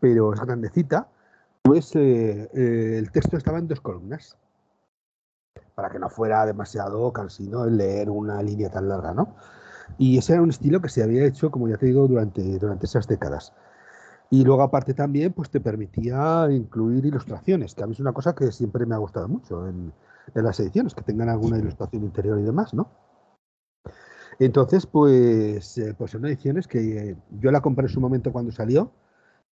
[0.00, 1.08] Pero es grandecita,
[1.62, 4.36] pues eh, eh, el texto estaba en dos columnas,
[5.74, 9.34] para que no fuera demasiado cansino el leer una línea tan larga, ¿no?
[9.98, 12.86] Y ese era un estilo que se había hecho, como ya te digo, durante, durante
[12.86, 13.52] esas décadas.
[14.30, 18.34] Y luego aparte también pues te permitía incluir ilustraciones, que a mí es una cosa
[18.34, 19.92] que siempre me ha gustado mucho en,
[20.34, 22.88] las ediciones, que tengan alguna ilustración interior y demás, ¿no?
[24.38, 28.90] Entonces, pues, eh, pues son ediciones que yo la compré en su momento cuando salió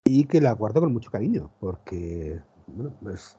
[0.03, 3.37] y que la guardo con mucho cariño, porque bueno, pues,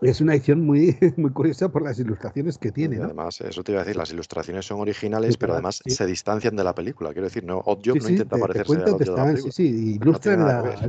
[0.00, 3.02] es una edición muy, muy curiosa por las ilustraciones que tiene.
[3.02, 6.64] Además, eso te iba a decir, las ilustraciones son originales, pero además se distancian de
[6.64, 7.12] la película.
[7.12, 10.44] Quiero decir, no, Oddjob no intenta parecerse a de la Sí, sí, ilustran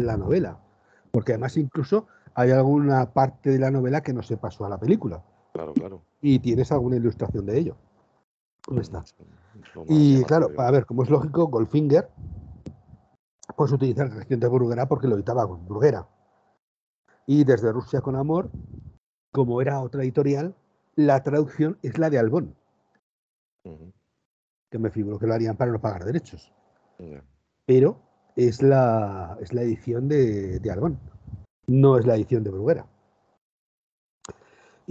[0.06, 0.60] la, novela.
[1.12, 4.80] Porque además incluso hay alguna parte de la novela que no se pasó a la
[4.80, 5.24] película.
[5.54, 6.04] Claro, claro.
[6.22, 7.76] Y tienes alguna ilustración de ello.
[8.68, 9.04] ¿Dónde está?
[9.88, 12.10] Y claro, a ver, como es lógico, Goldfinger
[13.60, 16.08] pues utiliza el región de Bruguera porque lo editaba Bruguera.
[17.28, 18.50] Y desde Rusia con Amor,
[19.32, 20.56] como era otra editorial,
[20.96, 22.56] la traducción es la de Albón.
[24.70, 26.52] Que me figuro que lo harían para no pagar derechos.
[27.66, 28.02] Pero
[28.36, 31.00] es la, es la edición de, de Albón.
[31.68, 32.88] No es la edición de Bruguera.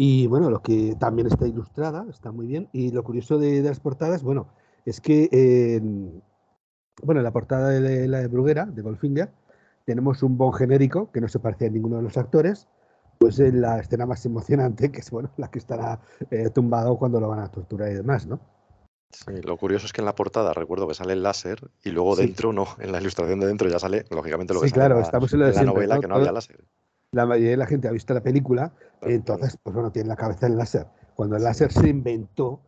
[0.01, 2.69] Y bueno, lo que también está ilustrada, está muy bien.
[2.73, 4.47] Y lo curioso de, las portadas, bueno,
[4.85, 6.23] es que en,
[7.03, 9.33] bueno, en la portada de la de Bruguera, de Goldfinger,
[9.85, 12.69] tenemos un bon genérico que no se parece a ninguno de los actores,
[13.19, 16.01] pues en la escena más emocionante, que es bueno, la que estará
[16.31, 18.41] eh, tumbado cuando lo van a torturar y demás, ¿no?
[19.11, 22.15] Sí, lo curioso es que en la portada recuerdo que sale el láser y luego
[22.15, 25.33] dentro no, en la ilustración de dentro ya sale, lógicamente, lo que sí, claro, estamos
[25.33, 26.63] en, la novela que no había láser
[27.13, 28.73] la mayoría de la gente ha visto la película,
[29.03, 30.87] entonces, pues bueno, tiene la cabeza el láser.
[31.15, 32.61] Cuando el láser se inventó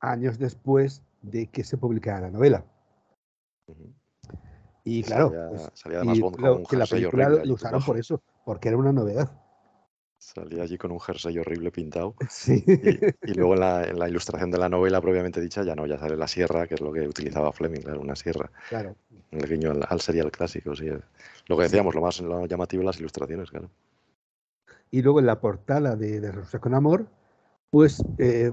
[0.00, 2.64] años después de que se publicara la novela.
[4.84, 5.30] Y claro,
[5.74, 9.30] salía, pues, además que la película lo usaron por eso, porque era una novedad.
[10.18, 12.14] Salía allí con un jersey horrible pintado.
[12.28, 12.64] Sí.
[12.66, 15.98] Y, luego en la, en la, ilustración de la novela propiamente dicha ya no, ya
[15.98, 18.50] sale la sierra, que es lo que utilizaba Fleming, claro, una sierra.
[18.68, 18.96] Claro.
[19.30, 20.88] El guiño al, serial clásico, sí.
[21.46, 23.70] Lo que decíamos, lo más llamativo las ilustraciones, claro.
[24.90, 27.06] Y luego en la portada de, de Rosa con Amor,
[27.70, 28.52] pues, eh,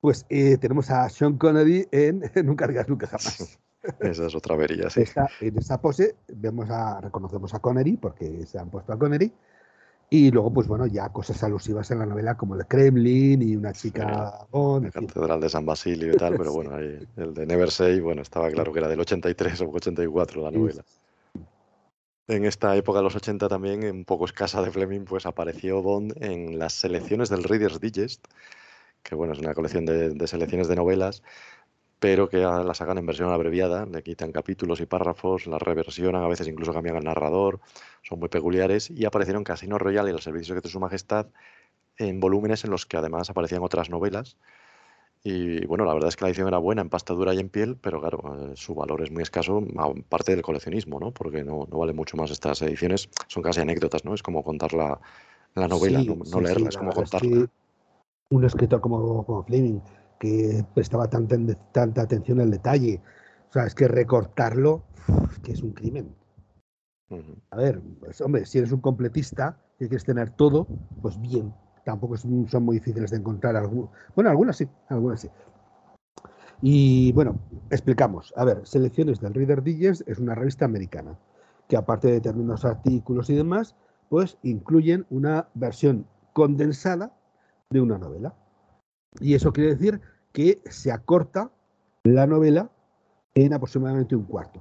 [0.00, 3.58] pues eh, tenemos a Sean Connery en Nunca digas nunca jamás.
[4.00, 5.04] Esa es otra verilla, sí.
[5.42, 9.30] en esa pose vemos a, reconocemos a Connery, porque se han puesto a Connery,
[10.10, 13.72] y luego, pues bueno, ya cosas alusivas en la novela como el Kremlin y una
[13.72, 18.00] chica la Catedral de San Basilio y tal, pero bueno, ahí, el de Never Say,
[18.00, 20.84] bueno, estaba claro que era del 83 o 84 la novela.
[22.26, 26.14] En esta época de los 80 también, un poco escasa de Fleming, pues apareció Bond
[26.22, 28.24] en las selecciones del Reader's Digest,
[29.02, 31.22] que bueno, es una colección de selecciones de novelas
[32.04, 36.28] pero que las hagan en versión abreviada, le quitan capítulos y párrafos, las reversionan, a
[36.28, 37.60] veces incluso cambian el narrador,
[38.04, 41.26] son muy peculiares y aparecieron Casino Royale y el Servicio de Su Majestad
[41.96, 44.36] en volúmenes en los que además aparecían otras novelas.
[45.22, 47.48] Y bueno, la verdad es que la edición era buena en pasta dura y en
[47.48, 51.12] piel, pero claro, eh, su valor es muy escaso, aparte del coleccionismo, ¿no?
[51.12, 54.12] Porque no, no vale mucho más estas ediciones, son casi anécdotas, ¿no?
[54.12, 55.00] Es como contar la,
[55.54, 57.46] novela, no, leerla, es como contarla.
[58.28, 59.80] un escritor como, como Fleming
[60.20, 61.36] que prestaba tanta,
[61.72, 63.00] tanta atención al detalle.
[63.48, 64.82] O sea, es que recortarlo,
[65.42, 66.14] que es un crimen.
[67.50, 70.66] A ver, pues, hombre, si eres un completista y quieres tener todo,
[71.02, 71.54] pues bien.
[71.84, 73.68] Tampoco son muy difíciles de encontrar.
[74.14, 75.28] Bueno, algunas sí, algunas sí.
[76.62, 77.38] Y bueno,
[77.70, 78.32] explicamos.
[78.36, 81.18] A ver, Selecciones del Reader Digest es una revista americana
[81.68, 83.76] que aparte de determinados artículos y demás,
[84.08, 87.12] pues incluyen una versión condensada
[87.70, 88.34] de una novela.
[89.20, 90.00] Y eso quiere decir
[90.32, 91.50] que se acorta
[92.02, 92.70] la novela
[93.34, 94.60] en aproximadamente un cuarto.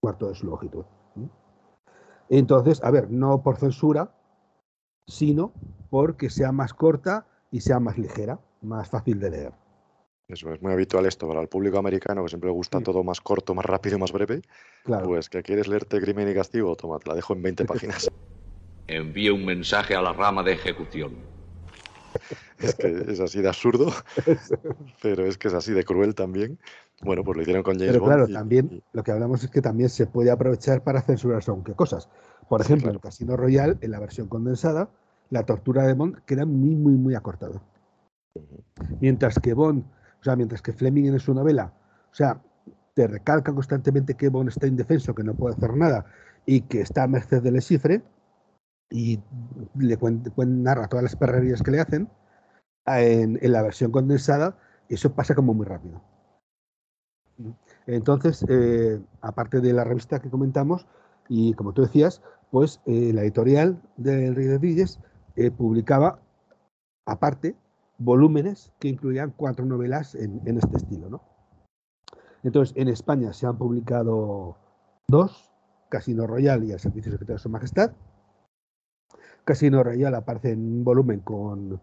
[0.00, 0.84] cuarto de su longitud.
[2.32, 4.10] Entonces, a ver, no por censura,
[5.06, 5.52] sino
[5.90, 9.52] porque sea más corta y sea más ligera, más fácil de leer.
[10.28, 13.20] Eso es muy habitual esto para el público americano que siempre le gusta todo más
[13.20, 14.40] corto, más rápido, más breve.
[14.82, 15.08] Claro.
[15.08, 18.10] Pues que quieres leerte Crimen y Castigo, toma, te la dejo en 20 páginas.
[18.86, 21.18] Envíe un mensaje a la rama de ejecución.
[22.58, 23.92] es que es así de absurdo,
[25.02, 26.58] pero es que es así de cruel también.
[27.04, 29.88] Bueno, pues lo hicieron con James pero Claro, también lo que hablamos es que también
[29.88, 32.08] se puede aprovechar para censurar según qué cosas.
[32.48, 34.88] Por ejemplo, en el Casino Royal, en la versión condensada,
[35.30, 37.60] la tortura de Bond queda muy, muy, muy acortada.
[39.00, 39.84] Mientras que Bond,
[40.20, 41.72] o sea, mientras que Fleming en su novela,
[42.10, 42.40] o sea,
[42.94, 46.04] te recalca constantemente que Bond está indefenso, que no puede hacer nada
[46.46, 48.02] y que está a merced del cifre,
[48.90, 49.20] y
[49.78, 49.98] le
[50.46, 52.08] narra todas las perrerías que le hacen,
[52.86, 54.58] en, la versión condensada
[54.88, 56.02] eso pasa como muy rápido.
[57.86, 60.86] Entonces, eh, aparte de la revista que comentamos,
[61.28, 65.00] y como tú decías, pues eh, la editorial del Rey de Villes
[65.36, 66.20] eh, publicaba,
[67.06, 67.56] aparte,
[67.98, 71.08] volúmenes que incluían cuatro novelas en, este estilo.
[71.08, 71.22] ¿no?
[72.42, 74.56] Entonces, en España se han publicado
[75.08, 75.50] dos,
[75.88, 77.92] Casino Royal y El Servicio Secreto de Su Majestad,
[79.44, 81.80] Casino Royal aparece en un volumen con,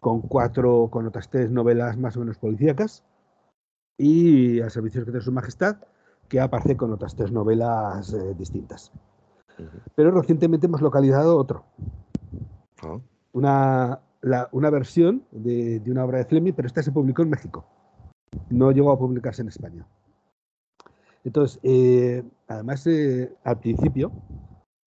[0.00, 3.04] con cuatro, con otras tres novelas más o menos policíacas,
[3.98, 5.76] y a servicios de su majestad,
[6.28, 8.92] que aparece con otras tres novelas eh, distintas.
[9.94, 11.64] Pero recientemente hemos localizado otro.
[12.82, 12.98] Ah.
[13.32, 14.00] Una,
[14.52, 17.64] una versión de, una obra de Fleming, pero esta se publicó en México.
[18.50, 19.86] No llegó a publicarse en España.
[21.24, 24.12] Entonces, eh, además, eh, al principio,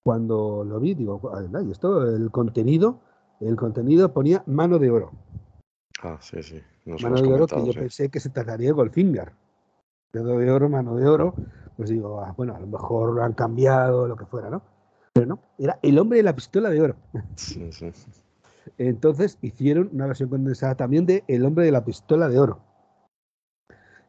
[0.03, 1.21] cuando lo vi, digo,
[1.65, 3.01] y esto, el contenido
[3.39, 5.11] el contenido ponía mano de oro.
[6.01, 6.61] Ah, sí, sí.
[6.97, 9.31] Mano de oro que yo pensé que se trataría de Goldfinger.
[10.11, 11.35] Dedo de oro, mano de oro.
[11.77, 14.61] Pues digo, ah, bueno, a lo mejor lo han cambiado, lo que fuera, ¿no?
[15.13, 16.95] Pero no, era el hombre de la pistola de oro.
[17.35, 17.91] Sí, sí.
[18.77, 22.59] Entonces hicieron una versión condensada también de El hombre de la pistola de oro.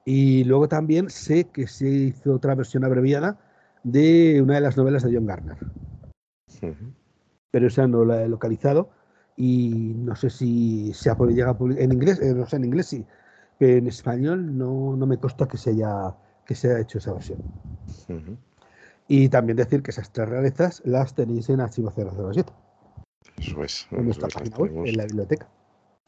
[0.05, 3.39] Y luego también sé que se hizo otra versión abreviada
[3.83, 5.59] de una de las novelas de John Garner.
[7.51, 8.91] Pero esa no la he localizado
[9.37, 12.87] y no sé si se ha podido publicar en inglés, eh, no sé, en inglés
[12.87, 13.07] sí,
[13.59, 17.13] pero en español no, no me consta que se haya que se haya hecho esa
[17.13, 17.39] versión.
[19.07, 22.53] Y también decir que esas tres realezas las tenéis en archivo 007.
[23.39, 23.87] Eso es.
[23.91, 25.49] En nuestra página web, en la biblioteca.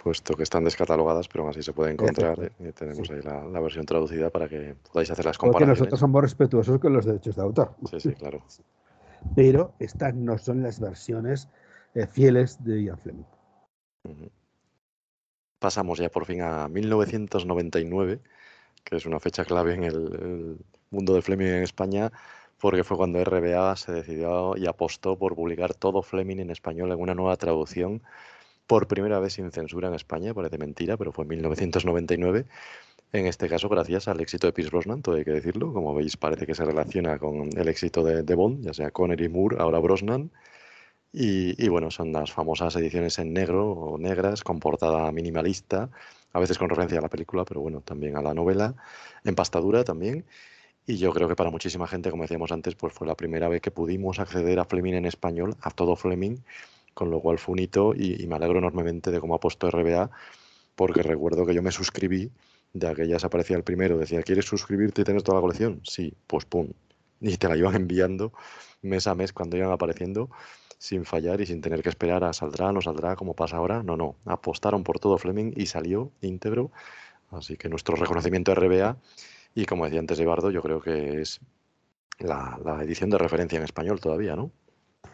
[0.03, 2.51] Puesto que están descatalogadas, pero aún así se puede encontrar.
[2.59, 5.79] Y tenemos ahí la, versión traducida para que podáis hacer las comparaciones.
[5.79, 7.75] Porque nosotros somos respetuosos con los derechos de autor.
[7.89, 8.43] Sí, sí, claro.
[9.35, 11.49] pero estas no son las versiones
[11.95, 13.25] eh, fieles de Ian Fleming.
[15.59, 18.21] Pasamos ya por fin a 1999,
[18.85, 20.59] que es una fecha clave en el
[20.91, 22.11] mundo de Fleming en España,
[22.59, 27.01] porque fue cuando RBA se decidió y apostó por publicar todo Fleming en español en
[27.01, 28.03] una nueva traducción
[28.67, 32.47] por primera vez sin censura en España, parece mentira, pero fue en 1999.
[33.13, 35.73] En este caso, gracias al éxito de Pierce Brosnan, todo hay que decirlo.
[35.73, 39.57] Como veis, parece que se relaciona con el éxito de, Bond, ya sea Connery, Moore,
[39.59, 40.31] ahora Brosnan.
[41.15, 45.91] Y, bueno, son las famosas ediciones en negro o negras, con portada minimalista,
[46.33, 48.75] a veces con referencia a la película, pero bueno, también a la novela,
[49.25, 50.25] en pastadura también.
[50.87, 53.61] Y yo creo que para muchísima gente, como decíamos antes, pues fue la primera vez
[53.61, 56.39] que pudimos acceder a Fleming en español, a todo Fleming,
[56.95, 60.11] con lo cual fue un hito y, me alegro enormemente de cómo ha puesto RBA,
[60.75, 62.31] porque recuerdo que yo me suscribí,
[62.73, 65.81] de aquellas aparecía el primero, decía, ¿quieres suscribirte y tener toda la colección?
[65.85, 66.69] Sí, pues pum.
[67.21, 68.33] Y te la iban enviando
[68.83, 70.31] mes a mes cuando iban apareciendo,
[70.83, 73.85] sin fallar y sin tener que esperar a saldrá, no saldrá, como pasa ahora.
[73.85, 76.73] No, no, apostaron por todo Fleming y salió íntegro.
[77.31, 78.97] Así que nuestro reconocimiento RBA,
[79.55, 81.41] y como decía antes Eduardo, yo creo que es
[82.19, 84.51] la, la edición de referencia en español todavía, ¿no?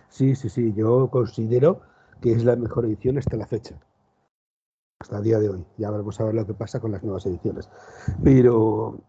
[0.09, 1.83] Sí, sí, sí, yo considero
[2.23, 3.79] que es la mejor edición hasta la fecha,
[5.01, 5.67] hasta el día de hoy.
[5.77, 7.69] Ya vamos a ver lo que pasa con las nuevas ediciones.
[8.25, 9.03] Pero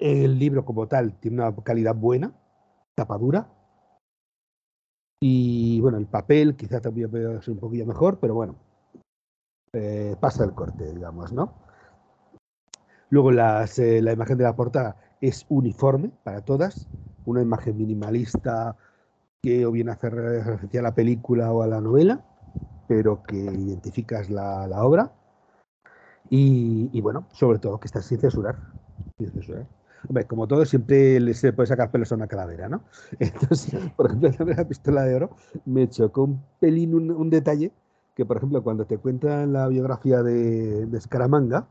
[0.00, 2.32] el libro como tal tiene una calidad buena,
[2.94, 3.57] tapadura.
[5.20, 8.56] Y bueno, el papel quizá también puede ser un poquillo mejor, pero bueno,
[9.72, 11.54] eh, pasa el corte, digamos, ¿no?
[13.10, 16.88] Luego las, eh, la imagen de la portada es uniforme para todas,
[17.24, 18.76] una imagen minimalista,
[19.42, 22.24] que o bien hace referencia a la película o a la novela,
[22.86, 25.12] pero que identificas la, la obra.
[26.30, 28.58] Y, bueno, sobre todo que está sin censurar.
[29.16, 29.66] Sin censurar.
[30.06, 32.82] Hombre, como todo, siempre se puede sacar pelos a una calavera, ¿no?
[33.18, 35.30] Entonces, por ejemplo, en la pistola de oro
[35.64, 37.72] me chocó un pelín un, detalle
[38.14, 41.66] que, por ejemplo, cuando te cuentan la biografía de, de Scaramanga,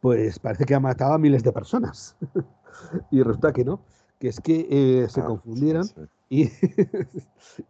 [0.00, 2.16] pues parece que ha matado a miles de personas.
[3.10, 3.80] y resulta que no
[4.22, 5.84] que es que eh, se ah, confundieron
[6.28, 6.48] Y,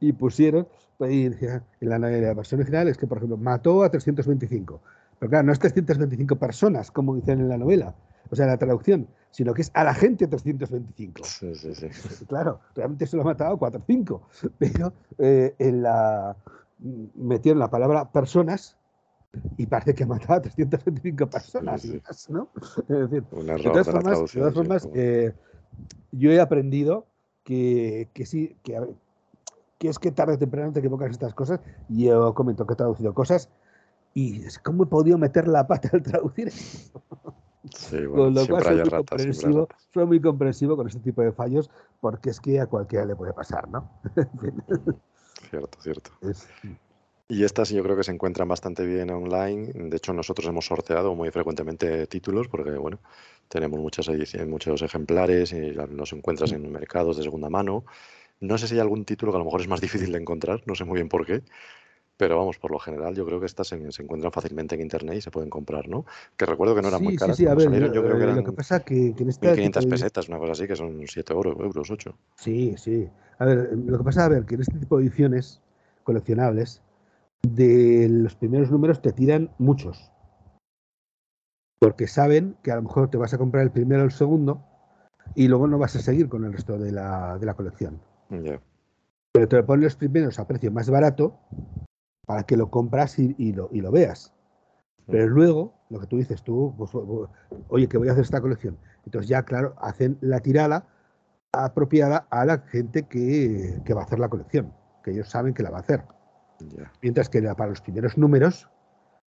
[0.00, 0.68] y, pusieron,
[0.98, 1.98] pues, en la,
[2.34, 4.82] versión original es que, por ejemplo, mató a 325.
[5.18, 7.94] Pero claro, no es 325 personas, como dicen en la novela,
[8.32, 11.22] o sea, en la traducción, sino que es a la gente 325.
[11.22, 11.88] Sí, sí, sí.
[12.28, 14.22] Claro, realmente se lo ha matado 4 o 5,
[14.58, 16.34] pero eh, en la,
[17.14, 18.78] metieron la palabra personas
[19.58, 21.84] y parece que ha matado a 325 personas,
[22.30, 22.48] ¿no?
[22.88, 25.34] Es decir, de todas formas, de todas formas eh,
[26.12, 27.06] yo he aprendido
[27.44, 28.80] que, sí, que,
[29.78, 31.60] que, es que tarde o temprano te equivocas estas cosas.
[31.88, 33.50] Y yo comento que he traducido cosas
[34.14, 36.52] y es como he podido meter la pata al traducir
[37.70, 41.70] Sí, con lo cual soy muy, comprensivo, soy muy comprensivo con este tipo de fallos
[42.00, 43.88] porque es que a cualquiera le puede pasar, ¿no?
[45.50, 46.10] cierto, cierto.
[47.28, 49.72] Y estas yo creo que se encuentran bastante bien online.
[49.72, 52.98] De hecho, nosotros hemos sorteado muy frecuentemente títulos porque, bueno,
[53.48, 57.84] tenemos muchas ediciones, muchos ejemplares y los encuentras en mercados de segunda mano.
[58.40, 60.62] No sé si hay algún título que a lo mejor es más difícil de encontrar,
[60.66, 61.42] no sé muy bien por qué.
[62.22, 65.20] Pero vamos, por lo general yo creo que estas se, encuentran fácilmente en internet y
[65.20, 66.04] se pueden comprar, ¿no?
[66.36, 67.36] Que recuerdo que no eran muy caras.
[67.36, 69.86] Sí, sí, a ver, yo creo que eran lo que pasa que, que en 1500
[69.86, 72.16] pesetas, una cosa así, que son 7 euros, euros 8.
[72.36, 73.10] Sí, sí.
[73.40, 75.60] A ver, lo que pasa, a ver, que en este tipo de ediciones
[76.04, 76.80] coleccionables,
[77.42, 80.12] de los primeros números te tiran muchos.
[81.80, 84.62] Porque saben que a lo mejor te vas a comprar el primero o el segundo
[85.34, 88.00] y luego no vas a seguir con el resto de la, de la colección.
[89.32, 91.36] Pero te ponen los primeros a precio más barato
[92.26, 94.32] para que lo compras y, lo, y lo, veas.
[95.06, 96.90] Pero luego, lo que tú dices, tú, pues,
[97.68, 98.78] oye, que voy a hacer esta colección.
[99.04, 100.86] Entonces ya, claro, hacen la tirada
[101.52, 104.72] apropiada a la gente que, que va a hacer la colección,
[105.02, 106.04] que ellos saben que la va a hacer.
[107.02, 108.68] Mientras que para los primeros números,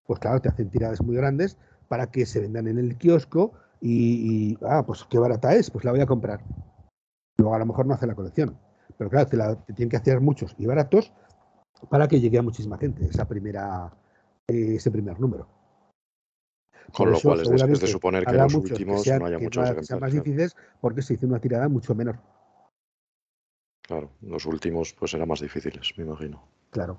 [0.07, 1.57] pues claro, te hacen tiradas muy grandes
[1.87, 5.91] para que se vendan en el kiosco y, ah, pues qué barata es, pues la
[5.91, 6.41] voy a comprar.
[7.37, 8.57] Luego a lo mejor no hace la colección.
[8.97, 11.11] Pero claro, te, la, tienen que hacer muchos y baratos
[11.89, 13.91] para que llegue a muchísima gente esa primera,
[14.47, 15.47] eh, ese primer número.
[16.91, 17.49] Con lo cual es
[17.79, 19.87] de, suponer que los últimos no haya muchos ejemplares.
[19.87, 22.19] Sean más difíciles porque se hizo una tirada mucho menor.
[23.81, 26.43] Claro, los últimos pues eran más difíciles, me imagino.
[26.71, 26.97] Claro.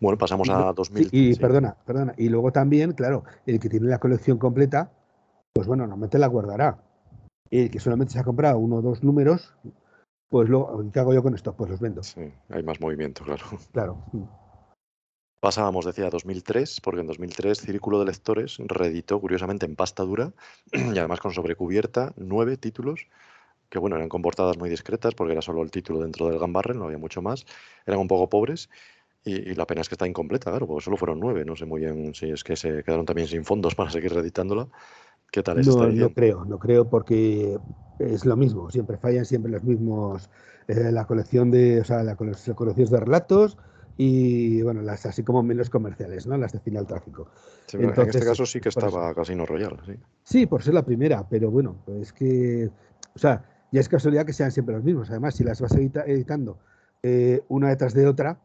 [0.00, 1.08] Bueno, pasamos a 2000.
[1.12, 2.14] y perdona, perdona.
[2.18, 4.92] Y luego también, claro, el que tiene la colección completa,
[5.52, 6.82] pues bueno, normalmente la guardará.
[7.50, 9.54] El que solamente se ha comprado uno o dos números,
[10.34, 11.54] pues lo, ¿qué hago yo con esto?
[11.54, 12.02] Pues los vendo.
[12.02, 13.44] Sí, hay más movimiento, claro.
[13.72, 13.98] Claro.
[15.38, 20.32] Pasábamos, decía, a 2003, porque en 2003 Círculo de Lectores reeditó, curiosamente, en pasta dura
[20.72, 23.06] y además con sobrecubierta, nueve títulos
[23.68, 26.80] que, bueno, eran con portadas muy discretas porque era solo el título dentro del Gambarren,
[26.80, 27.46] no había mucho más.
[27.86, 28.68] Eran un poco pobres
[29.24, 31.44] y, la pena es que está incompleta, claro, porque solo fueron nueve.
[31.44, 34.66] No sé muy bien si es que se quedaron también sin fondos para seguir reeditándola.
[35.30, 37.58] ¿Qué tal es no, no creo, no creo porque
[37.98, 40.30] es lo mismo, siempre fallan siempre los mismos,
[40.68, 43.58] eh, la colección de, o sea, la, colección de relatos
[43.96, 46.36] y bueno, las así como menos comerciales, ¿no?
[46.36, 47.28] Las de final tráfico.
[47.72, 49.94] en este caso sí que estaba Casino Royal, sí.
[50.24, 52.70] Sí, por ser la primera, pero bueno, es que,
[53.14, 55.10] o sea, ya es casualidad que sean siempre los mismos.
[55.10, 56.58] Además, si las vas editando
[57.02, 58.38] eh, una detrás de otra,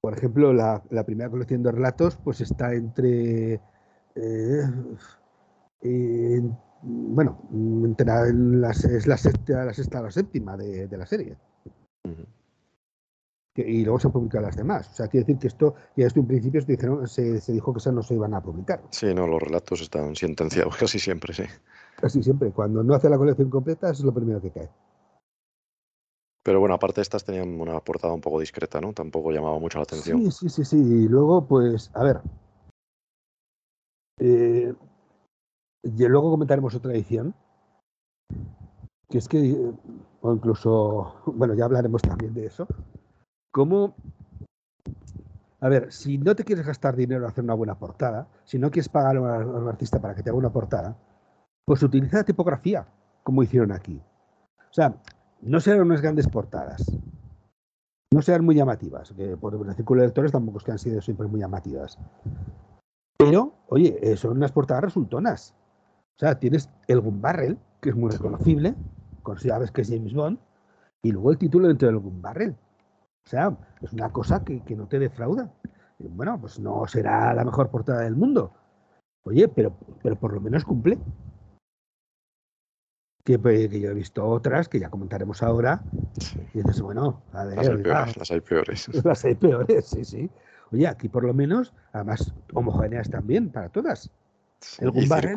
[0.00, 3.60] por ejemplo, la, primera colección de relatos, pues está entre.
[4.14, 4.62] Eh,
[5.82, 8.06] bueno, entre
[8.96, 11.36] es la sexta, la sexta la séptima de, la serie.
[13.54, 14.88] y luego se han publicado las demás.
[14.90, 17.78] O sea, quiere decir que esto, ya desde un principio se, dijeron, se, dijo que
[17.78, 18.82] esas no se iban a publicar.
[18.90, 21.44] Sí, no, los relatos están sentenciados casi siempre, sí.
[22.00, 22.50] Casi siempre.
[22.50, 24.68] Cuando no hace la colección completa, eso es lo primero que cae.
[26.44, 28.92] Pero bueno, aparte estas tenían una portada un poco discreta, ¿no?
[28.92, 30.18] Tampoco llamaba mucho la atención.
[30.18, 30.76] Sí, sí, sí, sí.
[30.76, 32.20] Y luego, pues, a ver.
[34.18, 34.74] Eh,
[35.82, 37.34] y luego comentaremos otra edición.
[39.08, 39.72] Que es que,
[40.20, 42.66] o incluso, bueno, ya hablaremos también de eso.
[43.52, 43.94] ¿Cómo?
[45.60, 48.70] A ver, si no te quieres gastar dinero en hacer una buena portada, si no
[48.70, 50.96] quieres pagar a un artista para que te haga una portada,
[51.64, 52.86] pues utiliza la tipografía,
[53.22, 54.02] como hicieron aquí.
[54.58, 54.96] O sea,
[55.42, 56.90] no serán unas grandes portadas.
[58.12, 61.00] No sean muy llamativas, que por el círculo de lectores tampoco es que han sido
[61.00, 61.98] siempre muy llamativas.
[63.16, 65.54] Pero, oye, eh, son unas portadas resultonas.
[66.16, 68.74] O sea, tienes el Gun Barrel, que es muy reconocible,
[69.22, 70.38] con sabes que es James Bond,
[71.02, 72.56] y luego el título dentro del Gun Barrel.
[73.24, 75.52] O sea, es una cosa que, no te defrauda.
[75.98, 78.52] bueno, pues no será la mejor portada del mundo.
[79.24, 80.98] Oye, pero, pero por lo menos cumple.
[83.24, 85.82] Pues, que, yo he visto otras que ya comentaremos ahora.
[86.52, 87.56] Y dices, bueno, a ver.
[87.56, 88.88] Las hay, peores, las hay peores.
[89.04, 90.30] Las hay peores, sí, sí.
[90.72, 94.10] Oye, aquí por lo menos, además, homogéneas también para todas.
[94.78, 95.36] El Gumbarrel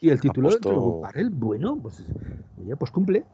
[0.00, 0.70] y, el título apostó...
[0.70, 2.04] del Gumbarrel, bueno, pues,
[2.60, 3.24] oye, pues cumple.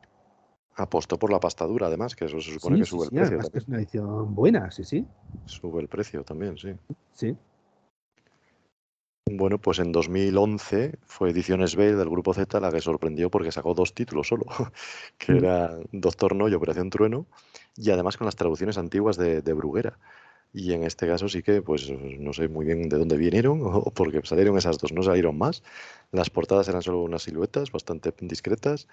[0.76, 3.26] Apostó por la pastadura, además, que eso se supone que sube el precio.
[3.26, 5.06] Además que es una edición buena, sí, sí.
[5.44, 6.72] Sube el precio también, sí.
[7.12, 7.36] Sí.
[9.30, 13.72] Bueno, pues en 2011 fue Ediciones B del Grupo Z la que sorprendió porque sacó
[13.72, 14.46] dos títulos solo,
[15.18, 15.36] que mm.
[15.36, 17.26] era Doctor No y Operación Trueno,
[17.76, 19.98] y además con las traducciones antiguas de, Bruguera.
[20.52, 23.90] Y en este caso sí que, pues no sé muy bien de dónde vinieron, o
[23.90, 25.62] porque salieron esas dos, no salieron más.
[26.10, 28.86] Las portadas eran solo unas siluetas bastante discretas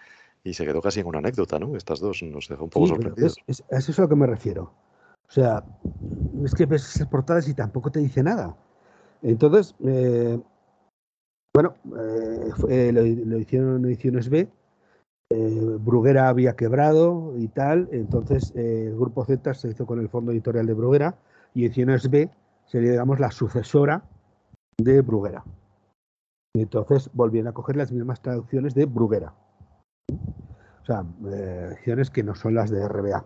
[0.43, 1.75] y se quedó casi en una anécdota, ¿no?
[1.75, 3.35] Estas dos nos dejó un poco sorprendidos.
[3.45, 4.71] Es, eso es a lo que me refiero.
[5.27, 5.63] O sea,
[6.43, 8.55] es que ves esas portadas y tampoco te dice nada.
[9.21, 10.39] Entonces, eh,
[11.53, 11.75] bueno,
[12.69, 14.47] eh, lo, hicieron en ediciones B.
[15.31, 20.31] Eh, Bruguera había quebrado y tal, entonces el grupo Z se hizo con el fondo
[20.31, 21.15] editorial de Bruguera
[21.59, 22.29] y ediciones B
[22.65, 24.03] sería, digamos, la sucesora
[24.77, 25.43] de Bruguera.
[26.55, 29.33] Y entonces volvieron a coger las mismas traducciones de Bruguera.
[30.09, 33.25] O sea, ediciones que no son las de RBA.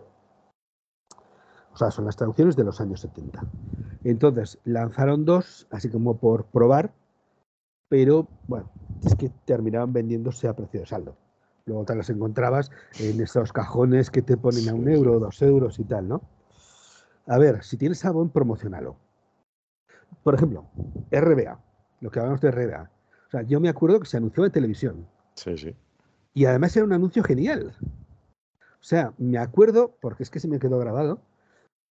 [1.74, 3.46] O sea, son las traducciones de los años 70.
[4.04, 6.92] Entonces, lanzaron dos, así como por probar,
[7.90, 8.70] pero bueno,
[9.06, 11.16] es que terminaban vendiéndose a precio de saldo.
[11.66, 15.78] Luego te las encontrabas en esos cajones que te ponen a un euro, dos euros
[15.78, 16.22] y tal, ¿no?
[17.28, 18.98] A ver, si tienes algo, promocionalo.
[20.24, 20.66] Por ejemplo,
[21.12, 21.60] RBA,
[22.02, 22.90] lo que hablamos de RBA.
[23.28, 25.08] O sea, yo me acuerdo que se anunció en televisión.
[25.36, 25.76] Sí, sí.
[26.34, 27.76] Y además era un anuncio genial.
[27.82, 31.22] O sea, me acuerdo, porque es que se me quedó grabado,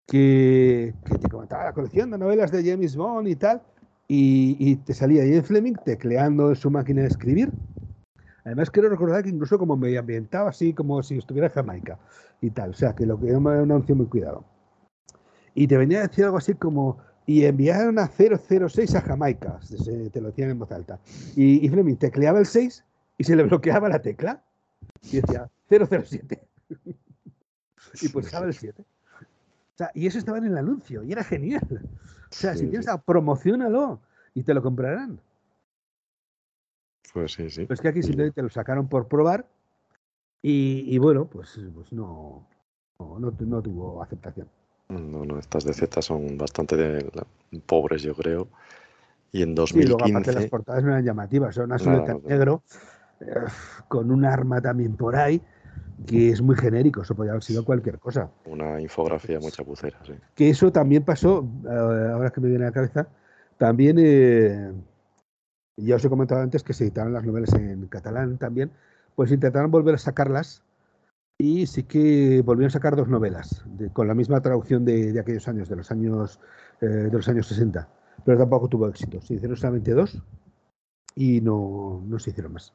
[0.06, 3.62] que, te comentaba la colección de novelas de James Bond y tal,
[4.08, 7.50] y, te salía Ian Fleming tecleando en su máquina de escribir.
[8.44, 11.98] Además, quiero recordar que incluso como medio ambientado, así como si estuviera en Jamaica
[12.42, 12.70] y tal.
[12.70, 14.44] O sea, que lo que era un anuncio muy cuidado.
[15.54, 19.60] Y te venía a decir algo así como, y enviaron a 006 a Jamaica,
[20.12, 20.98] te lo decían en voz alta.
[21.36, 22.84] Y, y Fleming tecleaba el 6
[23.18, 24.42] y se le bloqueaba la tecla
[25.02, 26.42] y decía 007.
[28.00, 28.82] y pulsaba el 7.
[28.82, 31.66] O sea, y eso estaba en el anuncio y era genial.
[32.30, 34.00] O sea, si piensas, promocionalo
[34.34, 35.20] y te lo comprarán.
[37.12, 37.66] Pues sí, sí.
[37.66, 39.46] Pues que aquí simplemente lo sacaron por probar
[40.44, 42.48] y, bueno, pues, pues no,
[42.98, 44.48] no, tuvo aceptación.
[45.00, 47.10] No, no, estas de Z son bastante
[47.66, 48.48] pobres, yo creo.
[49.32, 49.82] Y en 2015...
[49.82, 52.62] Sí, luego aparte las portadas no eran llamativas, son azul negro,
[53.20, 53.26] eh,
[53.88, 55.40] con un arma también por ahí,
[56.06, 58.28] que es muy genérico, eso podría haber sido cualquier cosa.
[58.44, 60.12] Una infografía muy chapucera, sí.
[60.34, 63.08] Que eso también pasó, eh, ahora que me viene a la cabeza,
[63.56, 64.72] también, eh,
[65.76, 68.70] ya os he comentado antes que se editaron las novelas en catalán también,
[69.14, 70.62] pues intentaron volver a sacarlas
[71.42, 73.64] y sí que volvieron a sacar dos novelas
[73.94, 76.38] con la misma traducción de, aquellos años, de los años,
[76.80, 77.88] eh, de los años 60,
[78.24, 79.20] pero tampoco tuvo éxito.
[79.20, 80.22] Se hicieron solamente dos
[81.16, 82.72] y no, no se hicieron más.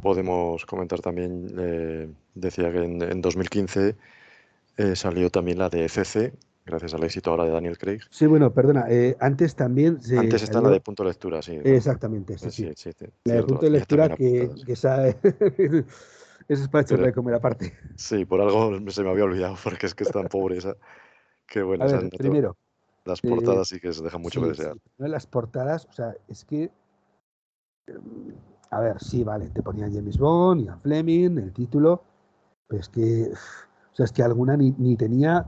[0.00, 3.96] Podemos comentar también, eh, decía que en, 2015
[4.76, 6.32] eh, salió también la de ECC,
[6.64, 8.00] gracias al éxito ahora de Daniel Craig.
[8.10, 9.98] Sí, bueno, perdona, eh, antes también...
[10.18, 11.58] antes está la de punto de lectura, sí.
[11.64, 12.90] Exactamente, sí, sí.
[13.24, 15.16] la de punto de lectura que, que sabe...
[16.48, 17.72] Eso es para echarle de comer aparte.
[17.96, 20.74] Sí, por algo se me había olvidado, porque es que es tan pobre esa.
[21.46, 21.84] Qué buena.
[21.84, 22.56] A ver, primero.
[23.04, 24.76] Las portadas sí que se dejan mucho que desear.
[24.98, 26.70] No, las portadas, o sea, es que
[28.70, 32.02] a ver, sí, vale, te ponían James Bond, Ian Fleming, el título,
[32.66, 33.30] pero es que,
[33.92, 35.44] o sea, es que alguna ni, tenía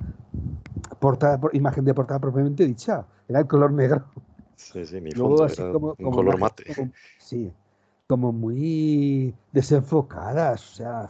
[0.98, 4.04] portada, imagen de portada propiamente dicha, era el color negro.
[4.56, 6.64] Sí, sí, ni fondo, era como, un color mate.
[7.18, 7.52] sí,
[8.06, 11.08] como muy desenfocadas, o sea,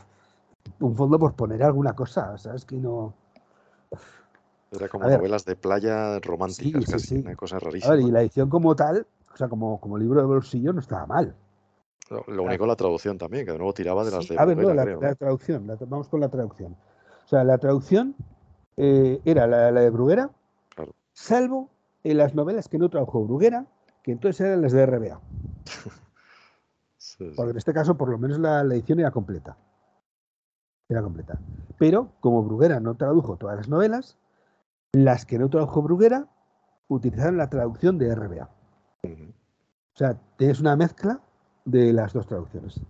[0.81, 3.15] un fondo por poner alguna cosa, o sea, es que no...
[4.71, 7.93] Era como novelas de playa románticas, casi, una cosa rarísima.
[7.93, 10.81] A ver, y la edición como tal, o sea, como, como libro de bolsillo no
[10.81, 11.35] estaba mal.
[12.29, 14.39] Lo único la traducción también, que de nuevo tiraba de las de.
[14.39, 16.77] A ver, no, la, traducción, vamos con la traducción.
[17.25, 18.15] O sea, la traducción
[18.77, 20.31] eh, era la, de Bruguera,
[21.13, 21.71] salvo
[22.03, 23.67] en las novelas que no tradujo Bruguera,
[24.03, 25.21] que entonces eran las de RBA.
[27.37, 29.57] Porque en este caso, por lo menos la, edición era completa.
[30.89, 31.39] Era completa.
[31.79, 34.19] Pero, como Bruguera no tradujo todas las novelas,
[34.93, 36.27] las que no tradujo Bruguera
[36.89, 38.51] utilizaron la traducción de RBA.
[39.05, 41.21] O sea, tienes una mezcla
[41.65, 42.83] de las dos traducciones.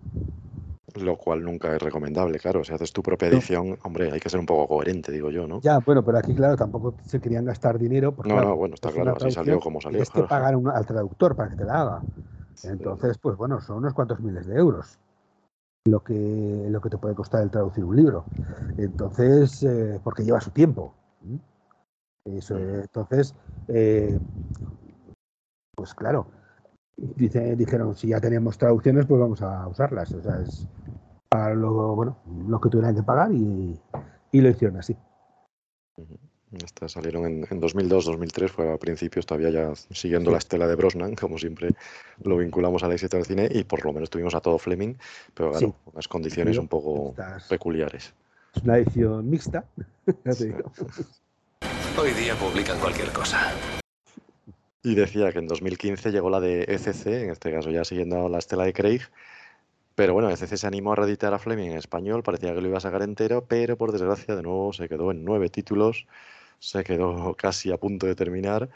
[0.95, 2.63] Lo cual nunca es recomendable, claro.
[2.63, 5.61] Si haces tu propia edición, hombre, hay que ser un poco coherente, digo yo, ¿no?
[5.61, 8.15] Ya, bueno, pero aquí, claro, tampoco se querían gastar dinero.
[8.25, 10.05] no, no, bueno, está claro, así salió como salió.
[10.05, 12.05] Tienes que pagar al traductor para que te la haga.
[12.63, 14.99] Entonces, pues bueno, son unos cuantos miles de euros
[15.87, 18.27] lo que, lo que te puede costar el traducir un libro.
[18.77, 20.95] Entonces, eh, porque lleva su tiempo.
[22.25, 23.35] Eso, entonces,
[23.69, 24.19] eh,
[25.77, 26.27] pues claro,
[26.97, 30.13] dice, dijeron, si ya teníamos traducciones, pues vamos a usarlas.
[30.13, 30.67] O sea, es
[31.29, 32.17] para lo, bueno,
[32.47, 33.81] lo que tuvieran que pagar y,
[34.33, 34.97] lo hicieron así.
[36.53, 40.77] Estas salieron en, en 2002, 2003, fue a principios todavía ya siguiendo la estela de
[40.77, 41.71] Brosnan, como siempre
[42.23, 44.95] lo vinculamos al éxito del cine, y por lo menos tuvimos a todo Fleming,
[45.35, 47.15] pero claro, unas condiciones un poco
[47.49, 48.15] peculiares.
[48.55, 49.65] Es una edición mixta,
[51.97, 53.53] Hoy día publican cualquier cosa.
[54.85, 58.39] Y decía que en 2015 llegó la de ECC, en este caso ya siguiendo la
[58.39, 59.01] estela de Craig.
[59.95, 62.77] Pero bueno, ECC se animó a reeditar a Fleming en español, parecía que lo iba
[62.77, 66.07] a sacar entero, pero por desgracia de nuevo se quedó en nueve títulos,
[66.59, 68.69] se quedó casi a punto de terminar.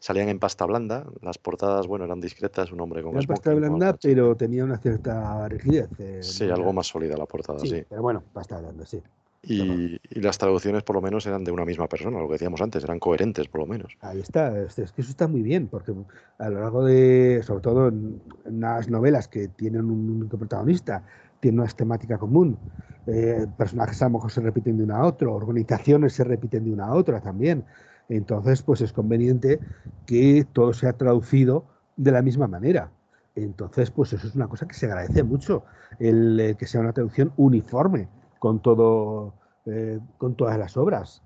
[0.00, 3.96] Salían en pasta blanda, las portadas, bueno, eran discretas, un hombre con Era pasta blanda,
[4.02, 5.88] pero tenía una cierta rigidez.
[5.98, 7.82] Eh, sí, algo más sólida la portada, sí.
[7.88, 9.02] Pero bueno, pasta blanda, sí.
[9.46, 12.84] Y, las traducciones por lo menos eran de una misma persona, lo que decíamos antes,
[12.84, 13.96] eran coherentes por lo menos.
[14.00, 15.92] Ahí está, es, que eso está muy bien, porque
[16.38, 21.04] a lo largo de, sobre todo en, las novelas que tienen un único protagonista,
[21.40, 22.58] tienen una temática común,
[23.06, 26.72] eh, personajes a lo mejor se repiten de una a otra, organizaciones se repiten de
[26.72, 27.64] una a otra también.
[28.08, 29.60] Entonces, pues es conveniente
[30.06, 31.66] que todo sea traducido
[31.96, 32.90] de la misma manera.
[33.34, 35.64] Entonces, pues eso es una cosa que se agradece mucho,
[35.98, 38.08] el eh, que sea una traducción uniforme
[38.44, 39.32] con todo,
[39.64, 41.22] eh, con todas las obras.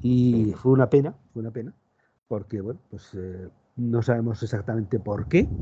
[0.00, 1.74] Y fue una pena, fue una pena,
[2.28, 5.52] porque bueno, pues eh, no sabemos exactamente por qué,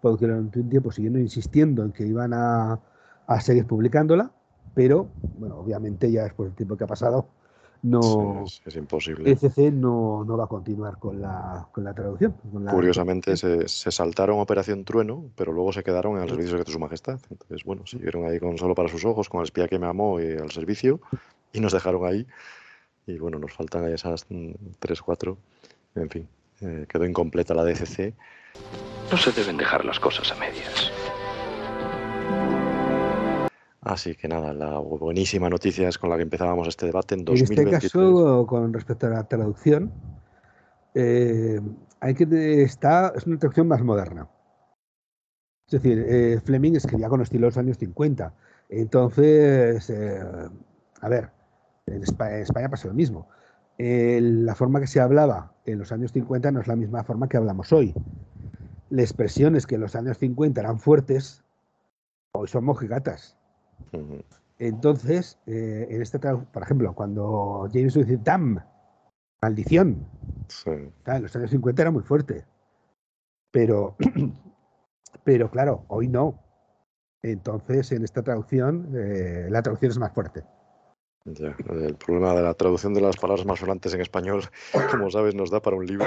[0.00, 2.80] porque durante un tiempo siguieron insistiendo en que iban a,
[3.26, 4.30] a seguir publicándola,
[4.74, 7.28] pero bueno, obviamente ya después del tiempo que ha pasado,
[7.82, 9.30] no es, imposible.
[9.30, 12.34] ECC no, no, va a continuar con la, con la traducción.
[12.70, 16.78] Curiosamente se, se, saltaron Operación Trueno, pero luego se quedaron en el servicio de Su
[16.78, 17.20] Majestad.
[17.30, 20.20] Entonces, bueno, siguieron ahí con solo para sus ojos, con el espía que me amó
[20.20, 21.00] y al servicio,
[21.52, 22.26] y nos dejaron ahí.
[23.06, 24.26] y bueno, nos faltan esas
[24.78, 25.38] 3, 4,
[25.96, 26.28] en fin,
[26.60, 28.14] eh, quedó incompleta la DCC.
[29.10, 30.92] No se deben dejar las cosas a medias.
[33.82, 37.68] Así que nada, la buenísima noticia es con la que empezábamos este debate en 2023.
[37.68, 39.90] En este caso, con respecto a la traducción,
[40.94, 41.60] eh,
[42.00, 44.28] hay que está, es una traducción más moderna.
[45.66, 48.34] Es decir, eh, Fleming escribía con estilo de los años 50.
[48.68, 50.20] Entonces, eh,
[51.00, 51.30] a ver,
[51.86, 53.28] en España, pasa lo mismo.
[53.78, 57.38] la forma que se hablaba en los años 50 no es la misma forma que
[57.38, 57.94] hablamos hoy.
[58.90, 61.42] Las expresiones que en los años 50 eran fuertes,
[62.32, 63.39] hoy son mojigatas.
[64.58, 68.60] Entonces, eh, en este por ejemplo, cuando James dice Dam,
[69.40, 70.06] maldición,
[70.66, 72.44] en los años 50 era muy fuerte.
[73.50, 73.96] Pero,
[75.24, 76.38] pero claro, hoy no.
[77.22, 80.44] Entonces, en esta traducción, eh, la traducción es más fuerte.
[81.24, 84.42] el problema de la traducción de las palabras más sonantes en español,
[84.90, 86.06] como sabes, nos da para un libro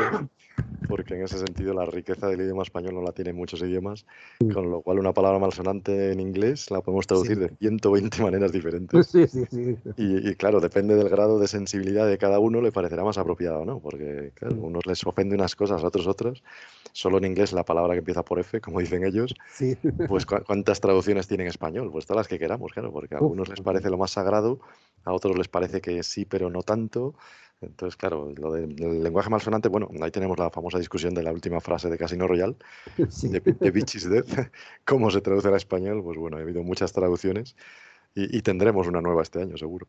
[0.95, 4.05] porque en ese sentido la riqueza del idioma español no la tiene muchos idiomas,
[4.53, 9.07] con lo cual una palabra malsonante en inglés la podemos traducir de 120 maneras diferentes.
[9.07, 9.75] Sí, sí, sí.
[9.97, 13.79] Y, claro, depende del grado de sensibilidad de cada uno, le parecerá más apropiado, ¿no?
[13.79, 16.43] Porque claro, a unos les ofende unas cosas, a otros otras.
[16.91, 19.75] Solo en inglés la palabra que empieza por F, como dicen ellos, sí.
[20.07, 21.89] pues ¿cuántas traducciones tiene en español?
[21.91, 24.59] Pues todas las que queramos, claro, porque a algunos les parece lo más sagrado,
[25.05, 27.15] a otros les parece que sí, pero no tanto.
[27.65, 31.59] Entonces, claro, lo del lenguaje malsonante, bueno, ahí tenemos la famosa discusión de la última
[31.61, 32.55] frase de Casino Royal,
[32.97, 34.25] de, de Bitch is Dead.
[34.85, 36.01] ¿Cómo se traduce al español?
[36.03, 37.55] Pues bueno, ha habido muchas traducciones
[38.15, 39.87] y, tendremos una nueva este año, seguro.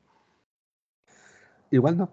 [1.70, 2.10] Igual no.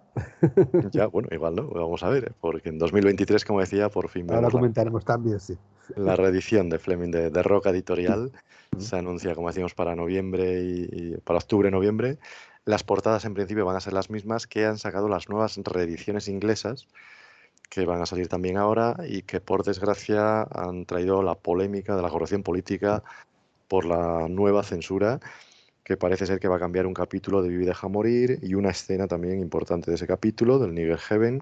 [0.92, 1.68] ya, bueno, igual no.
[1.68, 2.32] Vamos a ver, ¿eh?
[2.40, 4.30] porque en 2023, como decía, por fin.
[4.32, 5.58] Ahora comentaremos también, sí.
[5.96, 8.32] La reedición de Fleming de, Roca Editorial
[8.78, 12.18] se anuncia, como decíamos, para noviembre y para octubre-noviembre.
[12.64, 16.28] Las portadas en principio van a ser las mismas que han sacado las nuevas reediciones
[16.28, 16.88] inglesas,
[17.70, 22.04] que van a salir también ahora y que por desgracia han traído la polémica de
[22.04, 23.04] la corrección política
[23.68, 25.20] por la nueva censura,
[25.84, 28.70] que parece ser que va a cambiar un capítulo de Vivi deja morir y una
[28.70, 31.42] escena también importante de ese capítulo, del Nigger Heaven,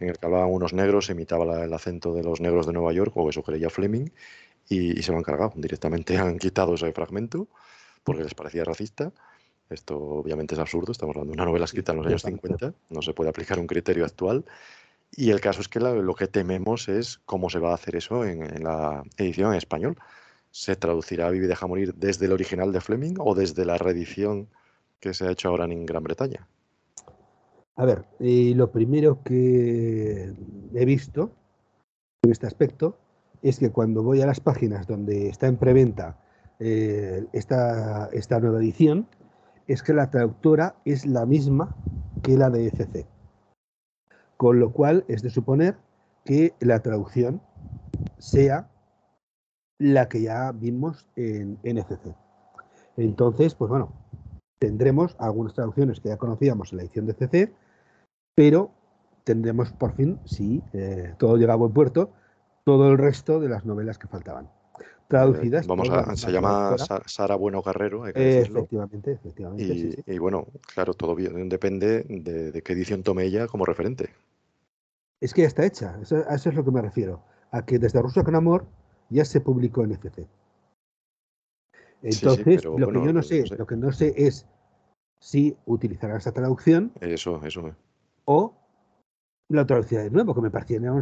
[0.00, 2.92] en el que hablaban unos negros, se imitaba el acento de los negros de Nueva
[2.92, 4.10] York, o eso creía Fleming,
[4.68, 5.54] y, y se lo han cargado.
[5.56, 7.48] Directamente han quitado ese fragmento
[8.04, 9.12] porque les parecía racista
[9.70, 13.02] esto obviamente es absurdo, estamos hablando de una novela escrita en los años 50, no
[13.02, 14.44] se puede aplicar un criterio actual.
[15.10, 18.24] Y el caso es que lo que tememos es cómo se va a hacer eso
[18.24, 19.96] en, la edición en español.
[20.50, 24.48] ¿Se traducirá Vivi deja morir desde el original de Fleming o desde la reedición
[25.00, 26.46] que se ha hecho ahora en Gran Bretaña?
[27.76, 30.34] A ver, lo primero que
[30.74, 31.30] he visto
[32.22, 32.98] en este aspecto
[33.42, 36.18] es que cuando voy a las páginas donde está en preventa
[36.58, 39.06] eh, esta, esta nueva edición,
[39.68, 41.76] es que la traductora es la misma
[42.22, 43.06] que la de ECC.
[44.36, 45.76] Con lo cual es de suponer
[46.24, 47.40] que la traducción
[48.18, 48.70] sea
[49.78, 52.16] la que ya vimos en ECC.
[52.96, 53.92] Entonces, pues bueno,
[54.58, 57.52] tendremos algunas traducciones que ya conocíamos en la edición de ECC,
[58.34, 58.70] pero
[59.24, 62.10] tendremos por fin, si eh, todo llega a buen puerto,
[62.64, 64.48] todo el resto de las novelas que faltaban
[65.08, 65.66] traducidas.
[65.66, 66.76] Vamos a, se llama
[67.06, 70.04] Sara Bueno Carrero, efectivamente, efectivamente.
[70.06, 74.10] Y, bueno, claro, todo bien, depende de, qué edición tome ella como referente.
[75.20, 77.78] Es que ya está hecha, eso, a eso es lo que me refiero, a que
[77.78, 78.66] desde Rusia con Amor
[79.08, 80.28] ya se publicó en FC.
[82.02, 84.46] Entonces, lo que yo no sé, lo que no sé es
[85.18, 86.92] si utilizará esa traducción.
[87.00, 87.74] Eso, eso.
[88.24, 88.54] O
[89.48, 90.92] la traducción de nuevo, que me parecería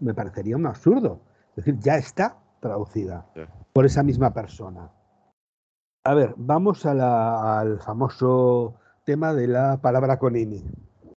[0.00, 1.22] me parecería un absurdo.
[1.56, 3.26] Es decir, ya está traducida
[3.72, 4.90] por esa misma persona.
[6.04, 8.74] A ver, vamos al famoso
[9.04, 10.62] tema de la palabra con N.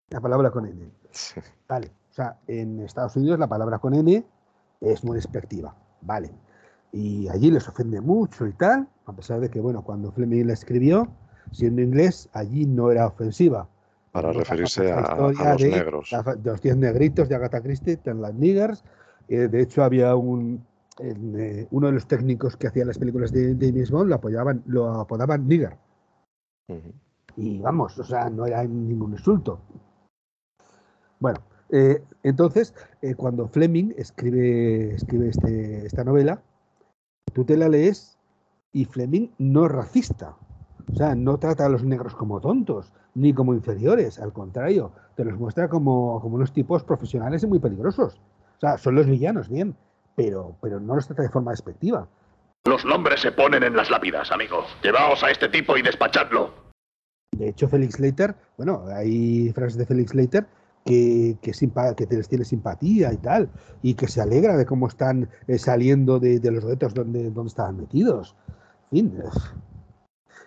[0.10, 0.92] La palabra con N.
[1.68, 1.92] Vale.
[2.10, 4.26] O sea, en Estados Unidos la palabra con N
[4.82, 5.76] es muy despectiva.
[6.02, 6.32] Vale.
[6.92, 10.54] Y allí les ofende mucho y tal, a pesar de que, bueno, cuando Fleming la
[10.54, 11.08] escribió,
[11.52, 13.68] siendo inglés, allí no era ofensiva.
[14.12, 16.12] Para referirse a, los negros.
[16.44, 18.84] los 10 negritos de Agatha Christie, Ten Niggers.
[19.28, 20.66] Eh, de hecho, había un,
[21.00, 24.88] eh, uno de los técnicos que hacía las películas de, James Bond lo apoyaban, lo
[25.02, 25.78] apodaban Nigger.
[27.36, 29.62] Y vamos, o sea, no era ningún insulto.
[31.20, 31.40] Bueno,
[31.70, 36.42] eh, entonces, eh, cuando Fleming escribe, escribe este, esta novela,
[37.34, 38.18] tú te la lees
[38.72, 40.36] y Fleming no es racista.
[40.92, 45.24] O sea, no trata a los negros como tontos, ni como inferiores, al contrario, te
[45.24, 48.20] los muestra como, como unos tipos profesionales y muy peligrosos.
[48.58, 49.76] O sea, son los villanos, bien,
[50.20, 52.06] pero, pero no los trata de forma despectiva.
[52.66, 54.66] Los nombres se ponen en las lápidas, amigo.
[54.84, 56.54] Llevaos a este tipo y despachadlo.
[57.38, 60.46] De hecho, Felix Leiter, bueno, hay frases de Felix Leiter
[60.84, 63.50] que, que, que les tiene simpatía y tal,
[63.82, 67.78] y que se alegra de cómo están eh, saliendo de, los retos donde, donde estaban
[67.78, 68.36] metidos.
[68.92, 69.24] En fin.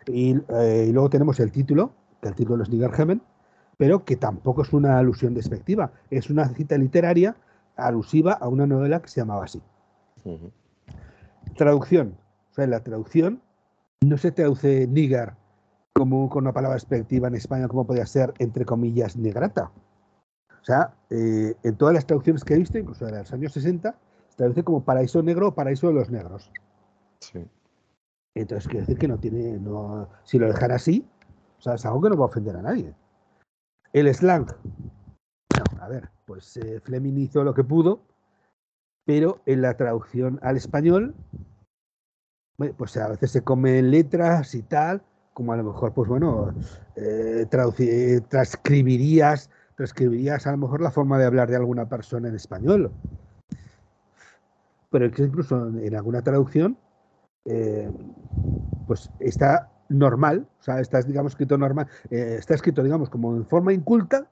[0.06, 3.22] Eh, y, luego tenemos el título, que el título es Nigerhemen,
[3.78, 7.36] pero que tampoco es una alusión despectiva, es una cita literaria
[7.76, 9.60] alusiva a una novela que se llamaba así.
[11.56, 12.16] Traducción.
[12.50, 13.40] O sea, en la traducción
[14.02, 15.36] no se traduce nigar
[15.94, 19.70] como con una palabra despectiva en España como podría ser, entre comillas, negrata.
[20.60, 23.94] O sea, eh, en todas las traducciones que he visto, incluso de los años 60,
[24.28, 26.50] se traduce como paraíso negro o paraíso de los negros.
[27.20, 27.44] Sí.
[28.34, 31.06] Entonces quiere decir que no tiene, no, si lo dejan así,
[31.58, 32.94] o sea, es algo que no va a ofender a nadie.
[33.92, 34.46] El slang.
[35.82, 38.02] A ver, pues eh, Fleming hizo lo que pudo,
[39.04, 41.16] pero en la traducción al español,
[42.78, 45.02] pues a veces se comen letras y tal,
[45.34, 46.54] como a lo mejor, pues bueno,
[46.94, 47.46] eh,
[48.28, 49.50] transcribirías,
[50.46, 52.92] a lo mejor la forma de hablar de alguna persona en español.
[54.90, 56.78] Pero incluso en alguna traducción
[57.44, 57.90] eh,
[58.86, 63.72] pues está normal, o sea, está digamos escrito normal, está escrito digamos como en forma
[63.72, 64.28] inculta,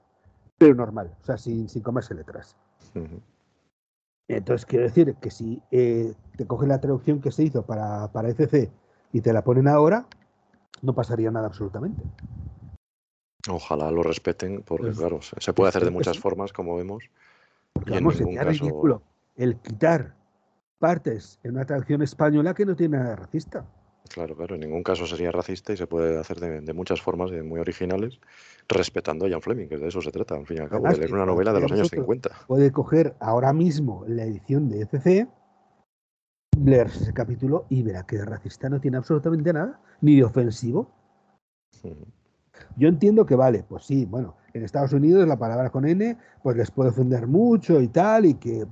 [0.61, 2.55] pero normal, o sea, sin, sin comerse letras.
[4.27, 8.29] Entonces quiero decir que si eh, te cogen la traducción que se hizo para, para
[8.29, 8.69] FC
[9.11, 10.05] y te la ponen ahora,
[10.83, 12.03] no pasaría nada absolutamente.
[13.49, 17.09] Ojalá lo respeten, porque pues, claro, se puede hacer de muchas formas, como vemos.
[17.87, 19.01] y en sería ridículo
[19.37, 20.13] el quitar
[20.77, 23.65] partes en una traducción española que no tiene nada de racista.
[24.13, 27.41] Claro, claro, en ningún caso sería racista y se puede hacer de, muchas formas y
[27.41, 28.19] muy originales,
[28.67, 30.97] respetando a Jan Fleming, que de eso se trata, al fin y al cabo, de
[30.97, 32.29] leer una novela de los años 50.
[32.47, 35.27] Puede coger ahora mismo la edición de ECC,
[36.63, 40.91] leerse ese capítulo y verá que de racista no tiene absolutamente nada, ni de ofensivo.
[42.75, 46.57] Yo entiendo que vale, pues sí, bueno, en Estados Unidos la palabra con N, pues
[46.57, 48.65] les puede ofender mucho y tal, y que,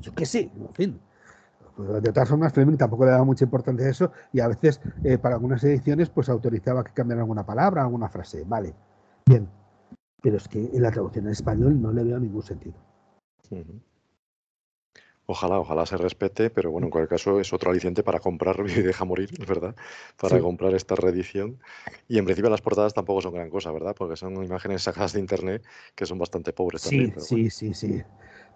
[0.00, 1.00] yo qué sé, en fin
[1.78, 4.80] pues, de todas formas, Fleming tampoco le daba mucha importancia a eso y a veces
[5.04, 8.42] eh, para algunas ediciones pues autorizaba que cambiaran alguna palabra, alguna frase.
[8.44, 8.74] Vale,
[9.24, 9.48] bien.
[10.20, 12.74] Pero es que en la traducción en español no le veo ningún sentido.
[15.26, 18.82] Ojalá, ojalá se respete, pero bueno, en cualquier caso es otro aliciente para comprar y
[18.82, 19.76] deja morir, ¿verdad?
[20.20, 21.60] Para comprar esta reedición.
[22.08, 23.94] Y en principio las portadas tampoco son gran cosa, ¿verdad?
[23.96, 25.64] Porque son imágenes sacadas de internet
[25.94, 27.20] que son bastante pobres sí, también.
[27.20, 28.02] Sí, sí, sí.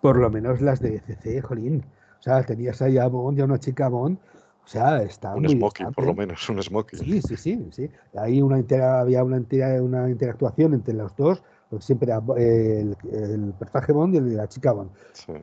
[0.01, 1.85] Por lo menos las de CC, jolín.
[2.23, 4.17] O sea, tenías ahí a Bond y a una chica Bond.
[4.65, 7.01] O sea, está un smoking, por lo menos, un smoking.
[7.01, 7.69] Sí, sí, sí.
[7.73, 7.91] sí.
[8.17, 8.63] Ahí una
[9.01, 9.43] había una,
[9.83, 11.43] una interactuación entre los dos,
[11.81, 14.91] siempre el, el, personaje Bond y el de la chica Bond.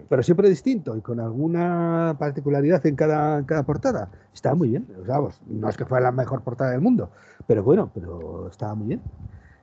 [0.08, 4.10] Pero siempre distinto y con alguna particularidad en cada, cada portada.
[4.34, 4.88] Estaba muy bien.
[5.02, 7.12] O sea, pues, no es que fuera la mejor portada del mundo,
[7.46, 9.02] pero bueno, pero estaba muy bien.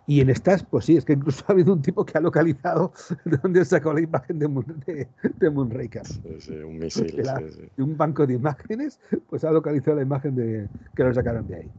[0.06, 2.92] Y en estas, pues sí, es que incluso ha habido un tipo que ha localizado
[3.24, 4.48] de dónde sacó la imagen de,
[4.86, 5.08] de,
[5.38, 6.06] de Moonraker.
[6.06, 7.16] Sí, un misil.
[7.16, 11.56] De, un banco de imágenes, pues ha localizado la imagen de que lo sacaron de
[11.56, 11.72] ahí.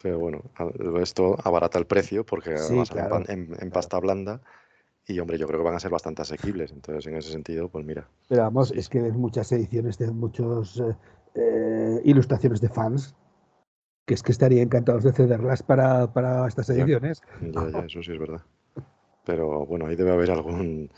[0.00, 0.42] Pero bueno,
[1.00, 2.90] esto abarata el precio porque además
[3.28, 4.40] en, pasta blanda
[5.06, 6.70] y hombre, yo creo que van a ser bastante asequibles.
[6.70, 8.08] Entonces, en ese sentido, pues mira.
[8.28, 10.94] Pero vamos, es que ves muchas ediciones de muchos eh,
[11.34, 13.16] eh, ilustraciones de fans
[14.08, 17.20] que es que estaría encantados de cederlas para, para estas ediciones.
[17.42, 18.40] Ya, ya, eso sí es verdad.
[19.26, 20.90] Pero bueno, ahí debe haber algún,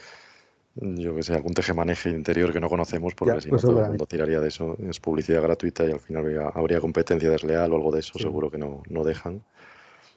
[0.76, 3.88] yo que sé, algún tejemaneje interior que no conocemos, porque si no pues todo el
[3.88, 4.76] mundo tiraría de eso.
[4.88, 8.58] Es publicidad gratuita y al final habría, competencia desleal o algo de eso, seguro que
[8.58, 9.42] no, no dejan.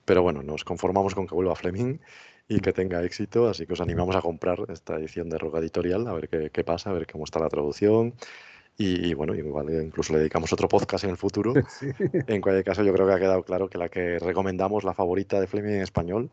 [0.06, 1.98] Pero bueno, nos conformamos con que vuelva Fleming
[2.48, 6.08] y que tenga éxito, así que os animamos a comprar esta edición de Roca Editorial,
[6.08, 8.14] a ver qué, qué pasa, a ver cómo está la traducción
[8.78, 11.54] y, bueno, igual incluso le dedicamos otro podcast en el futuro.
[12.28, 15.40] En cualquier caso, yo creo que ha quedado claro que la que recomendamos, la favorita
[15.40, 16.32] de Fleming en español,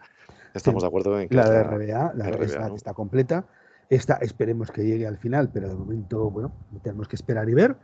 [0.55, 3.45] estamos de acuerdo en que la de RBA, la RBA, está completa.
[3.89, 6.53] Esta esperemos que llegue al final, pero de momento, bueno,
[6.83, 7.77] tenemos que esperar y ver.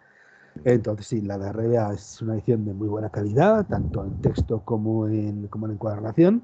[0.65, 4.61] Entonces, sí, la de RBA es una edición de muy buena calidad, tanto en texto
[4.65, 6.43] como en, como en encuadernación.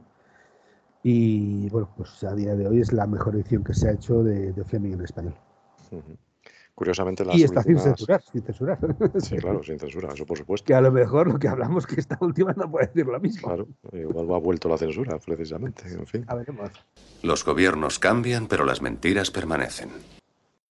[1.03, 4.23] Y bueno, pues a día de hoy es la mejor edición que se ha hecho
[4.23, 5.35] de, Fleming en español.
[6.83, 8.77] Curiosamente las Y está sin censurar, sin censurar.
[9.21, 10.67] Sí, claro, sin censura, eso por supuesto.
[10.67, 13.47] Que a lo mejor lo que hablamos que esta última no puede decir lo mismo.
[13.47, 16.25] Claro, igual ha vuelto la censura, precisamente, en fin.
[16.27, 16.73] A veremos.
[17.23, 19.91] Los gobiernos cambian, pero las mentiras permanecen.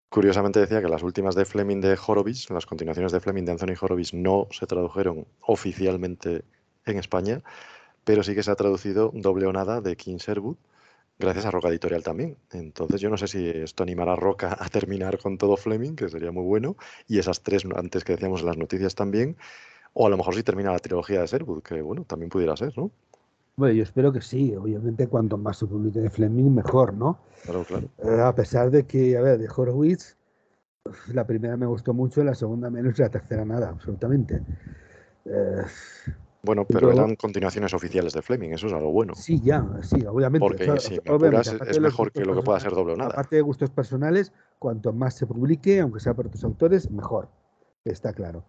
[0.09, 3.75] Curiosamente decía que las últimas de Fleming de Horowitz, las continuaciones de Fleming de Anthony
[3.79, 6.43] Horowitz, no se tradujeron oficialmente
[6.85, 7.41] en España,
[8.03, 10.57] pero sí que se ha traducido doble o nada de King Sherwood,
[11.21, 12.37] gracias a Roca Editorial también.
[12.51, 16.09] Entonces yo no sé si esto animará a Roca a terminar con todo Fleming, que
[16.09, 16.75] sería muy bueno,
[17.07, 19.37] y esas tres antes que decíamos en las noticias también,
[19.93, 22.77] o a lo mejor si termina la trilogía de Sherwood, que bueno, también pudiera ser,
[22.77, 22.91] ¿no?
[23.57, 24.55] Bueno, yo espero que sí.
[24.55, 27.19] Obviamente, cuanto más se publique de Fleming, mejor, ¿no?
[27.43, 27.87] Claro, claro.
[28.03, 30.15] Eh, a pesar de que, a ver, de Horowitz,
[31.13, 34.41] la primera me gustó mucho, la segunda menos y la tercera nada, absolutamente.
[35.25, 35.63] Eh,
[36.43, 39.13] bueno, pero eran continuaciones oficiales de Fleming, eso es algo bueno.
[39.15, 40.39] Sí, ya, sí, obviamente.
[40.39, 40.99] Porque si
[41.67, 43.11] es mejor que lo que pueda ser doble o nada.
[43.11, 47.29] Aparte de gustos personales, cuanto más se publique, aunque sea por otros autores, mejor.
[47.85, 48.43] Está claro.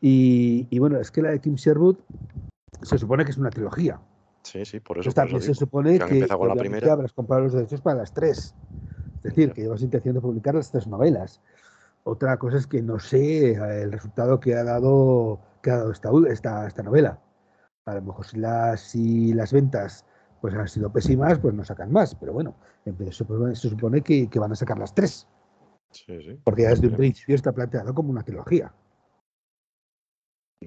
[0.00, 1.96] Y, bueno, es que la de Kim Sherwood
[2.82, 4.00] se supone que es una trilogía.
[4.42, 5.10] Sí, sí, por eso.
[5.10, 6.92] también se supone que, la primera.
[6.92, 8.54] habrás comprado los derechos para las tres.
[9.16, 11.40] Es decir, que llevas intención de publicar las tres novelas.
[12.04, 16.10] Otra cosa es que no sé el resultado que ha dado, que ha dado esta,
[16.30, 17.20] esta, esta novela.
[17.86, 20.04] A lo mejor si las, si las ventas
[20.40, 22.14] pues han sido pésimas, pues no sacan más.
[22.14, 25.26] Pero bueno, se supone, se supone que, que, van a sacar las tres.
[25.90, 26.38] Sí, sí.
[26.44, 28.72] Porque ya desde un principio está planteado como una trilogía.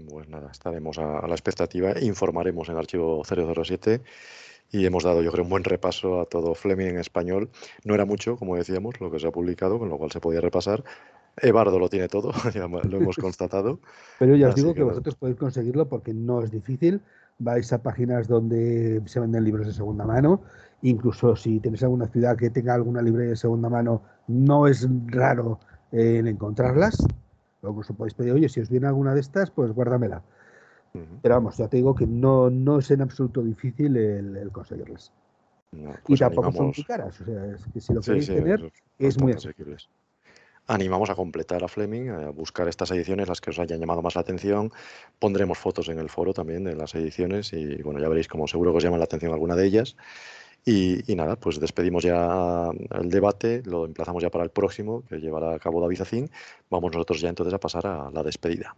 [0.09, 4.01] Pues nada, estaremos a, la expectativa, informaremos en archivo 007
[4.71, 7.49] y hemos dado, yo creo, un buen repaso a todo Fleming en español.
[7.83, 10.39] No era mucho, como decíamos, lo que se ha publicado, con lo cual se podía
[10.39, 10.85] repasar.
[11.37, 13.79] Ebardo lo tiene todo, ya lo hemos constatado.
[14.19, 17.01] Pero ya os digo que, vosotros podéis conseguirlo porque no es difícil.
[17.39, 20.41] Vais a páginas donde se venden libros de segunda mano.
[20.83, 25.59] Incluso si tenéis alguna ciudad que tenga alguna librería de segunda mano, no es raro
[25.91, 26.97] en encontrarlas.
[27.63, 30.21] Incluso podéis pedir, oye, si os viene alguna de estas, pues guárdamela.
[31.21, 35.13] Pero vamos, ya te digo que no, no es en absoluto difícil el, conseguirlas.
[35.71, 37.21] y pues tampoco son muy caras.
[37.21, 39.77] O sea, es que si lo queréis tener, es, muy asequible.
[40.71, 44.15] Animamos a completar a Fleming, a buscar estas ediciones, las que os hayan llamado más
[44.15, 44.71] la atención.
[45.19, 48.71] Pondremos fotos en el foro también de las ediciones y bueno, ya veréis como seguro
[48.71, 49.97] que os llama la atención alguna de ellas.
[50.65, 55.55] Y, nada, pues despedimos ya el debate, lo emplazamos ya para el próximo, que llevará
[55.55, 56.31] a cabo David Zacín.
[56.69, 58.73] Vamos nosotros ya entonces a pasar a la despedida.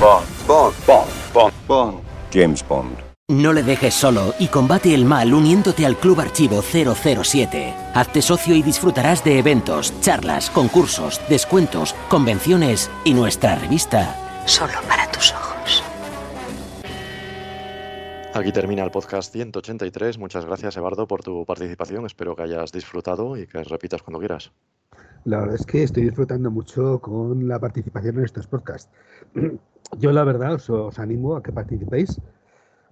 [0.00, 1.98] Bond, Bond, Bond, Bond, Bond.
[2.32, 3.10] James Bond.
[3.28, 7.72] No le dejes solo y combate el mal uniéndote al Club Archivo 007.
[7.94, 14.16] Hazte socio y disfrutarás de eventos, charlas, concursos, descuentos, convenciones y nuestra revista.
[14.46, 15.84] Solo para tus ojos.
[18.34, 20.18] Aquí termina el podcast 183.
[20.18, 22.06] Muchas gracias, Eduardo, por tu participación.
[22.06, 24.50] Espero que hayas disfrutado y que repitas cuando quieras.
[25.24, 28.90] La verdad es que estoy disfrutando mucho con la participación en estos podcasts.
[29.98, 32.20] Yo, la verdad, os animo a que participéis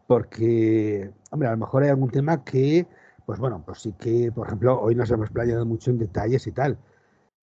[0.06, 2.86] porque, hombre, a lo mejor hay algún tema que,
[3.26, 6.52] pues bueno, pues sí que, por ejemplo, hoy nos hemos playado mucho en detalles y
[6.52, 6.78] tal,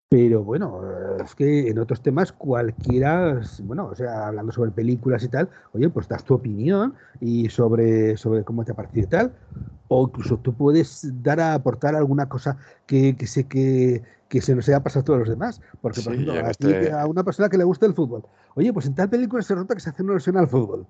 [0.09, 0.81] pero bueno,
[1.23, 5.89] es que en otros temas cualquiera, bueno, o sea, hablando sobre películas y tal, oye,
[5.89, 9.35] pues das tu opinión y sobre, sobre cómo te ha parecido y tal,
[9.87, 12.57] o incluso tú puedes dar a aportar alguna cosa
[12.87, 15.61] que, que sé que, que se nos haya pasado a todos los demás.
[15.81, 18.23] Porque, por ejemplo, a, este a, una persona que le gusta el fútbol,
[18.55, 20.85] oye, pues en tal película se nota que se hace una versión al fútbol.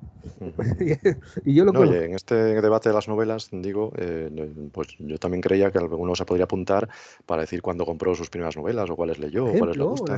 [1.45, 5.17] y yo lo no, Oye, en este debate de las novelas, digo, eh, pues yo
[5.17, 6.89] también creía que alguno se podría apuntar
[7.25, 10.17] para decir cuándo compró sus primeras novelas o cuáles leyó o cuáles le gusta.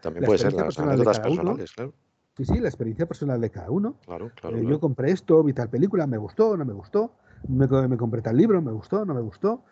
[0.00, 1.94] también puede ser las anécdotas personales, claro.
[2.36, 3.96] Sí, sí, la experiencia personal de cada uno.
[4.06, 7.14] Claro, claro, eh, Yo compré esto, vi tal película, me gustó, no me gustó.
[7.48, 9.64] Me, me compré tal libro, me gustó, no me gustó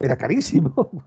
[0.00, 0.90] era carísimo.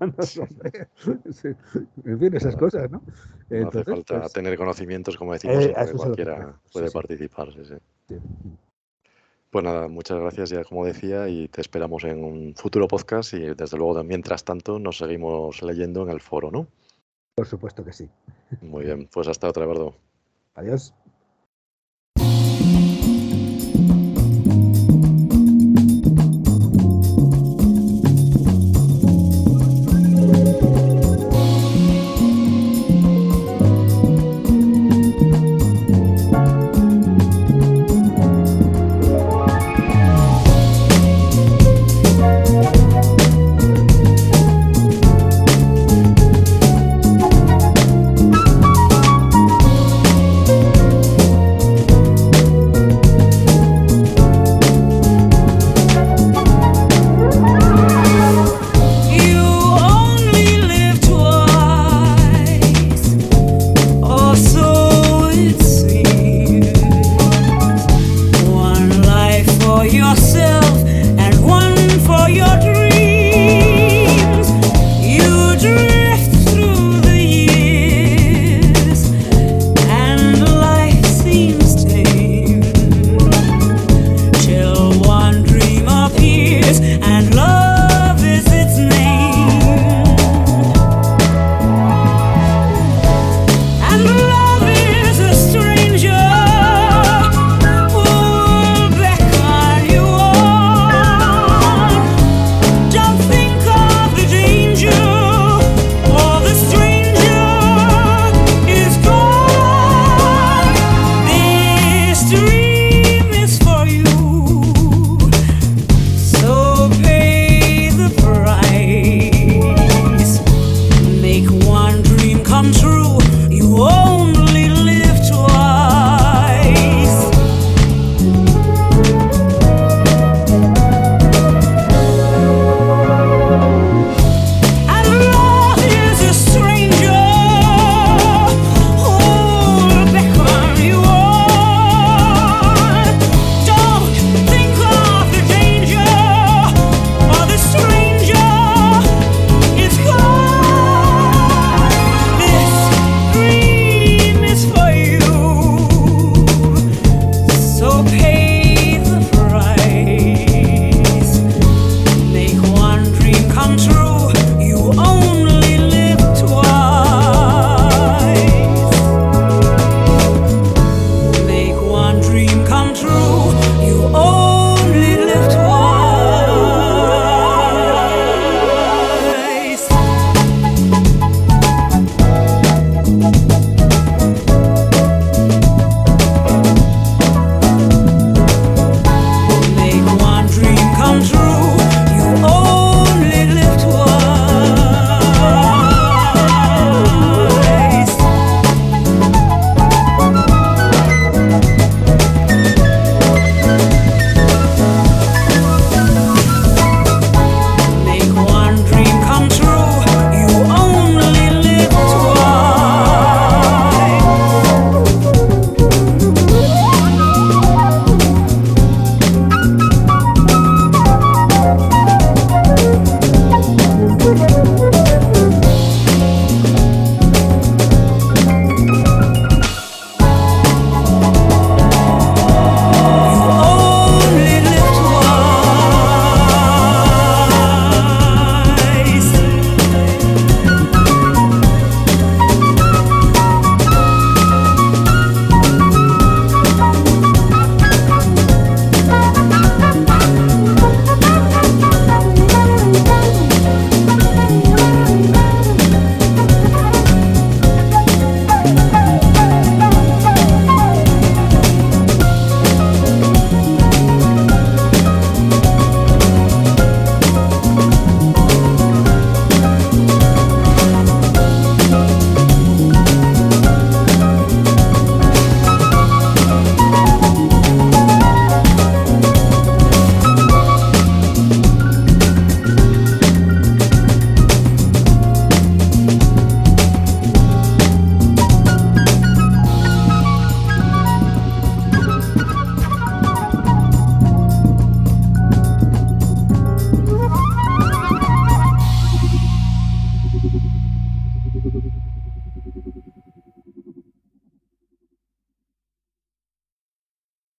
[2.04, 3.02] en fin, esas cosas, ¿no?
[3.50, 7.48] no hace falta pues tener conocimientos, como decimos, eh, cualquiera puede participar.
[9.50, 13.54] Pues nada, muchas gracias ya como decía y te esperamos en un futuro podcast y
[13.54, 16.66] desde luego mientras tanto nos seguimos leyendo en el foro, ¿no?
[17.34, 18.10] Por supuesto que sí.
[18.60, 19.94] Muy bien, pues hasta otra, Eduardo.
[20.54, 20.92] Adiós.